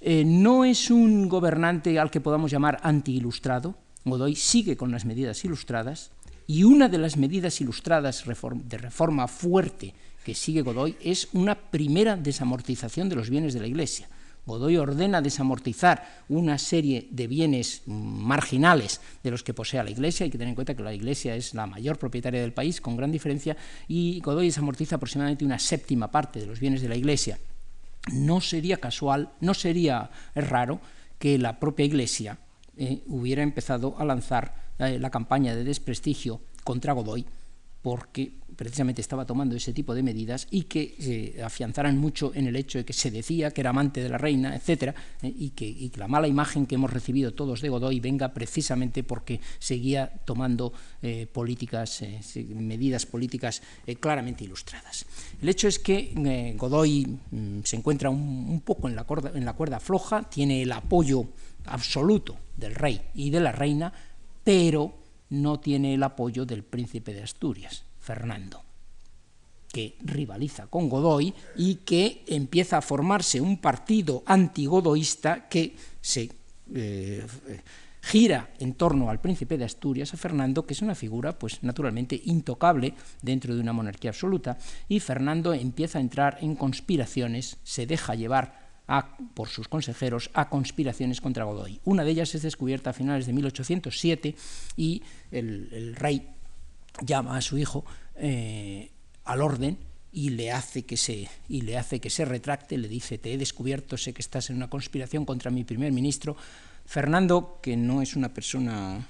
no 0.00 0.64
es 0.64 0.90
un 0.90 1.28
gobernante 1.28 1.98
al 1.98 2.10
que 2.10 2.20
podamos 2.20 2.50
llamar 2.50 2.78
anti-ilustrado, 2.82 3.76
Godoy 4.04 4.36
sigue 4.36 4.76
con 4.76 4.90
las 4.90 5.04
medidas 5.04 5.44
ilustradas 5.44 6.10
y 6.46 6.64
una 6.64 6.88
de 6.88 6.98
las 6.98 7.16
medidas 7.16 7.60
ilustradas 7.60 8.24
de 8.24 8.78
reforma 8.78 9.28
fuerte 9.28 9.94
que 10.24 10.34
sigue 10.34 10.62
Godoy 10.62 10.96
es 11.02 11.28
una 11.32 11.54
primera 11.54 12.16
desamortización 12.16 13.08
de 13.08 13.16
los 13.16 13.30
bienes 13.30 13.54
de 13.54 13.60
la 13.60 13.66
Iglesia. 13.66 14.08
Godoy 14.46 14.78
ordena 14.78 15.20
desamortizar 15.20 16.24
una 16.30 16.56
serie 16.56 17.06
de 17.10 17.26
bienes 17.26 17.82
marginales 17.86 19.02
de 19.22 19.30
los 19.30 19.44
que 19.44 19.52
posee 19.52 19.84
la 19.84 19.90
Iglesia. 19.90 20.24
Hay 20.24 20.30
que 20.30 20.38
tener 20.38 20.48
en 20.48 20.54
cuenta 20.54 20.74
que 20.74 20.82
la 20.82 20.94
Iglesia 20.94 21.36
es 21.36 21.52
la 21.52 21.66
mayor 21.66 21.98
propietaria 21.98 22.40
del 22.40 22.54
país, 22.54 22.80
con 22.80 22.96
gran 22.96 23.12
diferencia, 23.12 23.58
y 23.88 24.20
Godoy 24.20 24.46
desamortiza 24.46 24.96
aproximadamente 24.96 25.44
una 25.44 25.58
séptima 25.58 26.10
parte 26.10 26.40
de 26.40 26.46
los 26.46 26.60
bienes 26.60 26.80
de 26.80 26.88
la 26.88 26.96
Iglesia. 26.96 27.38
No 28.12 28.40
sería 28.40 28.78
casual, 28.78 29.30
no 29.40 29.54
sería 29.54 30.10
raro 30.34 30.80
que 31.18 31.38
la 31.38 31.58
propia 31.58 31.86
Iglesia 31.86 32.38
eh, 32.76 33.02
hubiera 33.06 33.42
empezado 33.42 33.96
a 33.98 34.04
lanzar 34.04 34.54
eh, 34.78 34.98
la 34.98 35.10
campaña 35.10 35.54
de 35.54 35.64
desprestigio 35.64 36.40
contra 36.64 36.92
Godoy 36.92 37.26
porque 37.82 38.32
precisamente 38.58 39.00
estaba 39.00 39.24
tomando 39.24 39.54
ese 39.54 39.72
tipo 39.72 39.94
de 39.94 40.02
medidas 40.02 40.48
y 40.50 40.64
que 40.64 40.96
se 40.98 41.40
afianzaran 41.40 41.96
mucho 41.96 42.32
en 42.34 42.48
el 42.48 42.56
hecho 42.56 42.78
de 42.78 42.84
que 42.84 42.92
se 42.92 43.12
decía 43.12 43.52
que 43.52 43.60
era 43.60 43.70
amante 43.70 44.02
de 44.02 44.08
la 44.08 44.18
reina, 44.18 44.56
etcétera, 44.56 44.96
eh, 45.22 45.32
y, 45.32 45.50
que, 45.50 45.92
la 45.96 46.08
mala 46.08 46.26
imagen 46.26 46.66
que 46.66 46.74
hemos 46.74 46.92
recibido 46.92 47.32
todos 47.34 47.60
de 47.60 47.68
Godoy 47.68 48.00
venga 48.00 48.34
precisamente 48.34 49.04
porque 49.04 49.40
seguía 49.60 50.10
tomando 50.24 50.72
eh, 51.02 51.28
políticas, 51.32 52.02
eh, 52.02 52.20
medidas 52.56 53.06
políticas 53.06 53.62
claramente 54.00 54.42
ilustradas. 54.42 55.06
El 55.40 55.48
hecho 55.48 55.68
es 55.68 55.78
que 55.78 56.12
Godoy 56.58 57.06
mm, 57.30 57.60
se 57.62 57.76
encuentra 57.76 58.10
un, 58.10 58.60
poco 58.64 58.88
en 58.88 58.96
la 58.96 59.04
cuerda 59.04 59.78
floja, 59.78 60.28
tiene 60.28 60.62
el 60.62 60.72
apoyo 60.72 61.28
absoluto 61.66 62.36
del 62.56 62.74
rey 62.74 63.00
y 63.14 63.30
de 63.30 63.38
la 63.38 63.52
reina, 63.52 63.92
pero 64.42 64.98
no 65.30 65.60
tiene 65.60 65.94
el 65.94 66.02
apoyo 66.02 66.44
del 66.44 66.64
príncipe 66.64 67.14
de 67.14 67.22
Asturias, 67.22 67.84
Fernando, 68.08 68.64
que 69.70 69.98
rivaliza 70.00 70.66
con 70.68 70.88
Godoy 70.88 71.34
y 71.56 71.84
que 71.84 72.24
empieza 72.26 72.78
a 72.78 72.80
formarse 72.80 73.38
un 73.38 73.60
partido 73.60 74.22
antigodoísta 74.24 75.46
que 75.46 75.76
se 76.00 76.30
eh, 76.74 77.26
gira 78.00 78.48
en 78.60 78.72
torno 78.72 79.10
al 79.10 79.20
príncipe 79.20 79.58
de 79.58 79.66
Asturias, 79.66 80.14
a 80.14 80.16
Fernando, 80.16 80.64
que 80.64 80.72
es 80.72 80.80
una 80.80 80.94
figura, 80.94 81.38
pues 81.38 81.62
naturalmente 81.62 82.18
intocable 82.24 82.94
dentro 83.20 83.54
de 83.54 83.60
una 83.60 83.74
monarquía 83.74 84.12
absoluta, 84.12 84.56
y 84.88 85.00
Fernando 85.00 85.52
empieza 85.52 85.98
a 85.98 86.00
entrar 86.00 86.38
en 86.40 86.56
conspiraciones, 86.56 87.58
se 87.62 87.84
deja 87.84 88.14
llevar 88.14 88.68
por 89.34 89.48
sus 89.48 89.68
consejeros 89.68 90.30
a 90.32 90.48
conspiraciones 90.48 91.20
contra 91.20 91.44
Godoy. 91.44 91.78
Una 91.84 92.04
de 92.04 92.10
ellas 92.12 92.34
es 92.34 92.40
descubierta 92.40 92.90
a 92.90 92.94
finales 92.94 93.26
de 93.26 93.34
1807 93.34 94.34
y 94.78 95.02
el, 95.30 95.94
rey 95.94 96.37
llama 97.02 97.36
a 97.36 97.40
su 97.40 97.58
hijo 97.58 97.84
eh, 98.16 98.90
al 99.24 99.42
orden 99.42 99.78
y 100.12 100.30
le 100.30 100.52
hace 100.52 100.84
que 100.84 100.96
se 100.96 101.28
y 101.48 101.62
le 101.62 101.76
hace 101.76 102.00
que 102.00 102.10
se 102.10 102.24
retracte, 102.24 102.78
le 102.78 102.88
dice 102.88 103.18
te 103.18 103.32
he 103.32 103.38
descubierto, 103.38 103.96
sé 103.96 104.12
que 104.12 104.22
estás 104.22 104.50
en 104.50 104.56
una 104.56 104.70
conspiración 104.70 105.24
contra 105.24 105.50
mi 105.50 105.64
primer 105.64 105.92
ministro. 105.92 106.36
Fernando, 106.86 107.58
que 107.62 107.76
no 107.76 108.00
es 108.00 108.16
una 108.16 108.32
persona 108.32 109.06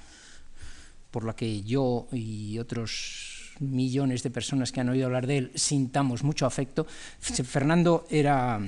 por 1.11 1.23
la 1.23 1.35
que 1.35 1.63
yo 1.63 2.07
y 2.11 2.59
otros 2.59 3.55
millones 3.59 4.23
de 4.23 4.29
personas 4.29 4.71
que 4.71 4.81
han 4.81 4.89
oído 4.89 5.05
hablar 5.05 5.27
de 5.27 5.37
él 5.37 5.51
sintamos 5.55 6.23
mucho 6.23 6.45
afecto, 6.45 6.85
Fernando 7.19 8.05
era 8.09 8.59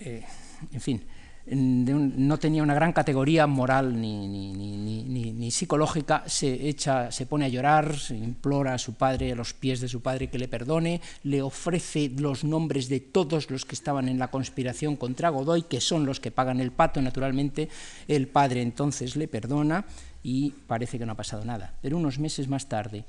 eh, 0.00 0.24
en 0.72 0.80
fin, 0.80 1.02
no 1.48 2.38
tenía 2.38 2.62
una 2.62 2.74
gran 2.74 2.92
categoría 2.92 3.46
moral 3.46 4.00
ni, 4.00 5.50
psicológica, 5.50 6.24
se, 6.26 6.68
echa, 6.68 7.12
se 7.12 7.24
pone 7.24 7.44
a 7.44 7.48
llorar, 7.48 7.96
se 7.96 8.16
implora 8.16 8.74
a 8.74 8.78
su 8.78 8.94
padre, 8.94 9.32
a 9.32 9.36
los 9.36 9.54
pies 9.54 9.80
de 9.80 9.88
su 9.88 10.02
padre 10.02 10.28
que 10.28 10.40
le 10.40 10.48
perdone, 10.48 11.00
le 11.22 11.40
ofrece 11.40 12.10
los 12.18 12.42
nombres 12.42 12.88
de 12.88 12.98
todos 12.98 13.48
los 13.48 13.64
que 13.64 13.76
estaban 13.76 14.08
en 14.08 14.18
la 14.18 14.28
conspiración 14.28 14.96
contra 14.96 15.28
Godoy, 15.28 15.62
que 15.62 15.80
son 15.80 16.04
los 16.04 16.18
que 16.18 16.32
pagan 16.32 16.60
el 16.60 16.72
pato, 16.72 17.00
naturalmente, 17.00 17.68
el 18.08 18.26
padre 18.26 18.60
entonces 18.60 19.14
le 19.14 19.28
perdona 19.28 19.84
y 20.24 20.50
parece 20.66 20.98
que 20.98 21.06
no 21.06 21.12
ha 21.12 21.16
pasado 21.16 21.44
nada. 21.44 21.74
Pero 21.80 21.96
unos 21.96 22.18
meses 22.18 22.48
más 22.48 22.68
tarde, 22.68 23.04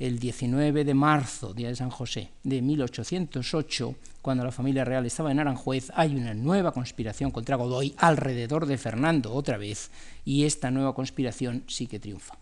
el 0.00 0.18
19 0.18 0.82
de 0.82 0.94
marzo, 0.94 1.52
día 1.52 1.68
de 1.68 1.76
San 1.76 1.90
José, 1.90 2.30
de 2.42 2.62
1808, 2.62 3.94
cuando 4.22 4.42
la 4.42 4.50
familia 4.50 4.82
real 4.82 5.04
estaba 5.04 5.30
en 5.30 5.38
Aranjuez, 5.38 5.92
hay 5.94 6.16
una 6.16 6.32
nueva 6.32 6.72
conspiración 6.72 7.30
contra 7.30 7.56
Godoy 7.56 7.94
alrededor 7.98 8.64
de 8.64 8.78
Fernando 8.78 9.34
otra 9.34 9.58
vez, 9.58 9.90
y 10.24 10.44
esta 10.44 10.70
nueva 10.70 10.94
conspiración 10.94 11.64
sí 11.66 11.86
que 11.86 12.00
triunfa. 12.00 12.38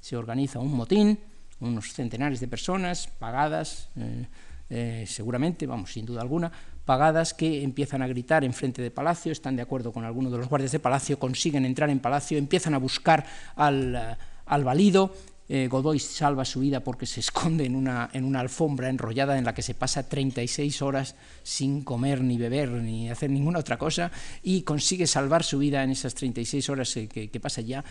Se 0.00 0.16
organiza 0.16 0.58
un 0.58 0.72
motín, 0.72 1.18
unos 1.60 1.92
centenares 1.92 2.40
de 2.40 2.48
personas 2.48 3.08
pagadas, 3.18 3.90
eh, 3.96 4.26
eh, 4.70 5.04
seguramente, 5.06 5.66
vamos, 5.66 5.92
sin 5.92 6.06
duda 6.06 6.22
alguna, 6.22 6.50
pagadas 6.86 7.34
que 7.34 7.62
empiezan 7.62 8.00
a 8.00 8.08
gritar 8.08 8.42
en 8.42 8.54
frente 8.54 8.80
de 8.80 8.90
Palacio, 8.90 9.32
están 9.32 9.54
de 9.54 9.62
acuerdo 9.62 9.92
con 9.92 10.06
algunos 10.06 10.32
de 10.32 10.38
los 10.38 10.48
guardias 10.48 10.72
de 10.72 10.78
Palacio, 10.78 11.18
consiguen 11.18 11.66
entrar 11.66 11.90
en 11.90 12.00
Palacio, 12.00 12.38
empiezan 12.38 12.72
a 12.72 12.78
buscar 12.78 13.26
al, 13.54 14.16
al 14.46 14.64
valido, 14.64 15.14
eh, 15.48 15.68
Godoy 15.68 15.98
salva 15.98 16.44
su 16.44 16.60
vida 16.60 16.80
porque 16.80 17.06
se 17.06 17.20
esconde 17.20 17.64
en 17.64 17.76
una, 17.76 18.04
alfombra 18.40 18.88
enrollada 18.88 19.38
en 19.38 19.44
la 19.44 19.54
que 19.54 19.62
se 19.62 19.74
pasa 19.74 20.08
36 20.08 20.82
horas 20.82 21.16
sin 21.42 21.82
comer 21.82 22.22
ni 22.22 22.38
beber 22.38 22.70
ni 22.70 23.10
hacer 23.10 23.30
ninguna 23.30 23.58
otra 23.58 23.78
cosa 23.78 24.10
y 24.42 24.62
consigue 24.62 25.06
salvar 25.06 25.44
su 25.44 25.58
vida 25.58 25.82
en 25.82 25.90
esas 25.90 26.14
36 26.14 26.68
horas 26.70 26.96
eh, 26.96 27.08
que, 27.08 27.40
pasa 27.40 27.60
ya, 27.60 27.84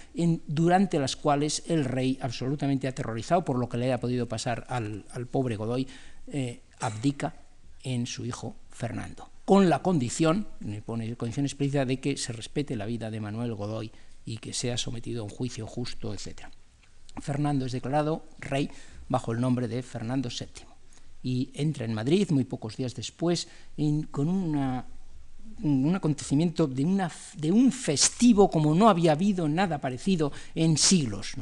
durante 0.48 1.00
las 1.00 1.16
cuales 1.16 1.64
el 1.68 1.86
rey, 1.86 2.18
absolutamente 2.22 2.88
aterrorizado 2.88 3.44
por 3.44 3.60
lo 3.60 3.68
que 3.70 3.78
le 3.78 3.86
haya 3.86 4.00
podido 4.00 4.28
pasar 4.28 4.66
al, 4.70 5.04
pobre 5.30 5.56
Godoy, 5.56 5.88
eh, 6.28 6.62
abdica 6.80 7.36
en 7.84 8.08
su 8.08 8.26
hijo 8.26 8.56
Fernando, 8.70 9.30
con 9.46 9.70
la 9.70 9.82
condición, 9.82 10.48
pone 10.86 11.16
condición 11.16 11.46
explícita 11.46 11.86
de 11.86 12.00
que 12.00 12.18
se 12.18 12.34
respete 12.34 12.76
la 12.76 12.86
vida 12.86 13.12
de 13.12 13.20
Manuel 13.20 13.54
Godoy 13.54 13.92
y 14.26 14.38
que 14.38 14.54
sea 14.54 14.78
sometido 14.78 15.22
a 15.22 15.26
un 15.26 15.30
juicio 15.30 15.68
justo, 15.68 16.14
etcétera. 16.14 16.52
Fernando 17.20 17.66
es 17.66 17.72
declarado 17.72 18.26
rey 18.40 18.70
bajo 19.10 19.32
el 19.32 19.42
nombre 19.42 19.68
de 19.68 19.84
Fernando 19.84 20.30
VII 20.30 20.72
y 21.24 21.52
entra 21.54 21.86
en 21.86 21.94
Madrid 21.94 22.30
muy 22.32 22.46
pocos 22.46 22.78
días 22.78 22.96
después 22.96 23.48
con 24.12 24.28
un 24.28 25.96
acontecimiento 25.96 26.68
de, 26.68 27.52
un 27.52 27.72
festivo 27.72 28.50
como 28.50 28.74
no 28.74 28.90
había 28.90 29.12
habido 29.12 29.48
nada 29.48 29.80
parecido 29.80 30.32
en 30.56 30.78
siglos, 30.78 31.34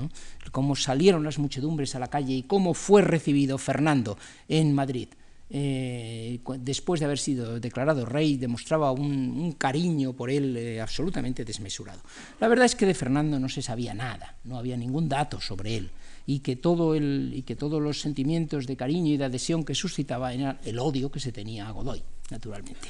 cómo 0.51 0.75
salieron 0.75 1.23
las 1.23 1.39
muchedumbres 1.39 1.95
a 1.95 1.99
la 1.99 2.09
calle 2.09 2.33
y 2.33 2.43
cómo 2.43 2.73
fue 2.73 3.01
recibido 3.01 3.57
Fernando 3.57 4.17
en 4.47 4.73
Madrid. 4.73 5.09
Eh, 5.51 6.39
después 6.59 6.99
de 6.99 7.07
haber 7.07 7.17
sido 7.17 7.59
declarado 7.59 8.05
rey, 8.05 8.37
demostraba 8.37 8.91
un, 8.91 9.53
cariño 9.53 10.13
por 10.13 10.29
él 10.29 10.55
eh, 10.55 10.79
absolutamente 10.79 11.43
desmesurado. 11.43 12.01
La 12.39 12.47
verdad 12.47 12.65
es 12.65 12.75
que 12.75 12.85
de 12.85 12.93
Fernando 12.93 13.39
no 13.39 13.49
se 13.49 13.63
sabía 13.63 13.95
nada, 13.95 14.37
no 14.43 14.59
había 14.59 14.77
ningún 14.77 15.09
dato 15.09 15.41
sobre 15.41 15.77
él, 15.77 15.89
y 16.27 16.39
que, 16.39 16.55
todo 16.55 16.93
el, 16.93 17.31
y 17.33 17.41
que 17.41 17.55
todos 17.55 17.81
los 17.81 17.99
sentimientos 17.99 18.67
de 18.67 18.77
cariño 18.77 19.13
y 19.13 19.17
de 19.17 19.25
adhesión 19.25 19.65
que 19.65 19.73
suscitaba 19.73 20.33
era 20.33 20.59
el 20.63 20.77
odio 20.77 21.11
que 21.11 21.19
se 21.19 21.31
tenía 21.31 21.67
a 21.67 21.71
Godoy, 21.71 22.03
naturalmente, 22.29 22.89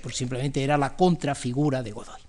porque 0.00 0.16
simplemente 0.16 0.62
era 0.62 0.78
la 0.78 0.96
contrafigura 0.96 1.82
de 1.82 1.90
Godoy. 1.90 2.20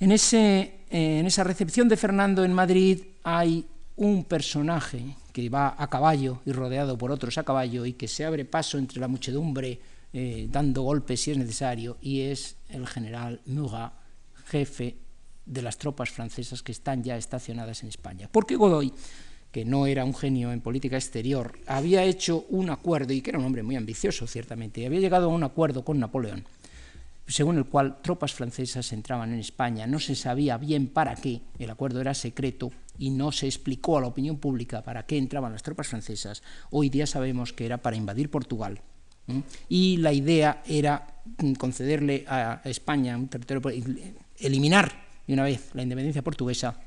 En, 0.00 0.12
ese, 0.12 0.80
en 0.90 1.26
esa 1.26 1.44
recepción 1.44 1.88
de 1.88 1.96
Fernando 1.96 2.44
en 2.44 2.52
Madrid 2.52 3.00
hay 3.24 3.66
un 3.98 4.24
personaje 4.24 5.16
que 5.32 5.48
va 5.48 5.74
a 5.76 5.90
caballo 5.90 6.40
y 6.46 6.52
rodeado 6.52 6.96
por 6.96 7.10
otros 7.10 7.36
a 7.36 7.44
caballo 7.44 7.84
y 7.84 7.94
que 7.94 8.08
se 8.08 8.24
abre 8.24 8.44
paso 8.44 8.78
entre 8.78 9.00
la 9.00 9.08
muchedumbre 9.08 9.80
eh, 10.12 10.48
dando 10.50 10.82
golpes 10.82 11.20
si 11.20 11.32
es 11.32 11.38
necesario 11.38 11.98
y 12.00 12.22
es 12.22 12.56
el 12.70 12.86
general 12.86 13.40
Murat, 13.46 13.92
jefe 14.46 14.96
de 15.44 15.62
las 15.62 15.78
tropas 15.78 16.10
francesas 16.10 16.62
que 16.62 16.72
están 16.72 17.02
ya 17.02 17.16
estacionadas 17.16 17.82
en 17.82 17.88
España. 17.88 18.28
Porque 18.30 18.56
Godoy, 18.56 18.92
que 19.50 19.64
no 19.64 19.86
era 19.86 20.04
un 20.04 20.14
genio 20.14 20.52
en 20.52 20.60
política 20.60 20.96
exterior, 20.96 21.58
había 21.66 22.04
hecho 22.04 22.46
un 22.50 22.70
acuerdo, 22.70 23.12
y 23.12 23.20
que 23.20 23.30
era 23.30 23.38
un 23.38 23.46
hombre 23.46 23.62
muy 23.62 23.76
ambicioso, 23.76 24.26
ciertamente, 24.26 24.80
y 24.80 24.84
había 24.84 25.00
llegado 25.00 25.26
a 25.26 25.34
un 25.34 25.42
acuerdo 25.42 25.84
con 25.84 25.98
Napoleón, 25.98 26.44
según 27.28 27.58
el 27.58 27.66
cual 27.66 27.98
tropas 28.02 28.32
francesas 28.32 28.92
entraban 28.92 29.32
en 29.32 29.38
España. 29.38 29.86
No 29.86 30.00
se 30.00 30.14
sabía 30.14 30.56
bien 30.56 30.88
para 30.88 31.14
qué, 31.14 31.42
el 31.58 31.70
acuerdo 31.70 32.00
era 32.00 32.14
secreto, 32.14 32.72
y 32.98 33.10
no 33.10 33.30
se 33.30 33.46
explicó 33.46 33.98
a 33.98 34.00
la 34.00 34.08
opinión 34.08 34.38
pública 34.38 34.82
para 34.82 35.06
qué 35.06 35.18
entraban 35.18 35.52
las 35.52 35.62
tropas 35.62 35.86
francesas, 35.86 36.42
hoy 36.70 36.88
día 36.88 37.06
sabemos 37.06 37.52
que 37.52 37.66
era 37.66 37.78
para 37.78 37.96
invadir 37.96 38.30
Portugal. 38.30 38.80
Y 39.68 39.98
la 39.98 40.10
idea 40.10 40.62
era 40.66 41.06
mm, 41.42 41.52
concederle 41.52 42.24
a 42.26 42.62
España 42.64 43.14
un 43.14 43.28
territorio, 43.28 43.82
eliminar 44.38 44.90
de 45.26 45.34
una 45.34 45.42
vez 45.42 45.68
la 45.74 45.82
independencia 45.82 46.22
portuguesa, 46.22 46.80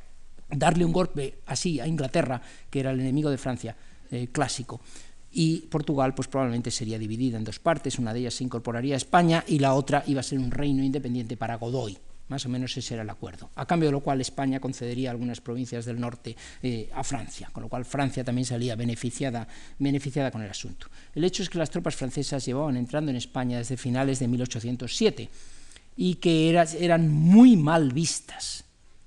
darle 0.50 0.84
un 0.84 0.92
golpe 0.92 1.40
así 1.46 1.80
a 1.80 1.86
Inglaterra, 1.86 2.42
que 2.70 2.80
era 2.80 2.90
el 2.92 3.00
enemigo 3.00 3.30
de 3.30 3.38
Francia 3.38 3.76
eh, 4.10 4.30
clásico. 4.32 4.82
Y 5.32 5.60
Portugal 5.68 6.14
pues 6.14 6.28
probablemente 6.28 6.72
sería 6.72 7.00
dividida 7.00 7.38
en 7.38 7.44
dos 7.44 7.60
partes, 7.60 8.00
una 8.00 8.14
de 8.14 8.20
ellas 8.20 8.34
se 8.34 8.44
incorporaría 8.44 8.96
a 8.96 8.98
España 8.98 9.44
y 9.48 9.60
la 9.60 9.74
otra 9.74 10.04
iba 10.08 10.20
a 10.20 10.24
ser 10.24 10.40
un 10.40 10.52
reino 10.52 10.84
independiente 10.84 11.38
para 11.38 11.56
Godoy, 11.56 11.98
Más 12.28 12.46
o 12.46 12.50
menos 12.50 12.76
ese 12.76 12.96
era 12.96 13.04
el 13.04 13.10
acuerdo. 13.10 13.50
A 13.56 13.66
cambio 13.66 13.88
de 13.88 13.94
lo 13.94 14.02
cual 14.02 14.20
España 14.20 14.60
concedería 14.60 15.12
algunas 15.12 15.40
provincias 15.40 15.86
del 15.86 16.00
norte 16.00 16.36
eh, 16.62 16.90
a 16.94 17.04
Francia, 17.04 17.50
con 17.54 17.64
lo 17.64 17.70
cual 17.70 17.86
Francia 17.86 18.24
también 18.24 18.46
salía 18.46 18.76
beneficiada, 18.76 19.48
beneficiada 19.80 20.32
con 20.32 20.42
el 20.42 20.50
asunto. 20.50 20.88
El 21.16 21.24
hecho 21.24 21.44
es 21.44 21.50
que 21.50 21.58
las 21.58 21.70
tropas 21.70 21.96
francesas 21.96 22.46
llevaban 22.46 22.76
entrando 22.76 23.12
en 23.12 23.18
España 23.18 23.58
desde 23.58 23.78
finales 23.78 24.20
de 24.20 24.28
1807 24.28 25.30
y 25.96 26.16
que 26.16 26.50
eran 26.50 27.10
muy 27.10 27.56
mal 27.56 27.92
vistas 27.94 28.66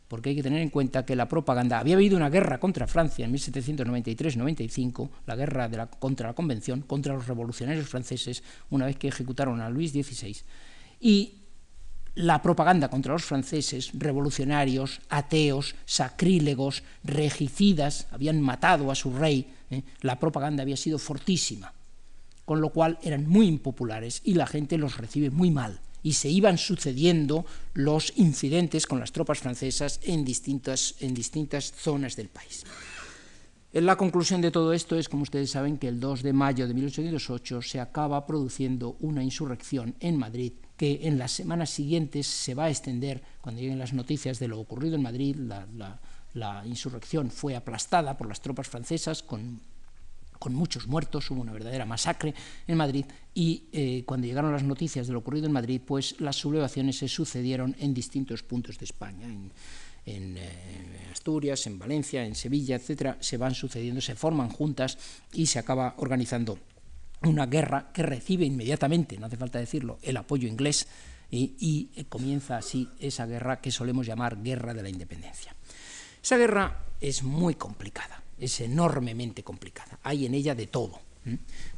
porque 0.08 0.30
hay 0.30 0.36
que 0.36 0.42
tener 0.42 0.60
en 0.60 0.70
cuenta 0.70 1.04
que 1.04 1.16
la 1.16 1.28
propaganda, 1.28 1.78
había 1.78 1.94
habido 1.94 2.16
una 2.16 2.30
guerra 2.30 2.58
contra 2.58 2.86
Francia 2.86 3.24
en 3.24 3.32
1793-95, 3.32 5.08
la 5.26 5.36
guerra 5.36 5.68
la, 5.68 5.86
contra 5.86 6.28
la 6.28 6.34
Convención, 6.34 6.82
contra 6.82 7.14
los 7.14 7.26
revolucionarios 7.26 7.88
franceses, 7.88 8.42
una 8.70 8.86
vez 8.86 8.96
que 8.96 9.08
ejecutaron 9.08 9.60
a 9.60 9.70
Luis 9.70 9.92
XVI, 9.92 10.36
y 11.00 11.34
la 12.14 12.42
propaganda 12.42 12.88
contra 12.88 13.12
los 13.12 13.24
franceses, 13.24 13.90
revolucionarios, 13.94 15.00
ateos, 15.08 15.74
sacrílegos, 15.84 16.84
regicidas, 17.02 18.06
habían 18.12 18.40
matado 18.40 18.90
a 18.90 18.94
su 18.94 19.16
rey, 19.16 19.52
¿eh? 19.70 19.82
la 20.02 20.20
propaganda 20.20 20.62
había 20.62 20.76
sido 20.76 20.98
fortísima, 20.98 21.72
con 22.44 22.60
lo 22.60 22.68
cual 22.68 22.98
eran 23.02 23.26
muy 23.26 23.48
impopulares 23.48 24.20
y 24.24 24.34
la 24.34 24.46
gente 24.46 24.78
los 24.78 24.96
recibe 24.96 25.30
muy 25.30 25.50
mal 25.50 25.80
y 26.04 26.12
se 26.12 26.28
iban 26.28 26.58
sucediendo 26.58 27.44
los 27.72 28.12
incidentes 28.16 28.86
con 28.86 29.00
las 29.00 29.10
tropas 29.10 29.40
francesas 29.40 29.98
en 30.04 30.24
distintas, 30.24 30.94
en 31.00 31.14
distintas 31.14 31.72
zonas 31.72 32.14
del 32.14 32.28
país. 32.28 32.62
La 33.72 33.96
conclusión 33.96 34.40
de 34.40 34.52
todo 34.52 34.72
esto 34.72 34.96
es, 34.96 35.08
como 35.08 35.24
ustedes 35.24 35.50
saben, 35.50 35.78
que 35.78 35.88
el 35.88 35.98
2 35.98 36.22
de 36.22 36.32
mayo 36.32 36.68
de 36.68 36.74
1808 36.74 37.62
se 37.62 37.80
acaba 37.80 38.24
produciendo 38.24 38.96
una 39.00 39.24
insurrección 39.24 39.96
en 39.98 40.16
Madrid 40.16 40.52
que 40.76 41.00
en 41.08 41.18
las 41.18 41.32
semanas 41.32 41.70
siguientes 41.70 42.26
se 42.26 42.54
va 42.54 42.64
a 42.64 42.70
extender, 42.70 43.22
cuando 43.40 43.60
lleguen 43.60 43.78
las 43.78 43.92
noticias 43.92 44.38
de 44.38 44.48
lo 44.48 44.60
ocurrido 44.60 44.96
en 44.96 45.02
Madrid, 45.02 45.36
la 46.34 46.66
insurrección 46.66 47.30
fue 47.30 47.56
aplastada 47.56 48.16
por 48.16 48.28
las 48.28 48.40
tropas 48.40 48.68
francesas 48.68 49.22
con 49.22 49.60
con 50.38 50.54
muchos 50.54 50.86
muertos, 50.86 51.30
hubo 51.30 51.40
una 51.40 51.52
verdadera 51.52 51.84
masacre 51.84 52.34
en 52.66 52.76
Madrid 52.76 53.04
y 53.34 53.64
eh, 53.72 54.02
cuando 54.06 54.26
llegaron 54.26 54.52
las 54.52 54.62
noticias 54.62 55.06
de 55.06 55.12
lo 55.12 55.20
ocurrido 55.20 55.46
en 55.46 55.52
Madrid, 55.52 55.80
pues 55.84 56.20
las 56.20 56.36
sublevaciones 56.36 56.98
se 56.98 57.08
sucedieron 57.08 57.74
en 57.78 57.94
distintos 57.94 58.42
puntos 58.42 58.78
de 58.78 58.84
España, 58.84 59.26
en, 59.26 59.50
eh, 60.06 61.08
Asturias, 61.12 61.66
en 61.66 61.78
Valencia, 61.78 62.24
en 62.24 62.34
Sevilla, 62.34 62.76
etcétera, 62.76 63.16
se 63.20 63.36
van 63.36 63.54
sucediendo, 63.54 64.00
se 64.00 64.14
forman 64.14 64.50
juntas 64.50 64.98
y 65.32 65.46
se 65.46 65.58
acaba 65.58 65.94
organizando 65.98 66.58
una 67.22 67.46
guerra 67.46 67.90
que 67.92 68.02
recibe 68.02 68.44
inmediatamente, 68.44 69.16
no 69.16 69.26
hace 69.26 69.36
falta 69.36 69.58
decirlo, 69.58 69.98
el 70.02 70.16
apoyo 70.16 70.46
inglés 70.46 70.86
y, 71.30 71.54
y 71.96 72.04
comienza 72.04 72.58
así 72.58 72.88
esa 73.00 73.24
guerra 73.26 73.60
que 73.60 73.70
solemos 73.70 74.06
llamar 74.06 74.42
guerra 74.42 74.74
de 74.74 74.82
la 74.82 74.90
independencia. 74.90 75.56
Esa 76.22 76.36
guerra 76.36 76.84
es 77.00 77.22
muy 77.22 77.54
complicada 77.54 78.23
es 78.38 78.60
enormemente 78.60 79.42
complicada. 79.42 79.98
Hay 80.02 80.26
en 80.26 80.34
ella 80.34 80.54
de 80.54 80.66
todo. 80.66 81.00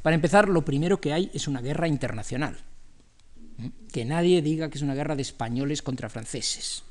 Para 0.01 0.15
empezar, 0.15 0.49
lo 0.49 0.65
primero 0.65 0.99
que 0.99 1.13
hay 1.13 1.31
es 1.33 1.47
una 1.47 1.61
guerra 1.61 1.87
internacional. 1.87 2.57
Que 3.91 4.05
nadie 4.05 4.41
diga 4.41 4.69
que 4.69 4.77
es 4.77 4.83
una 4.83 4.95
guerra 4.95 5.15
de 5.15 5.21
españoles 5.21 5.81
contra 5.81 6.09
franceses. 6.09 6.83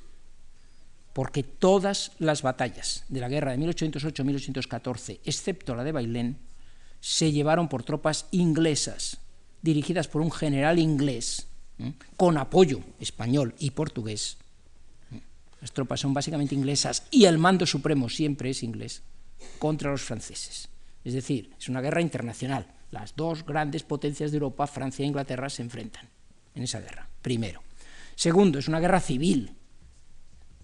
Porque 1.12 1.42
todas 1.42 2.12
las 2.18 2.42
batallas 2.42 3.04
de 3.08 3.20
la 3.20 3.28
guerra 3.28 3.52
de 3.52 3.58
1808-1814, 3.58 5.20
excepto 5.24 5.74
la 5.74 5.84
de 5.84 5.92
Bailén, 5.92 6.38
se 7.00 7.32
llevaron 7.32 7.68
por 7.68 7.84
tropas 7.84 8.26
inglesas, 8.32 9.18
dirigidas 9.62 10.08
por 10.08 10.22
un 10.22 10.30
general 10.30 10.78
inglés, 10.78 11.46
con 12.16 12.38
apoyo 12.38 12.80
español 13.00 13.54
y 13.58 13.70
portugués. 13.70 14.38
Las 15.60 15.72
tropas 15.72 16.00
son 16.00 16.14
básicamente 16.14 16.54
inglesas 16.54 17.04
y 17.10 17.24
el 17.24 17.38
mando 17.38 17.66
supremo 17.66 18.08
siempre 18.08 18.50
es 18.50 18.62
inglés 18.62 19.02
contra 19.58 19.90
los 19.90 20.02
franceses. 20.02 20.68
Es 21.04 21.14
decir, 21.14 21.54
es 21.58 21.68
una 21.68 21.80
guerra 21.80 22.00
internacional. 22.00 22.66
Las 22.90 23.14
dos 23.16 23.44
grandes 23.44 23.82
potencias 23.82 24.30
de 24.30 24.36
Europa, 24.36 24.66
Francia 24.66 25.02
e 25.02 25.06
Inglaterra, 25.06 25.48
se 25.48 25.62
enfrentan 25.62 26.08
en 26.54 26.62
esa 26.62 26.80
guerra, 26.80 27.08
primero. 27.22 27.62
Segundo, 28.14 28.58
es 28.58 28.68
una 28.68 28.80
guerra 28.80 29.00
civil. 29.00 29.54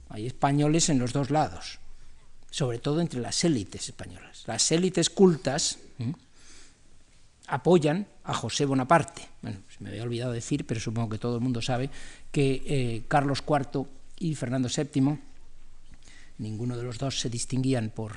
Hay 0.08 0.26
españoles 0.26 0.88
en 0.88 0.98
los 0.98 1.12
dos 1.12 1.30
lados, 1.30 1.78
sobre 2.50 2.78
todo 2.78 3.00
entre 3.00 3.20
las 3.20 3.44
élites 3.44 3.88
españolas. 3.88 4.44
Las 4.46 4.72
élites 4.72 5.10
cultas 5.10 5.78
apoyan 7.46 8.06
a 8.24 8.34
José 8.34 8.64
Bonaparte. 8.64 9.28
Bueno, 9.42 9.58
se 9.68 9.84
me 9.84 9.90
había 9.90 10.02
olvidado 10.02 10.32
decir, 10.32 10.66
pero 10.66 10.80
supongo 10.80 11.10
que 11.10 11.18
todo 11.18 11.36
el 11.36 11.42
mundo 11.42 11.60
sabe 11.60 11.90
que 12.30 12.62
eh, 12.66 13.02
Carlos 13.08 13.44
IV 13.46 13.86
y 14.18 14.34
Fernando 14.34 14.68
VII, 14.74 15.18
ninguno 16.38 16.76
de 16.76 16.82
los 16.82 16.98
dos 16.98 17.20
se 17.20 17.28
distinguían 17.28 17.90
por 17.90 18.12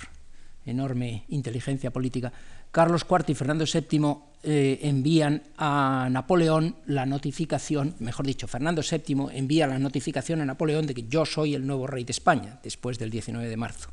enorme 0.65 1.23
inteligencia 1.29 1.91
política, 1.91 2.31
Carlos 2.71 3.05
IV 3.09 3.25
y 3.27 3.35
Fernando 3.35 3.65
VII 3.65 4.15
eh, 4.43 4.79
envían 4.83 5.43
a 5.57 6.09
Napoleón 6.11 6.75
la 6.87 7.05
notificación, 7.05 7.95
mejor 7.99 8.25
dicho, 8.25 8.47
Fernando 8.47 8.81
VII 8.81 9.27
envía 9.31 9.67
la 9.67 9.79
notificación 9.79 10.41
a 10.41 10.45
Napoleón 10.45 10.85
de 10.85 10.93
que 10.93 11.07
yo 11.07 11.25
soy 11.25 11.55
el 11.55 11.65
nuevo 11.65 11.87
rey 11.87 12.03
de 12.03 12.11
España, 12.11 12.59
después 12.63 12.99
del 12.99 13.09
19 13.09 13.47
de 13.47 13.57
marzo. 13.57 13.89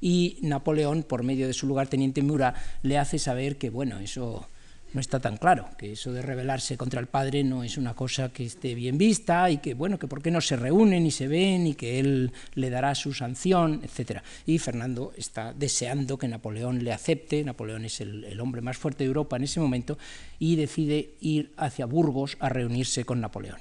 Y 0.00 0.38
Napoleón, 0.42 1.04
por 1.04 1.22
medio 1.22 1.46
de 1.46 1.52
su 1.52 1.66
lugarteniente 1.66 2.22
Murat, 2.22 2.56
le 2.82 2.98
hace 2.98 3.18
saber 3.18 3.58
que, 3.58 3.70
bueno, 3.70 3.98
eso 4.00 4.48
no 4.94 5.00
está 5.00 5.20
tan 5.20 5.36
claro, 5.36 5.68
que 5.78 5.92
eso 5.92 6.12
de 6.12 6.22
rebelarse 6.22 6.76
contra 6.76 7.00
el 7.00 7.06
padre 7.06 7.44
no 7.44 7.64
es 7.64 7.78
una 7.78 7.94
cosa 7.94 8.32
que 8.32 8.44
esté 8.44 8.74
bien 8.74 8.98
vista 8.98 9.50
y 9.50 9.58
que, 9.58 9.74
bueno, 9.74 9.98
que 9.98 10.08
por 10.08 10.22
qué 10.22 10.30
no 10.30 10.40
se 10.40 10.56
reúnen 10.56 11.06
y 11.06 11.10
se 11.10 11.28
ven 11.28 11.66
y 11.66 11.74
que 11.74 11.98
él 11.98 12.32
le 12.54 12.70
dará 12.70 12.94
su 12.94 13.12
sanción, 13.14 13.80
etc. 13.82 14.20
Y 14.46 14.58
Fernando 14.58 15.12
está 15.16 15.52
deseando 15.52 16.18
que 16.18 16.28
Napoleón 16.28 16.84
le 16.84 16.92
acepte, 16.92 17.42
Napoleón 17.44 17.84
es 17.84 18.00
el, 18.00 18.24
el 18.24 18.40
hombre 18.40 18.60
más 18.60 18.76
fuerte 18.76 19.04
de 19.04 19.08
Europa 19.08 19.36
en 19.36 19.44
ese 19.44 19.60
momento, 19.60 19.98
y 20.38 20.56
decide 20.56 21.14
ir 21.20 21.52
hacia 21.56 21.86
Burgos 21.86 22.36
a 22.40 22.48
reunirse 22.48 23.04
con 23.04 23.20
Napoleón. 23.20 23.58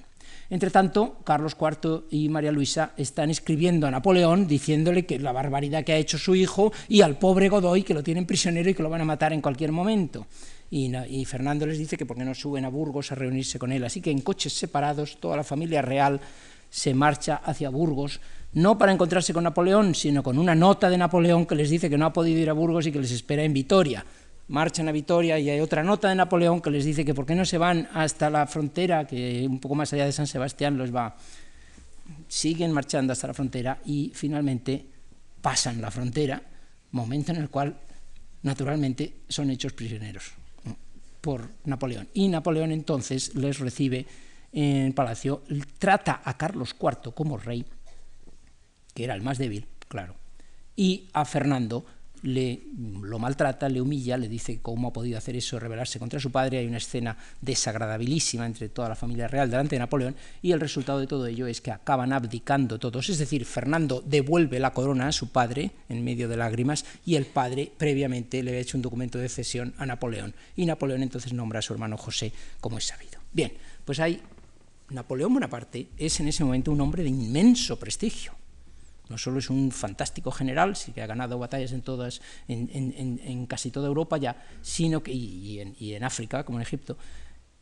Entre 0.49 0.69
tanto, 0.69 1.19
Carlos 1.23 1.55
IV 1.59 2.07
y 2.11 2.27
María 2.27 2.51
Luisa 2.51 2.91
están 2.97 3.29
escribiendo 3.29 3.87
a 3.87 3.91
Napoleón 3.91 4.47
diciéndole 4.47 5.05
que 5.05 5.17
la 5.17 5.31
barbaridad 5.31 5.85
que 5.85 5.93
ha 5.93 5.97
hecho 5.97 6.17
su 6.17 6.35
hijo 6.35 6.73
y 6.89 7.01
al 7.01 7.17
pobre 7.17 7.47
Godoy 7.47 7.83
que 7.83 7.93
lo 7.93 8.03
tienen 8.03 8.25
prisionero 8.25 8.69
y 8.69 8.73
que 8.73 8.83
lo 8.83 8.89
van 8.89 8.99
a 8.99 9.05
matar 9.05 9.31
en 9.31 9.41
cualquier 9.41 9.71
momento 9.71 10.27
y, 10.73 11.25
Fernando 11.25 11.65
les 11.65 11.77
dice 11.77 11.97
que 11.97 12.05
por 12.05 12.15
qué 12.15 12.23
no 12.23 12.33
suben 12.33 12.63
a 12.63 12.69
Burgos 12.69 13.11
a 13.11 13.15
reunirse 13.15 13.59
con 13.59 13.73
él. 13.73 13.83
Así 13.83 13.99
que 13.99 14.09
en 14.09 14.21
coches 14.21 14.53
separados 14.53 15.17
toda 15.19 15.35
la 15.35 15.43
familia 15.43 15.81
real 15.81 16.21
se 16.69 16.93
marcha 16.93 17.41
hacia 17.43 17.69
Burgos, 17.69 18.21
no 18.53 18.77
para 18.77 18.93
encontrarse 18.93 19.33
con 19.33 19.43
Napoleón, 19.43 19.93
sino 19.93 20.23
con 20.23 20.39
una 20.39 20.55
nota 20.55 20.89
de 20.89 20.97
Napoleón 20.97 21.45
que 21.45 21.55
les 21.55 21.69
dice 21.69 21.89
que 21.89 21.97
no 21.97 22.05
ha 22.05 22.13
podido 22.13 22.39
ir 22.39 22.49
a 22.49 22.53
Burgos 22.53 22.87
y 22.87 22.93
que 22.93 22.99
les 22.99 23.11
espera 23.11 23.43
en 23.43 23.51
Vitoria. 23.51 24.05
Marchan 24.47 24.87
a 24.87 24.93
Vitoria 24.93 25.37
y 25.39 25.49
hay 25.49 25.59
otra 25.59 25.83
nota 25.83 26.07
de 26.07 26.15
Napoleón 26.15 26.61
que 26.61 26.71
les 26.71 26.85
dice 26.85 27.03
que 27.03 27.13
por 27.13 27.25
qué 27.25 27.35
no 27.35 27.43
se 27.43 27.57
van 27.57 27.89
hasta 27.93 28.29
la 28.29 28.47
frontera, 28.47 29.05
que 29.05 29.45
un 29.49 29.59
poco 29.59 29.75
más 29.75 29.91
allá 29.91 30.05
de 30.05 30.13
San 30.13 30.27
Sebastián 30.27 30.77
los 30.77 30.95
va. 30.95 31.17
Siguen 32.29 32.71
marchando 32.71 33.11
hasta 33.11 33.27
la 33.27 33.33
frontera 33.33 33.79
y 33.85 34.13
finalmente 34.15 34.85
pasan 35.41 35.81
la 35.81 35.91
frontera, 35.91 36.41
momento 36.91 37.33
en 37.33 37.39
el 37.39 37.49
cual 37.49 37.75
naturalmente 38.43 39.15
son 39.27 39.49
hechos 39.49 39.73
prisioneros 39.73 40.40
por 41.21 41.49
Napoleón. 41.65 42.09
Y 42.13 42.27
Napoleón 42.27 42.71
entonces 42.71 43.35
les 43.35 43.59
recibe 43.59 44.07
en 44.51 44.93
palacio, 44.93 45.43
trata 45.79 46.21
a 46.25 46.37
Carlos 46.37 46.75
IV 46.79 47.13
como 47.13 47.37
rey, 47.37 47.65
que 48.93 49.05
era 49.05 49.13
el 49.13 49.21
más 49.21 49.37
débil, 49.37 49.67
claro, 49.87 50.15
y 50.75 51.09
a 51.13 51.23
Fernando 51.23 51.85
le, 52.23 52.61
lo 53.01 53.19
maltrata, 53.19 53.67
le 53.69 53.81
humilla, 53.81 54.17
le 54.17 54.27
dice 54.27 54.59
cómo 54.61 54.89
ha 54.89 54.93
podido 54.93 55.17
hacer 55.17 55.35
eso, 55.35 55.59
rebelarse 55.59 55.99
contra 55.99 56.19
su 56.19 56.31
padre. 56.31 56.59
Hay 56.59 56.67
una 56.67 56.77
escena 56.77 57.17
desagradabilísima 57.41 58.45
entre 58.45 58.69
toda 58.69 58.89
la 58.89 58.95
familia 58.95 59.27
real 59.27 59.49
delante 59.49 59.75
de 59.75 59.79
Napoleón 59.79 60.15
y 60.41 60.51
el 60.51 60.59
resultado 60.59 60.99
de 60.99 61.07
todo 61.07 61.27
ello 61.27 61.47
es 61.47 61.61
que 61.61 61.71
acaban 61.71 62.13
abdicando 62.13 62.79
todos. 62.79 63.09
Es 63.09 63.17
decir, 63.17 63.45
Fernando 63.45 64.03
devuelve 64.05 64.59
la 64.59 64.73
corona 64.73 65.07
a 65.07 65.11
su 65.11 65.31
padre 65.31 65.71
en 65.89 66.03
medio 66.03 66.27
de 66.27 66.37
lágrimas 66.37 66.85
y 67.05 67.15
el 67.15 67.25
padre 67.25 67.71
previamente 67.77 68.43
le 68.43 68.57
ha 68.57 68.59
hecho 68.59 68.77
un 68.77 68.83
documento 68.83 69.17
de 69.17 69.29
cesión 69.29 69.73
a 69.77 69.85
Napoleón 69.85 70.33
y 70.55 70.65
Napoleón 70.65 71.03
entonces 71.03 71.33
nombra 71.33 71.59
a 71.59 71.61
su 71.61 71.73
hermano 71.73 71.97
José, 71.97 72.31
como 72.59 72.77
es 72.77 72.85
sabido. 72.85 73.19
Bien, 73.33 73.53
pues 73.85 73.99
hay 73.99 74.21
Napoleón 74.89 75.33
Bonaparte 75.33 75.87
es 75.97 76.19
en 76.19 76.27
ese 76.27 76.43
momento 76.43 76.71
un 76.71 76.81
hombre 76.81 77.03
de 77.03 77.09
inmenso 77.09 77.79
prestigio 77.79 78.33
no 79.11 79.17
solo 79.17 79.39
es 79.39 79.49
un 79.49 79.71
fantástico 79.71 80.31
general, 80.31 80.75
sí 80.75 80.93
que 80.93 81.01
ha 81.01 81.05
ganado 81.05 81.37
batallas 81.37 81.73
en, 81.73 81.81
todas, 81.81 82.21
en, 82.47 83.45
casi 83.45 83.69
toda 83.69 83.87
Europa 83.87 84.17
ya, 84.17 84.43
sino 84.61 85.03
que, 85.03 85.11
y, 85.11 85.59
en, 85.59 86.03
África, 86.03 86.43
como 86.43 86.57
en 86.57 86.63
Egipto, 86.63 86.97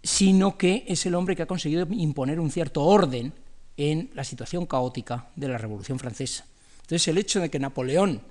sino 0.02 0.58
que 0.58 0.86
es 0.88 1.06
el 1.06 1.16
hombre 1.16 1.36
que 1.36 1.42
ha 1.42 1.48
conseguido 1.48 1.86
imponer 1.90 2.40
un 2.40 2.52
cierto 2.52 2.84
orden 2.84 3.34
en 3.76 4.12
la 4.14 4.24
situación 4.24 4.66
caótica 4.66 5.30
de 5.36 5.48
la 5.48 5.58
Revolución 5.58 6.00
Francesa. 6.00 6.46
Entonces, 6.82 7.08
el 7.08 7.18
hecho 7.18 7.40
de 7.40 7.50
que 7.50 7.60
Napoleón 7.60 8.22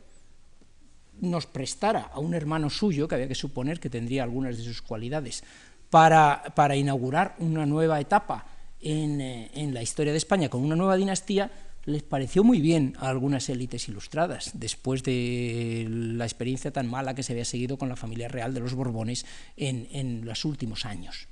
nos 1.21 1.47
prestara 1.47 2.03
a 2.13 2.21
un 2.21 2.35
hermano 2.35 2.71
suyo, 2.71 3.09
que 3.09 3.17
había 3.17 3.29
que 3.29 3.35
suponer 3.35 3.81
que 3.81 3.91
tendría 3.91 4.23
algunas 4.23 4.57
de 4.57 4.63
sus 4.63 4.81
cualidades, 4.81 5.43
para, 5.91 6.45
para 6.55 6.77
inaugurar 6.77 7.35
una 7.39 7.67
nueva 7.67 8.01
etapa 8.01 8.47
en, 8.81 9.21
eh, 9.21 9.51
en 9.55 9.75
la 9.75 9.83
historia 9.83 10.13
de 10.13 10.19
España 10.19 10.49
con 10.49 10.63
una 10.63 10.77
nueva 10.77 10.97
dinastía, 10.97 11.51
les 11.85 12.03
pareció 12.03 12.45
muy 12.45 12.61
bien 12.61 12.95
a 12.99 13.09
algunas 13.09 13.49
élites 13.49 13.89
ilustradas, 13.89 14.53
después 14.55 15.03
de 15.03 15.87
la 15.89 16.25
experiencia 16.25 16.71
tan 16.71 16.87
mala 16.87 17.15
que 17.15 17.23
se 17.23 17.33
había 17.33 17.45
seguido 17.45 17.79
con 17.79 17.89
la 17.89 17.97
familia 17.97 18.29
real 18.29 18.53
de 18.55 18.61
los 18.61 18.75
Borbones 18.75 19.25
en, 19.57 19.89
en 19.93 20.25
los 20.25 20.45
últimos 20.45 20.85
años. 20.85 21.29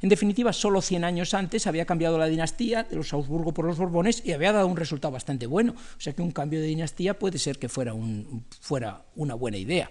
En 0.00 0.08
definitiva, 0.08 0.54
solo 0.54 0.80
100 0.80 1.04
años 1.04 1.34
antes 1.34 1.66
había 1.66 1.84
cambiado 1.84 2.16
la 2.16 2.26
dinastía 2.26 2.84
de 2.84 2.96
los 2.96 3.12
Augsburgo 3.12 3.52
por 3.52 3.66
los 3.66 3.76
Borbones 3.76 4.22
y 4.24 4.32
había 4.32 4.52
dado 4.52 4.66
un 4.66 4.76
resultado 4.76 5.12
bastante 5.12 5.46
bueno. 5.46 5.72
O 5.72 6.00
sea 6.00 6.14
que 6.14 6.22
un 6.22 6.32
cambio 6.32 6.60
de 6.60 6.66
dinastía 6.66 7.18
puede 7.18 7.38
ser 7.38 7.58
que 7.58 7.68
fuera, 7.68 7.92
un, 7.92 8.46
fuera 8.60 9.04
una 9.16 9.34
buena 9.34 9.58
idea. 9.58 9.90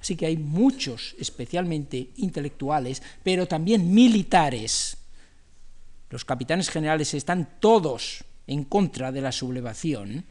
Así 0.00 0.16
que 0.16 0.26
hay 0.26 0.36
muchos, 0.36 1.14
especialmente 1.18 2.10
intelectuales, 2.16 3.02
pero 3.22 3.46
también 3.46 3.92
militares. 3.92 4.96
Los 6.08 6.24
capitanes 6.24 6.70
generales 6.70 7.12
están 7.14 7.48
todos 7.60 8.24
en 8.46 8.64
contra 8.64 9.12
de 9.12 9.20
la 9.20 9.32
sublevación, 9.32 10.24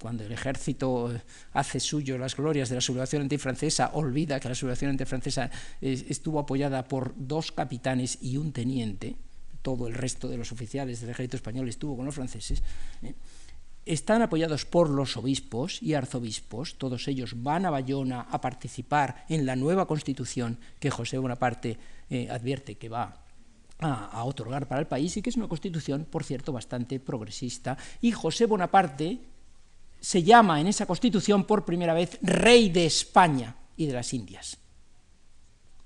cuando 0.00 0.24
el 0.24 0.32
ejército 0.32 1.12
hace 1.52 1.80
suyo 1.80 2.18
las 2.18 2.36
glorias 2.36 2.68
de 2.68 2.74
la 2.74 2.80
sublevación 2.80 3.22
antifrancesa, 3.22 3.90
olvida 3.94 4.40
que 4.40 4.48
la 4.48 4.54
sublevación 4.54 4.90
antifrancesa 4.90 5.50
estuvo 5.80 6.40
apoyada 6.40 6.84
por 6.84 7.14
dos 7.16 7.52
capitanes 7.52 8.18
y 8.20 8.36
un 8.36 8.52
teniente, 8.52 9.16
todo 9.62 9.86
el 9.86 9.94
resto 9.94 10.28
de 10.28 10.36
los 10.36 10.52
oficiales 10.52 11.00
del 11.00 11.10
ejército 11.10 11.36
español 11.36 11.68
estuvo 11.68 11.96
con 11.96 12.06
los 12.06 12.14
franceses, 12.14 12.62
¿eh? 13.02 13.14
están 13.86 14.20
apoyados 14.20 14.66
por 14.66 14.90
los 14.90 15.16
obispos 15.16 15.82
y 15.82 15.94
arzobispos, 15.94 16.76
todos 16.76 17.08
ellos 17.08 17.42
van 17.42 17.64
a 17.64 17.70
Bayona 17.70 18.20
a 18.20 18.40
participar 18.40 19.24
en 19.30 19.46
la 19.46 19.56
nueva 19.56 19.86
constitución 19.86 20.58
que 20.78 20.90
José 20.90 21.16
Bonaparte 21.16 21.78
eh, 22.10 22.28
advierte 22.30 22.76
que 22.76 22.90
va 22.90 23.27
a, 23.80 24.24
otorgar 24.24 24.66
para 24.66 24.80
el 24.80 24.86
país 24.86 25.16
y 25.16 25.22
que 25.22 25.30
es 25.30 25.36
una 25.36 25.48
constitución, 25.48 26.06
por 26.10 26.24
cierto, 26.24 26.52
bastante 26.52 26.98
progresista. 27.00 27.76
Y 28.00 28.12
José 28.12 28.46
Bonaparte 28.46 29.18
se 30.00 30.22
llama 30.22 30.60
en 30.60 30.66
esa 30.66 30.86
constitución 30.86 31.44
por 31.44 31.64
primera 31.64 31.94
vez 31.94 32.18
rey 32.22 32.70
de 32.70 32.86
España 32.86 33.56
y 33.76 33.86
de 33.86 33.92
las 33.92 34.12
Indias. 34.14 34.58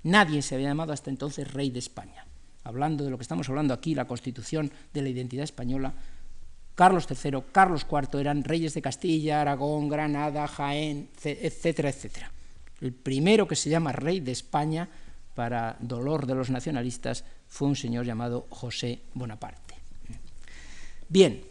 Nadie 0.05 0.43
se 0.43 0.55
había 0.55 0.68
llamado 0.68 0.93
hasta 0.93 1.11
entonces 1.11 1.53
rey 1.53 1.70
de 1.70 1.78
España. 1.78 2.26
Hablando 2.64 3.05
de 3.05 3.11
lo 3.11 3.18
que 3.18 3.22
estamos 3.22 3.49
hablando 3.49 3.74
aquí, 3.74 3.95
la 3.95 4.07
constitución 4.07 4.70
de 4.93 5.03
la 5.03 5.09
identidad 5.09 5.45
española, 5.45 5.95
Carlos 6.74 7.07
III, 7.09 7.43
Carlos 7.53 7.86
IV 7.90 8.20
eran 8.20 8.45
reyes 8.45 8.74
de 8.74 8.82
Castilla, 8.82 9.43
Aragón, 9.43 9.88
Granada, 9.88 10.49
Jaén, 10.49 11.11
etcétera, 11.22 11.90
etcétera. 11.90 12.32
El 12.80 12.93
primero 12.93 13.47
que 13.47 13.57
se 13.57 13.70
llama 13.70 13.93
rey 13.93 14.20
de 14.20 14.32
España 14.32 14.88
para 15.35 15.76
dolor 15.80 16.26
de 16.26 16.35
los 16.35 16.51
nacionalistas, 16.51 17.24
fue 17.47 17.68
un 17.68 17.76
señor 17.76 18.05
llamado 18.05 18.47
José 18.51 19.03
Bonaparte. 19.14 19.74
Bien, 21.09 21.43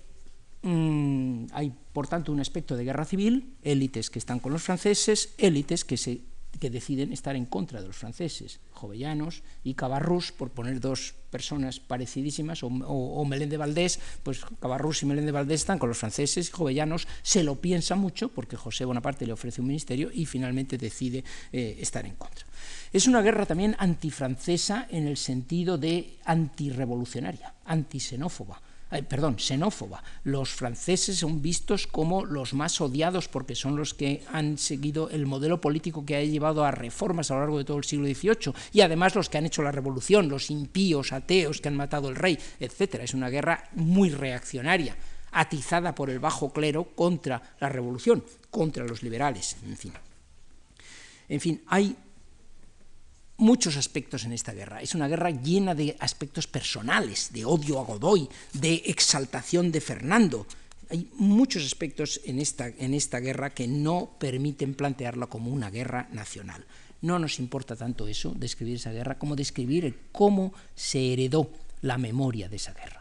mm, 0.64 1.46
hay 1.54 1.74
por 1.94 2.08
tanto 2.08 2.32
un 2.32 2.40
aspecto 2.40 2.76
de 2.76 2.84
guerra 2.84 3.06
civil, 3.06 3.56
élites 3.62 4.10
que 4.10 4.20
están 4.20 4.40
con 4.40 4.52
los 4.52 4.64
franceses, 4.64 5.34
élites 5.38 5.86
que 5.86 5.98
se 5.98 6.22
que 6.60 6.70
deciden 6.70 7.14
estar 7.14 7.36
en 7.36 7.46
contra 7.46 7.82
de 7.82 7.88
los 7.88 7.96
franceses, 7.96 8.60
Jovellanos 8.72 9.44
y 9.64 9.74
Cabarrús, 9.74 10.32
por 10.32 10.52
poner 10.52 10.80
dos 10.80 11.16
personas 11.30 11.80
parecidísimas, 11.80 12.64
o, 12.64 12.68
o, 12.68 13.30
de 13.30 13.58
Valdés, 13.58 14.00
pues 14.24 14.42
Cabarrús 14.60 15.02
y 15.04 15.06
Melén 15.06 15.26
de 15.26 15.32
Valdés 15.32 15.62
están 15.62 15.80
con 15.80 15.90
los 15.90 15.98
franceses, 15.98 16.50
y 16.50 16.52
Jovellanos 16.52 17.08
se 17.24 17.44
lo 17.44 17.56
piensa 17.56 17.96
mucho 17.96 18.30
porque 18.30 18.58
José 18.58 18.86
Bonaparte 18.86 19.26
le 19.26 19.34
ofrece 19.34 19.62
un 19.62 19.68
ministerio 19.68 20.12
y 20.14 20.26
finalmente 20.26 20.78
decide 20.78 21.24
eh, 21.52 21.78
estar 21.80 22.06
en 22.06 22.16
contra. 22.16 22.46
Es 22.92 23.08
una 23.08 23.22
guerra 23.22 23.46
también 23.46 23.76
antifrancesa 23.80 24.88
en 24.90 25.08
el 25.08 25.18
sentido 25.18 25.78
de 25.78 26.18
antirrevolucionaria, 26.26 27.56
perdón, 29.08 29.40
xenófoba. 29.40 30.04
Los 30.24 30.50
franceses 30.50 31.18
son 31.18 31.42
vistos 31.42 31.88
como 31.88 32.26
los 32.26 32.54
más 32.54 32.82
odiados 32.82 33.30
porque 33.30 33.56
son 33.56 33.78
los 33.78 33.94
que 33.94 34.24
han 34.32 34.58
seguido 34.58 35.10
el 35.10 35.26
modelo 35.26 35.62
político 35.62 36.06
que 36.06 36.18
ha 36.18 36.24
llevado 36.24 36.66
a 36.66 36.72
reformas 36.72 37.32
a 37.32 37.36
lo 37.36 37.40
largo 37.42 37.58
de 37.58 37.64
todo 37.64 37.78
el 37.78 37.86
siglo 37.86 38.08
XVIII 38.08 38.54
y 38.74 38.82
además 38.82 39.16
los 39.16 39.30
que 39.30 39.38
han 39.38 39.46
hecho 39.46 39.64
la 39.64 39.72
revolución, 39.72 40.28
los 40.28 40.52
impíos, 40.52 41.14
ateos 41.14 41.62
que 41.62 41.70
han 41.70 41.78
matado 41.78 42.10
al 42.10 42.16
rey, 42.16 42.38
etc. 42.60 42.96
Es 43.02 43.14
una 43.14 43.30
guerra 43.30 43.70
muy 43.76 44.10
reaccionaria, 44.10 44.96
atizada 45.32 45.96
por 45.96 46.10
el 46.10 46.20
bajo 46.20 46.52
clero 46.52 46.90
contra 46.94 47.56
la 47.60 47.70
revolución, 47.70 48.24
contra 48.50 48.86
los 48.86 49.04
liberales, 49.04 49.56
en 49.64 49.78
fin. 49.78 49.94
En 51.30 51.40
fin, 51.40 51.62
hay 51.68 51.96
muchos 53.42 53.76
aspectos 53.76 54.24
en 54.24 54.34
esta 54.34 54.54
guerra. 54.54 54.82
Es 54.82 54.96
una 54.96 55.08
guerra 55.08 55.32
llena 55.32 55.76
de 55.76 55.98
aspectos 56.00 56.48
personales, 56.48 57.32
de 57.34 57.44
odio 57.44 57.80
a 57.80 57.84
Godoy, 57.84 58.30
de 58.54 58.76
exaltación 58.86 59.72
de 59.72 59.82
Fernando. 59.82 60.46
Hay 60.90 61.10
muchos 61.16 61.66
aspectos 61.66 62.22
en 62.26 62.40
esta, 62.40 62.68
en 62.68 62.94
esta 62.94 63.20
guerra 63.20 63.50
que 63.50 63.68
no 63.68 64.12
permiten 64.20 64.76
plantearla 64.76 65.28
como 65.28 65.52
una 65.52 65.70
guerra 65.70 66.08
nacional. 66.12 66.64
No 67.02 67.18
nos 67.18 67.40
importa 67.40 67.76
tanto 67.76 68.08
eso, 68.08 68.34
describir 68.38 68.76
esa 68.76 68.92
guerra, 68.92 69.18
como 69.18 69.36
describir 69.36 69.98
cómo 70.12 70.54
se 70.76 71.14
heredó 71.14 71.50
la 71.82 71.98
memoria 71.98 72.48
de 72.48 72.58
esa 72.58 72.74
guerra 72.74 73.01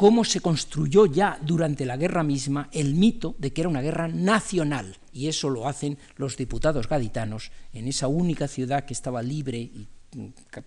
cómo 0.00 0.24
se 0.24 0.40
construyó 0.40 1.04
ya 1.04 1.38
durante 1.42 1.84
la 1.84 1.98
guerra 1.98 2.22
misma 2.22 2.70
el 2.72 2.94
mito 2.94 3.34
de 3.36 3.52
que 3.52 3.60
era 3.60 3.68
una 3.68 3.82
guerra 3.82 4.08
nacional, 4.08 4.96
y 5.12 5.28
eso 5.28 5.50
lo 5.50 5.68
hacen 5.68 5.98
los 6.16 6.38
diputados 6.38 6.88
gaditanos 6.88 7.52
en 7.74 7.86
esa 7.86 8.08
única 8.08 8.48
ciudad 8.48 8.86
que 8.86 8.94
estaba 8.94 9.22
libre 9.22 9.58
y 9.58 9.88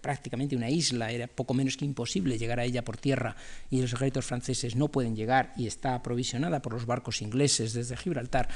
prácticamente 0.02 0.56
una 0.56 0.70
isla, 0.70 1.12
era 1.12 1.26
poco 1.26 1.56
menos 1.56 1.78
que 1.78 1.84
imposible 1.84 2.38
llegar 2.38 2.60
a 2.60 2.64
ella 2.64 2.84
por 2.84 2.98
tierra 2.98 3.36
y 3.72 3.82
los 3.82 3.94
ejércitos 3.94 4.26
franceses 4.26 4.76
no 4.76 4.90
pueden 4.90 5.16
llegar 5.16 5.52
y 5.58 5.66
está 5.66 5.96
aprovisionada 5.96 6.62
por 6.62 6.74
los 6.74 6.86
barcos 6.86 7.24
ingleses 7.24 7.74
desde 7.74 7.98
Gibraltar, 7.98 8.50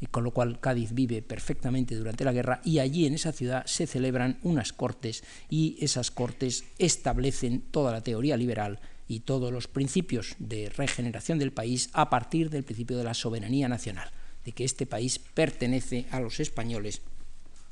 y 0.00 0.06
con 0.06 0.24
lo 0.24 0.30
cual 0.30 0.60
Cádiz 0.60 0.94
vive 0.94 1.20
perfectamente 1.20 1.94
durante 1.94 2.24
la 2.24 2.32
guerra 2.32 2.62
y 2.64 2.78
allí 2.78 3.04
en 3.04 3.12
esa 3.12 3.32
ciudad 3.32 3.66
se 3.66 3.86
celebran 3.86 4.38
unas 4.44 4.72
cortes 4.72 5.24
y 5.50 5.76
esas 5.78 6.10
cortes 6.10 6.64
establecen 6.78 7.60
toda 7.70 7.92
la 7.92 8.00
teoría 8.00 8.38
liberal 8.38 8.80
y 9.12 9.20
todos 9.20 9.52
los 9.52 9.68
principios 9.68 10.34
de 10.38 10.70
regeneración 10.70 11.38
del 11.38 11.52
país 11.52 11.90
a 11.92 12.08
partir 12.08 12.48
del 12.48 12.64
principio 12.64 12.96
de 12.96 13.04
la 13.04 13.12
soberanía 13.12 13.68
nacional, 13.68 14.10
de 14.44 14.52
que 14.52 14.64
este 14.64 14.86
país 14.86 15.18
pertenece 15.18 16.06
a 16.10 16.20
los 16.20 16.40
españoles 16.40 17.02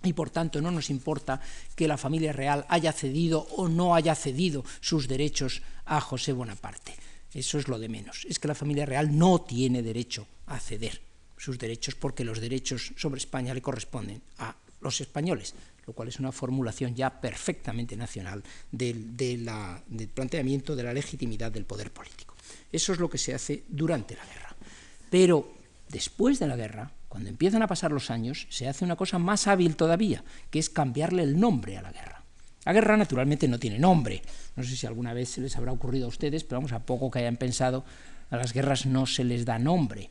y 0.03 0.13
por 0.13 0.29
tanto 0.29 0.61
no 0.61 0.71
nos 0.71 0.91
importa 0.91 1.41
que 1.77 1.89
la 1.89 1.97
familia 1.97 2.33
real 2.33 2.67
haya 2.69 2.93
cedido 2.93 3.47
o 3.57 3.69
no 3.69 3.95
haya 3.95 4.15
cedido 4.15 4.65
sus 4.81 5.09
derechos 5.09 5.63
a 5.87 6.01
José 6.01 6.33
Bonaparte. 6.33 6.95
Eso 7.33 7.59
es 7.59 7.69
lo 7.69 7.79
de 7.79 7.89
menos. 7.89 8.27
Es 8.29 8.39
que 8.39 8.49
la 8.49 8.55
familia 8.55 8.85
real 8.85 9.17
no 9.17 9.41
tiene 9.41 9.83
derecho 9.83 10.27
a 10.47 10.59
ceder 10.59 11.01
sus 11.39 11.59
derechos 11.59 11.95
porque 11.95 12.25
los 12.25 12.41
derechos 12.41 12.93
sobre 12.97 13.19
España 13.19 13.55
le 13.55 13.63
corresponden 13.63 14.21
a 14.39 14.57
los 14.81 15.01
españoles 15.01 15.55
lo 15.87 15.93
cual 15.93 16.09
es 16.09 16.19
una 16.19 16.33
formulación 16.33 16.95
ya 16.95 17.21
perfectamente 17.21 17.97
nacional 17.97 18.43
del, 18.71 19.17
del 19.17 20.09
planteamiento 20.15 20.77
de 20.77 20.83
la 20.83 20.93
legitimidad 20.93 21.51
del 21.53 21.65
poder 21.65 21.93
político. 21.93 22.35
Eso 22.73 22.93
es 22.93 22.99
lo 22.99 23.11
que 23.11 23.19
se 23.19 23.35
hace 23.35 23.65
durante 23.69 24.17
la 24.17 24.25
guerra. 24.25 24.57
Pero 25.11 25.55
después 25.89 26.39
de 26.39 26.47
la 26.47 26.57
guerra, 26.57 26.93
cuando 27.09 27.29
empiezan 27.29 27.63
a 27.63 27.67
pasar 27.67 27.91
los 27.91 28.11
años, 28.11 28.47
se 28.51 28.69
hace 28.69 28.85
una 28.85 28.97
cosa 28.97 29.19
más 29.19 29.49
hábil 29.49 29.77
todavía, 29.77 30.23
que 30.51 30.59
es 30.59 30.71
cambiarle 30.71 31.25
el 31.25 31.39
nombre 31.39 31.77
a 31.77 31.83
la 31.83 31.93
guerra. 31.93 32.23
La 32.65 32.73
guerra 32.73 32.97
naturalmente 32.97 33.49
no 33.49 33.59
tiene 33.59 33.79
nombre. 33.79 34.23
No 34.55 34.63
sé 34.63 34.77
si 34.77 34.87
alguna 34.87 35.15
vez 35.15 35.31
se 35.31 35.41
les 35.41 35.57
habrá 35.57 35.73
ocurrido 35.73 36.07
a 36.07 36.09
ustedes, 36.09 36.45
pero 36.45 36.59
vamos, 36.59 36.73
a 36.73 36.85
poco 36.87 37.11
que 37.11 37.19
hayan 37.19 37.37
pensado, 37.37 37.85
a 38.31 38.37
las 38.37 38.53
guerras 38.53 38.87
no 38.87 39.07
se 39.07 39.25
les 39.25 39.45
da 39.45 39.59
nombre. 39.59 40.11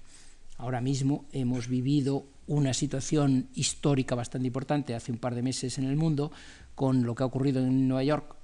Ahora 0.57 0.81
mismo 0.81 1.25
hemos 1.31 1.69
vivido 1.69 2.25
una 2.49 2.73
situación 2.73 3.47
histórica 3.53 4.15
bastante 4.15 4.47
importante 4.47 4.95
hace 4.95 5.11
un 5.11 5.19
par 5.19 5.35
de 5.35 5.43
meses 5.43 5.77
en 5.77 5.85
el 5.85 5.95
mundo 5.95 6.31
con 6.73 7.03
lo 7.03 7.13
que 7.13 7.21
ha 7.21 7.27
ocurrido 7.27 7.61
en 7.61 7.87
Nueva 7.87 8.03
York 8.03 8.35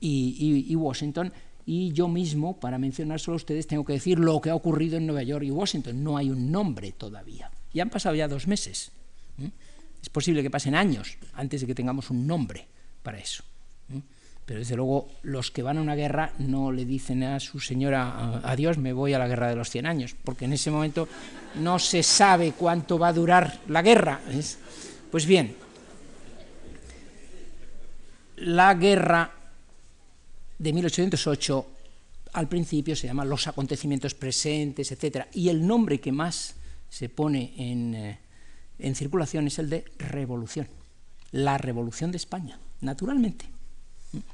y, 0.00 0.74
Washington. 0.74 1.32
Y 1.66 1.92
yo 1.92 2.08
mismo, 2.08 2.58
para 2.58 2.78
mencionar 2.78 3.20
solo 3.20 3.34
a 3.34 3.36
ustedes, 3.36 3.66
tengo 3.66 3.84
que 3.84 3.92
decir 3.92 4.18
lo 4.18 4.40
que 4.40 4.48
ha 4.48 4.54
ocurrido 4.54 4.96
en 4.96 5.06
Nueva 5.06 5.22
York 5.22 5.44
y 5.44 5.50
Washington. 5.50 6.02
No 6.02 6.16
hay 6.16 6.30
un 6.30 6.50
nombre 6.50 6.92
todavía. 6.92 7.50
Y 7.74 7.80
han 7.80 7.90
pasado 7.90 8.14
ya 8.14 8.26
dos 8.26 8.46
meses. 8.46 8.90
Es 10.00 10.08
posible 10.08 10.42
que 10.42 10.50
pasen 10.50 10.74
años 10.74 11.18
antes 11.34 11.60
de 11.60 11.66
que 11.66 11.74
tengamos 11.74 12.08
un 12.10 12.26
nombre 12.26 12.66
para 13.02 13.18
eso. 13.18 13.44
Pero 14.46 14.60
desde 14.60 14.76
luego 14.76 15.08
los 15.22 15.50
que 15.50 15.64
van 15.64 15.76
a 15.76 15.82
una 15.82 15.96
guerra 15.96 16.32
no 16.38 16.70
le 16.70 16.84
dicen 16.84 17.24
a 17.24 17.40
su 17.40 17.58
señora, 17.58 18.40
adiós, 18.44 18.78
me 18.78 18.92
voy 18.92 19.12
a 19.12 19.18
la 19.18 19.26
guerra 19.26 19.48
de 19.48 19.56
los 19.56 19.70
100 19.70 19.86
años, 19.86 20.14
porque 20.22 20.44
en 20.44 20.52
ese 20.52 20.70
momento 20.70 21.08
no 21.56 21.80
se 21.80 22.04
sabe 22.04 22.52
cuánto 22.52 22.96
va 22.96 23.08
a 23.08 23.12
durar 23.12 23.58
la 23.66 23.82
guerra. 23.82 24.20
Pues 25.10 25.26
bien, 25.26 25.56
la 28.36 28.72
guerra 28.74 29.32
de 30.58 30.72
1808 30.72 31.66
al 32.34 32.48
principio 32.48 32.94
se 32.94 33.08
llama 33.08 33.24
los 33.24 33.48
acontecimientos 33.48 34.14
presentes, 34.14 34.92
etc. 34.92 35.26
Y 35.32 35.48
el 35.48 35.66
nombre 35.66 35.98
que 36.00 36.12
más 36.12 36.54
se 36.88 37.08
pone 37.08 37.52
en, 37.56 37.94
eh, 37.94 38.18
en 38.78 38.94
circulación 38.94 39.48
es 39.48 39.58
el 39.58 39.70
de 39.70 39.84
revolución, 39.98 40.68
la 41.32 41.58
revolución 41.58 42.12
de 42.12 42.18
España, 42.18 42.60
naturalmente. 42.80 43.55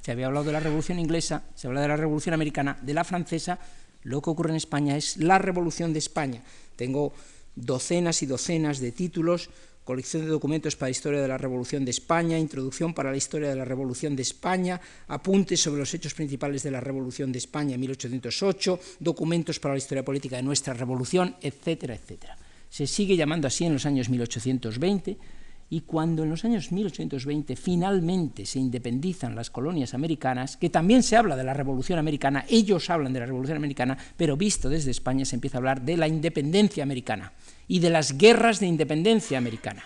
Se 0.02 0.12
había 0.12 0.26
hablado 0.26 0.46
de 0.46 0.52
la 0.52 0.60
Revolución 0.60 0.98
Inglesa, 0.98 1.42
se 1.54 1.66
habla 1.66 1.80
de 1.80 1.88
la 1.88 1.96
Revolución 1.96 2.34
Americana, 2.34 2.78
de 2.82 2.94
la 2.94 3.04
Francesa, 3.04 3.58
lo 4.02 4.20
que 4.20 4.30
ocurre 4.30 4.50
en 4.50 4.56
España 4.56 4.96
es 4.96 5.16
la 5.16 5.38
Revolución 5.38 5.92
de 5.92 5.98
España. 5.98 6.42
Tengo 6.76 7.12
docenas 7.54 8.22
y 8.22 8.26
docenas 8.26 8.80
de 8.80 8.92
títulos, 8.92 9.50
colección 9.84 10.22
de 10.22 10.28
documentos 10.28 10.76
para 10.76 10.88
la 10.88 10.96
historia 10.96 11.20
de 11.20 11.28
la 11.28 11.38
Revolución 11.38 11.84
de 11.84 11.90
España, 11.90 12.38
introducción 12.38 12.94
para 12.94 13.10
la 13.10 13.16
historia 13.16 13.48
de 13.48 13.56
la 13.56 13.64
Revolución 13.64 14.16
de 14.16 14.22
España, 14.22 14.80
apuntes 15.08 15.60
sobre 15.60 15.80
los 15.80 15.92
hechos 15.94 16.14
principales 16.14 16.62
de 16.62 16.70
la 16.70 16.80
Revolución 16.80 17.32
de 17.32 17.38
España 17.38 17.74
en 17.74 17.80
1808, 17.80 18.80
documentos 19.00 19.58
para 19.58 19.74
la 19.74 19.78
historia 19.78 20.04
política 20.04 20.36
de 20.36 20.42
nuestra 20.42 20.74
revolución, 20.74 21.36
etcétera, 21.40 21.94
etcétera. 21.94 22.38
Se 22.70 22.86
sigue 22.86 23.16
llamando 23.16 23.46
así 23.48 23.64
en 23.64 23.74
los 23.74 23.84
años 23.86 24.08
1820 24.08 25.41
y 25.72 25.80
cuando 25.80 26.22
en 26.22 26.28
los 26.28 26.44
años 26.44 26.70
1820 26.70 27.56
finalmente 27.56 28.44
se 28.44 28.58
independizan 28.58 29.34
las 29.34 29.48
colonias 29.48 29.94
americanas, 29.94 30.58
que 30.58 30.68
también 30.68 31.02
se 31.02 31.16
habla 31.16 31.34
de 31.34 31.44
la 31.44 31.54
Revolución 31.54 31.98
Americana, 31.98 32.44
ellos 32.46 32.90
hablan 32.90 33.14
de 33.14 33.20
la 33.20 33.24
Revolución 33.24 33.56
Americana, 33.56 33.96
pero 34.18 34.36
visto 34.36 34.68
desde 34.68 34.90
España 34.90 35.24
se 35.24 35.34
empieza 35.34 35.56
a 35.56 35.60
hablar 35.60 35.80
de 35.80 35.96
la 35.96 36.06
independencia 36.06 36.82
americana 36.82 37.32
y 37.68 37.78
de 37.78 37.88
las 37.88 38.18
guerras 38.18 38.60
de 38.60 38.66
independencia 38.66 39.38
americana. 39.38 39.82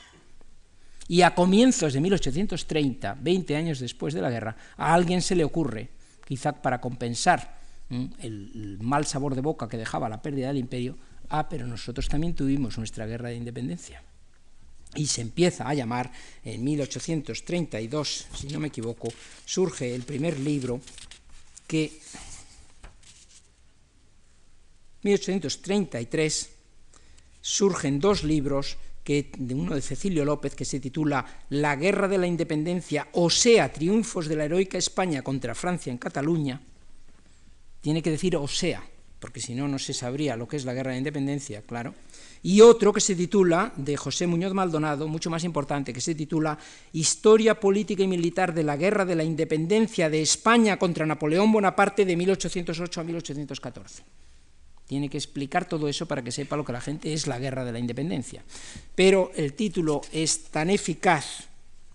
Y 1.06 1.22
a 1.22 1.36
comienzos 1.36 1.92
de 1.92 2.00
1830, 2.00 3.18
20 3.20 3.54
años 3.54 3.78
después 3.78 4.12
de 4.12 4.22
la 4.22 4.30
guerra, 4.30 4.56
a 4.76 4.92
alguien 4.92 5.22
se 5.22 5.36
le 5.36 5.44
ocurre, 5.44 5.90
quizá 6.26 6.62
para 6.62 6.80
compensar 6.80 7.60
el 7.90 8.78
mal 8.80 9.06
sabor 9.06 9.36
de 9.36 9.40
boca 9.40 9.68
que 9.68 9.76
dejaba 9.76 10.08
la 10.08 10.20
pérdida 10.20 10.48
del 10.48 10.56
imperio, 10.56 10.98
ah, 11.28 11.48
pero 11.48 11.64
nosotros 11.64 12.08
también 12.08 12.34
tuvimos 12.34 12.76
nuestra 12.76 13.06
guerra 13.06 13.28
de 13.28 13.36
independencia 13.36 14.02
y 14.96 15.06
se 15.06 15.20
empieza 15.20 15.68
a 15.68 15.74
llamar, 15.74 16.10
en 16.44 16.64
1832, 16.64 18.26
si 18.34 18.48
no 18.48 18.60
me 18.60 18.68
equivoco, 18.68 19.08
surge 19.44 19.94
el 19.94 20.02
primer 20.02 20.38
libro 20.40 20.80
que, 21.66 22.00
1833, 25.02 26.50
surgen 27.40 28.00
dos 28.00 28.24
libros, 28.24 28.76
que, 29.04 29.30
de 29.38 29.54
uno 29.54 29.74
de 29.76 29.82
Cecilio 29.82 30.24
López, 30.24 30.56
que 30.56 30.64
se 30.64 30.80
titula 30.80 31.24
La 31.50 31.76
Guerra 31.76 32.08
de 32.08 32.18
la 32.18 32.26
Independencia, 32.26 33.06
o 33.12 33.30
sea, 33.30 33.72
Triunfos 33.72 34.26
de 34.26 34.34
la 34.34 34.46
Heroica 34.46 34.78
España 34.78 35.22
contra 35.22 35.54
Francia 35.54 35.92
en 35.92 35.98
Cataluña, 35.98 36.60
tiene 37.80 38.02
que 38.02 38.10
decir 38.10 38.34
o 38.34 38.48
sea, 38.48 38.82
porque 39.20 39.40
si 39.40 39.54
no, 39.54 39.68
no 39.68 39.78
se 39.78 39.94
sabría 39.94 40.36
lo 40.36 40.48
que 40.48 40.56
es 40.56 40.64
la 40.64 40.74
Guerra 40.74 40.90
de 40.90 40.96
la 40.96 41.06
Independencia, 41.06 41.62
claro, 41.62 41.94
y 42.42 42.60
otro 42.60 42.92
que 42.92 43.00
se 43.00 43.14
titula, 43.14 43.72
de 43.76 43.96
José 43.96 44.26
Muñoz 44.26 44.52
Maldonado, 44.52 45.08
mucho 45.08 45.30
más 45.30 45.44
importante, 45.44 45.92
que 45.92 46.00
se 46.00 46.14
titula 46.14 46.58
Historia 46.92 47.58
política 47.58 48.02
y 48.02 48.06
militar 48.06 48.54
de 48.54 48.62
la 48.62 48.76
guerra 48.76 49.04
de 49.04 49.16
la 49.16 49.24
independencia 49.24 50.08
de 50.10 50.22
España 50.22 50.78
contra 50.78 51.06
Napoleón 51.06 51.50
Bonaparte 51.52 52.04
de 52.04 52.16
1808 52.16 53.00
a 53.00 53.04
1814. 53.04 54.02
Tiene 54.86 55.08
que 55.08 55.18
explicar 55.18 55.66
todo 55.66 55.88
eso 55.88 56.06
para 56.06 56.22
que 56.22 56.30
sepa 56.30 56.56
lo 56.56 56.64
que 56.64 56.72
la 56.72 56.80
gente 56.80 57.12
es 57.12 57.26
la 57.26 57.38
guerra 57.38 57.64
de 57.64 57.72
la 57.72 57.80
independencia. 57.80 58.44
Pero 58.94 59.32
el 59.34 59.54
título 59.54 60.02
es 60.12 60.44
tan 60.44 60.70
eficaz, 60.70 61.48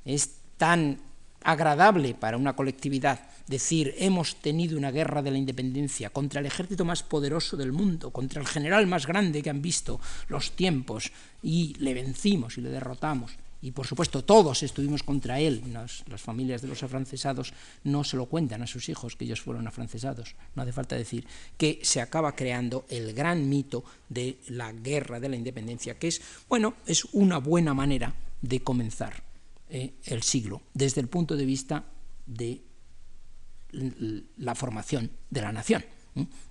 es 0.04 0.32
tan 0.58 1.00
agradable 1.44 2.14
para 2.14 2.38
una 2.38 2.56
colectividad 2.56 3.20
decir 3.52 3.94
hemos 4.00 4.38
tenido 4.38 4.78
una 4.78 4.90
guerra 4.90 5.22
de 5.22 5.30
la 5.30 5.38
independencia 5.38 6.10
contra 6.10 6.40
el 6.40 6.48
ejército 6.48 6.86
más 6.86 7.04
poderoso 7.04 7.56
del 7.58 7.72
mundo, 7.72 8.10
contra 8.10 8.42
el 8.42 8.48
general 8.48 8.88
más 8.88 9.06
grande 9.06 9.44
que 9.44 9.52
han 9.52 9.62
visto 9.62 10.00
los 10.30 10.54
tiempos, 10.54 11.12
y 11.44 11.76
le 11.78 11.94
vencimos 11.94 12.58
y 12.58 12.62
le 12.62 12.70
derrotamos. 12.70 13.34
Y 13.64 13.72
por 13.72 13.86
supuesto 13.86 14.24
todos 14.24 14.64
estuvimos 14.64 15.04
contra 15.04 15.40
él. 15.40 15.62
las 15.72 16.22
familias 16.22 16.64
de 16.64 16.68
los 16.68 16.82
afrancesados 16.82 17.54
no 17.84 18.04
se 18.04 18.18
lo 18.18 18.26
cuentan 18.26 18.64
a 18.64 18.68
sus 18.68 18.90
hijos 18.90 19.16
que 19.16 19.26
ellos 19.26 19.42
fueron 19.42 19.68
afrancesados. 19.68 20.36
No 20.56 20.64
hace 20.64 20.74
falta 20.74 20.96
decir 20.96 21.28
que 21.58 21.80
se 21.84 22.02
acaba 22.02 22.36
creando 22.36 22.86
el 22.90 23.14
gran 23.14 23.48
mito 23.48 23.84
de 24.10 24.38
la 24.48 24.72
guerra 24.72 25.20
de 25.20 25.30
la 25.30 25.36
independencia, 25.36 26.00
que 26.00 26.08
es, 26.08 26.22
bueno, 26.50 26.74
es 26.88 27.06
una 27.12 27.38
buena 27.38 27.76
manera 27.76 28.16
de 28.42 28.62
comenzar 28.62 29.22
eh, 29.70 29.92
el 30.06 30.24
siglo 30.24 30.62
desde 30.74 31.02
el 31.02 31.08
punto 31.08 31.38
de 31.38 31.46
vista 31.46 31.84
de 32.26 32.62
la 33.72 34.56
formación 34.56 35.12
de 35.30 35.42
la 35.42 35.52
nación, 35.52 35.86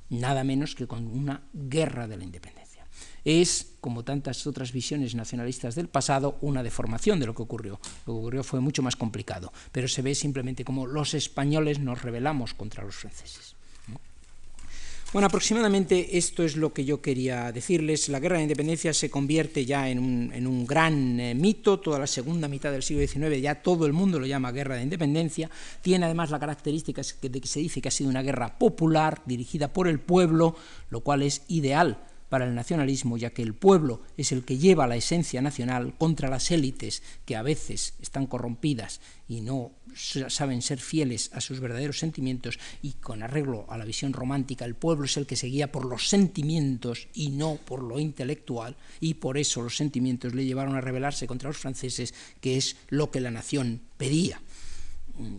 nada 0.09 0.45
menos 0.45 0.75
que 0.75 0.87
con 0.87 1.07
una 1.07 1.43
guerra 1.53 2.09
de 2.09 2.17
la 2.17 2.25
independencia. 2.25 2.87
Es, 3.25 3.77
como 3.81 4.05
tantas 4.05 4.47
otras 4.47 4.73
visiones 4.73 5.15
nacionalistas 5.15 5.75
del 5.75 5.89
pasado, 5.89 6.39
una 6.41 6.63
deformación 6.63 7.21
de 7.21 7.27
lo 7.27 7.35
que 7.35 7.43
ocurrió. 7.43 7.79
Lo 8.07 8.15
que 8.15 8.19
ocurrió 8.19 8.43
fue 8.43 8.61
mucho 8.61 8.83
más 8.83 8.97
complicado, 8.97 9.53
pero 9.73 9.89
se 9.89 10.03
ve 10.03 10.15
simplemente 10.15 10.65
como 10.65 10.87
los 10.87 11.15
españoles 11.15 11.79
nos 11.79 12.03
rebelamos 12.03 12.55
contra 12.55 12.85
los 12.85 12.97
franceses. 12.97 13.57
Bueno, 15.13 15.27
aproximadamente 15.27 16.19
esto 16.19 16.45
es 16.45 16.57
lo 16.57 16.73
que 16.73 16.85
yo 16.85 17.03
quería 17.03 17.51
decirles. 17.51 18.09
La 18.09 18.21
guerra 18.21 18.37
de 18.37 18.45
independencia 18.45 18.95
se 18.95 19.11
convierte 19.11 19.67
ya 19.67 19.89
en 19.89 19.99
un, 19.99 20.67
gran 20.67 21.19
eh, 21.19 21.35
mito. 21.35 21.81
Toda 21.81 21.99
la 21.99 22.07
segunda 22.07 22.47
mitad 22.47 22.71
del 22.71 22.85
siglo 22.85 23.05
XIX 23.05 23.43
ya 23.43 23.57
todo 23.57 23.87
el 23.87 23.93
mundo 23.93 24.21
lo 24.21 24.27
llama 24.27 24.53
guerra 24.53 24.77
de 24.77 24.85
independencia. 24.85 25.51
Tiene 25.83 26.05
además 26.05 26.31
la 26.31 26.39
característica 26.39 27.03
de 27.23 27.41
que 27.41 27.49
se 27.49 27.59
dice 27.59 27.83
que 27.83 27.89
ha 27.89 27.91
sido 27.91 28.09
una 28.09 28.23
guerra 28.23 28.57
popular, 28.57 29.21
dirigida 29.27 29.73
por 29.73 29.89
el 29.89 29.99
pueblo, 29.99 30.55
lo 30.91 31.01
cual 31.01 31.23
es 31.23 31.43
ideal 31.49 31.99
para 32.31 32.47
el 32.47 32.55
nacionalismo, 32.55 33.19
ya 33.19 33.31
que 33.31 33.43
el 33.43 33.55
pueblo 33.55 34.01
es 34.17 34.33
el 34.33 34.45
que 34.45 34.57
lleva 34.57 34.87
la 34.87 34.97
esencia 34.97 35.43
nacional 35.43 35.95
contra 35.99 36.31
las 36.31 36.51
élites 36.51 37.03
que 37.27 37.37
a 37.37 37.43
veces 37.43 37.95
están 38.01 38.27
corrompidas 38.27 39.01
y 39.29 39.43
no 39.43 39.73
saben 40.29 40.63
ser 40.63 40.79
fieles 40.79 41.31
a 41.35 41.41
sus 41.41 41.59
verdaderos 41.59 41.99
sentimientos 41.99 42.59
y 42.81 42.93
con 42.93 43.25
arreglo 43.25 43.67
a 43.69 43.77
la 43.77 43.85
visión 43.85 44.13
romántica 44.13 44.65
el 44.65 44.77
pueblo 44.77 45.05
es 45.05 45.17
el 45.17 45.27
que 45.27 45.35
se 45.35 45.49
guía 45.49 45.73
por 45.73 45.85
los 45.85 46.09
sentimientos 46.09 47.09
y 47.13 47.31
no 47.31 47.57
por 47.57 47.83
lo 47.83 47.99
intelectual 47.99 48.77
y 49.01 49.15
por 49.15 49.37
eso 49.37 49.61
los 49.61 49.77
sentimientos 49.77 50.33
le 50.33 50.45
llevaron 50.45 50.77
a 50.77 50.81
rebelarse 50.81 51.27
contra 51.27 51.51
los 51.51 51.59
franceses 51.59 52.15
que 52.41 52.57
es 52.57 52.77
lo 52.89 53.11
que 53.11 53.21
la 53.21 53.33
nación 53.33 53.83
pedía. 53.97 54.41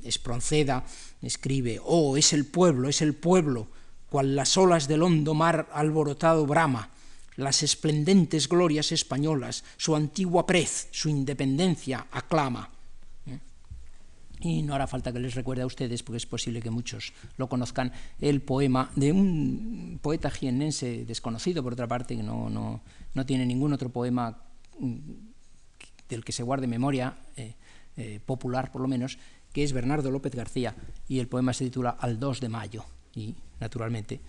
Espronceda 0.03 0.85
escribe, 1.21 1.79
oh, 1.83 2.17
es 2.17 2.33
el 2.33 2.45
pueblo, 2.45 2.89
es 2.89 3.01
el 3.01 3.15
pueblo 3.15 3.67
cual 4.11 4.35
las 4.35 4.57
olas 4.57 4.89
del 4.89 5.03
hondo 5.03 5.33
mar 5.33 5.69
alborotado 5.71 6.45
brama, 6.45 6.89
las 7.37 7.63
esplendentes 7.63 8.49
glorias 8.49 8.91
españolas, 8.91 9.63
su 9.77 9.95
antigua 9.95 10.45
prez, 10.45 10.89
su 10.91 11.07
independencia 11.07 12.07
aclama. 12.11 12.69
¿Eh? 13.25 13.39
Y 14.41 14.63
no 14.63 14.75
hará 14.75 14.85
falta 14.85 15.13
que 15.13 15.19
les 15.19 15.33
recuerde 15.33 15.61
a 15.61 15.65
ustedes, 15.65 16.03
porque 16.03 16.17
es 16.17 16.25
posible 16.25 16.61
que 16.61 16.69
muchos 16.69 17.13
lo 17.37 17.47
conozcan, 17.47 17.93
el 18.19 18.41
poema 18.41 18.91
de 18.97 19.13
un 19.13 19.97
poeta 20.01 20.29
jiennense 20.29 21.05
desconocido, 21.05 21.63
por 21.63 21.71
otra 21.71 21.87
parte, 21.87 22.17
que 22.17 22.23
no, 22.23 22.49
no, 22.49 22.81
no 23.13 23.25
tiene 23.25 23.45
ningún 23.45 23.71
otro 23.71 23.87
poema 23.87 24.41
mm, 24.77 24.97
del 26.09 26.25
que 26.25 26.33
se 26.33 26.43
guarde 26.43 26.67
memoria, 26.67 27.15
eh, 27.37 27.55
eh, 27.95 28.19
popular 28.25 28.73
por 28.73 28.81
lo 28.81 28.89
menos, 28.89 29.17
que 29.53 29.63
es 29.63 29.71
Bernardo 29.71 30.11
López 30.11 30.35
García, 30.35 30.75
y 31.07 31.19
el 31.19 31.29
poema 31.29 31.53
se 31.53 31.63
titula 31.63 31.91
Al 31.91 32.19
2 32.19 32.41
de 32.41 32.49
mayo. 32.49 32.83
Y 33.15 33.35
naturalmente, 33.59 34.21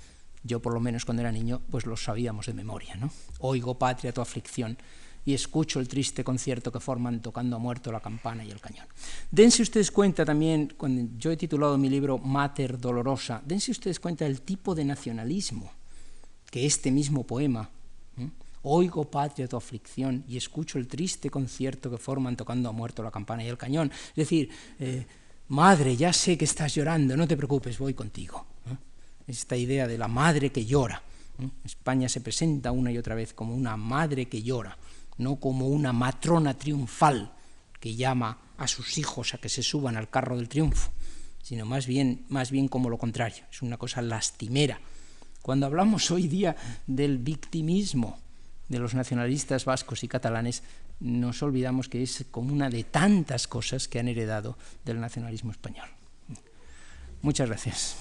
yo 0.45 0.61
por 0.61 0.75
lo 0.75 0.81
menos 0.81 1.05
cuando 1.05 1.23
era 1.23 1.33
niño, 1.33 1.61
pues 1.71 1.87
lo 1.87 1.97
sabíamos 1.97 2.47
de 2.47 2.55
memoria, 2.55 2.97
¿no? 2.97 3.11
Oigo, 3.41 3.79
patria, 3.79 4.13
tu 4.13 4.21
aflicción, 4.21 4.77
y 5.25 5.35
escucho 5.35 5.79
el 5.79 5.89
triste 5.89 6.25
concierto 6.25 6.73
que 6.73 6.81
forman 6.81 7.21
tocando 7.21 7.57
a 7.57 7.59
muerto 7.59 7.93
la 7.93 8.01
campana 8.01 8.45
y 8.45 8.51
el 8.51 8.61
cañón. 8.61 8.87
Dense 9.31 9.63
ustedes 9.63 9.91
cuenta 9.91 10.25
también, 10.25 10.75
cuando 10.77 11.17
yo 11.17 11.31
he 11.31 11.37
titulado 11.37 11.79
mi 11.79 11.89
libro 11.89 12.19
Mater 12.19 12.79
Dolorosa, 12.79 13.41
dense 13.45 13.71
ustedes 13.71 14.01
cuenta 14.01 14.25
del 14.25 14.43
tipo 14.43 14.75
de 14.75 14.85
nacionalismo 14.85 15.71
que 16.51 16.67
este 16.67 16.91
mismo 16.91 17.25
poema, 17.25 17.71
oigo 18.63 19.11
patria 19.11 19.49
tu 19.49 19.57
aflicción 19.57 20.25
y 20.29 20.37
escucho 20.37 20.79
el 20.79 20.87
triste 20.87 21.31
concierto 21.31 21.91
que 21.91 21.99
forman 21.99 22.37
tocando 22.37 22.69
a 22.69 22.73
muerto 22.73 23.03
la 23.03 23.11
campana 23.11 23.45
y 23.45 23.49
el 23.49 23.57
cañón. 23.57 23.91
Es 24.11 24.17
decir, 24.17 24.51
eh, 24.79 25.07
madre, 25.49 25.97
ya 25.97 26.13
sé 26.13 26.37
que 26.37 26.45
estás 26.45 26.75
llorando, 26.75 27.17
no 27.17 27.27
te 27.27 27.37
preocupes, 27.37 27.79
voy 27.79 27.95
contigo 27.95 28.47
esta 29.33 29.57
idea 29.57 29.89
de 29.89 29.99
la 29.99 30.09
madre 30.09 30.53
que 30.53 30.65
llora. 30.65 31.03
España 31.65 32.09
se 32.09 32.21
presenta 32.21 32.71
una 32.71 32.93
y 32.93 32.99
otra 32.99 33.15
vez 33.15 33.33
como 33.33 33.55
una 33.55 33.77
madre 33.77 34.27
que 34.27 34.43
llora, 34.43 34.77
no 35.19 35.37
como 35.37 35.69
una 35.69 35.93
matrona 35.93 36.55
triunfal 36.55 37.33
que 37.81 37.95
llama 37.97 38.39
a 38.59 38.69
sus 38.69 38.99
hijos 38.99 39.35
a 39.35 39.39
que 39.39 39.49
se 39.49 39.63
suban 39.63 39.97
al 39.97 40.11
carro 40.11 40.37
del 40.37 40.49
triunfo, 40.49 40.93
sino 41.43 41.67
más 41.67 41.87
bien, 41.87 42.27
más 42.29 42.51
bien 42.51 42.69
como 42.69 42.91
lo 42.91 42.99
contrario, 42.99 43.45
es 43.51 43.63
una 43.63 43.77
cosa 43.77 44.03
lastimera. 44.03 44.79
Cuando 45.41 45.67
hablamos 45.67 46.11
hoy 46.11 46.29
día 46.29 46.55
del 46.87 47.19
victimismo 47.19 48.19
de 48.69 48.79
los 48.79 48.95
nacionalistas 48.95 49.65
vascos 49.65 50.05
y 50.05 50.09
catalanes, 50.09 50.63
nos 51.01 51.43
olvidamos 51.43 51.89
que 51.89 52.03
es 52.03 52.25
como 52.31 52.53
una 52.53 52.71
de 52.71 52.85
tantas 52.85 53.49
cosas 53.49 53.89
que 53.89 53.99
han 53.99 54.09
heredado 54.09 54.57
del 54.85 55.01
nacionalismo 55.01 55.51
español. 55.51 55.89
Muchas 57.23 57.49
gracias. 57.49 57.97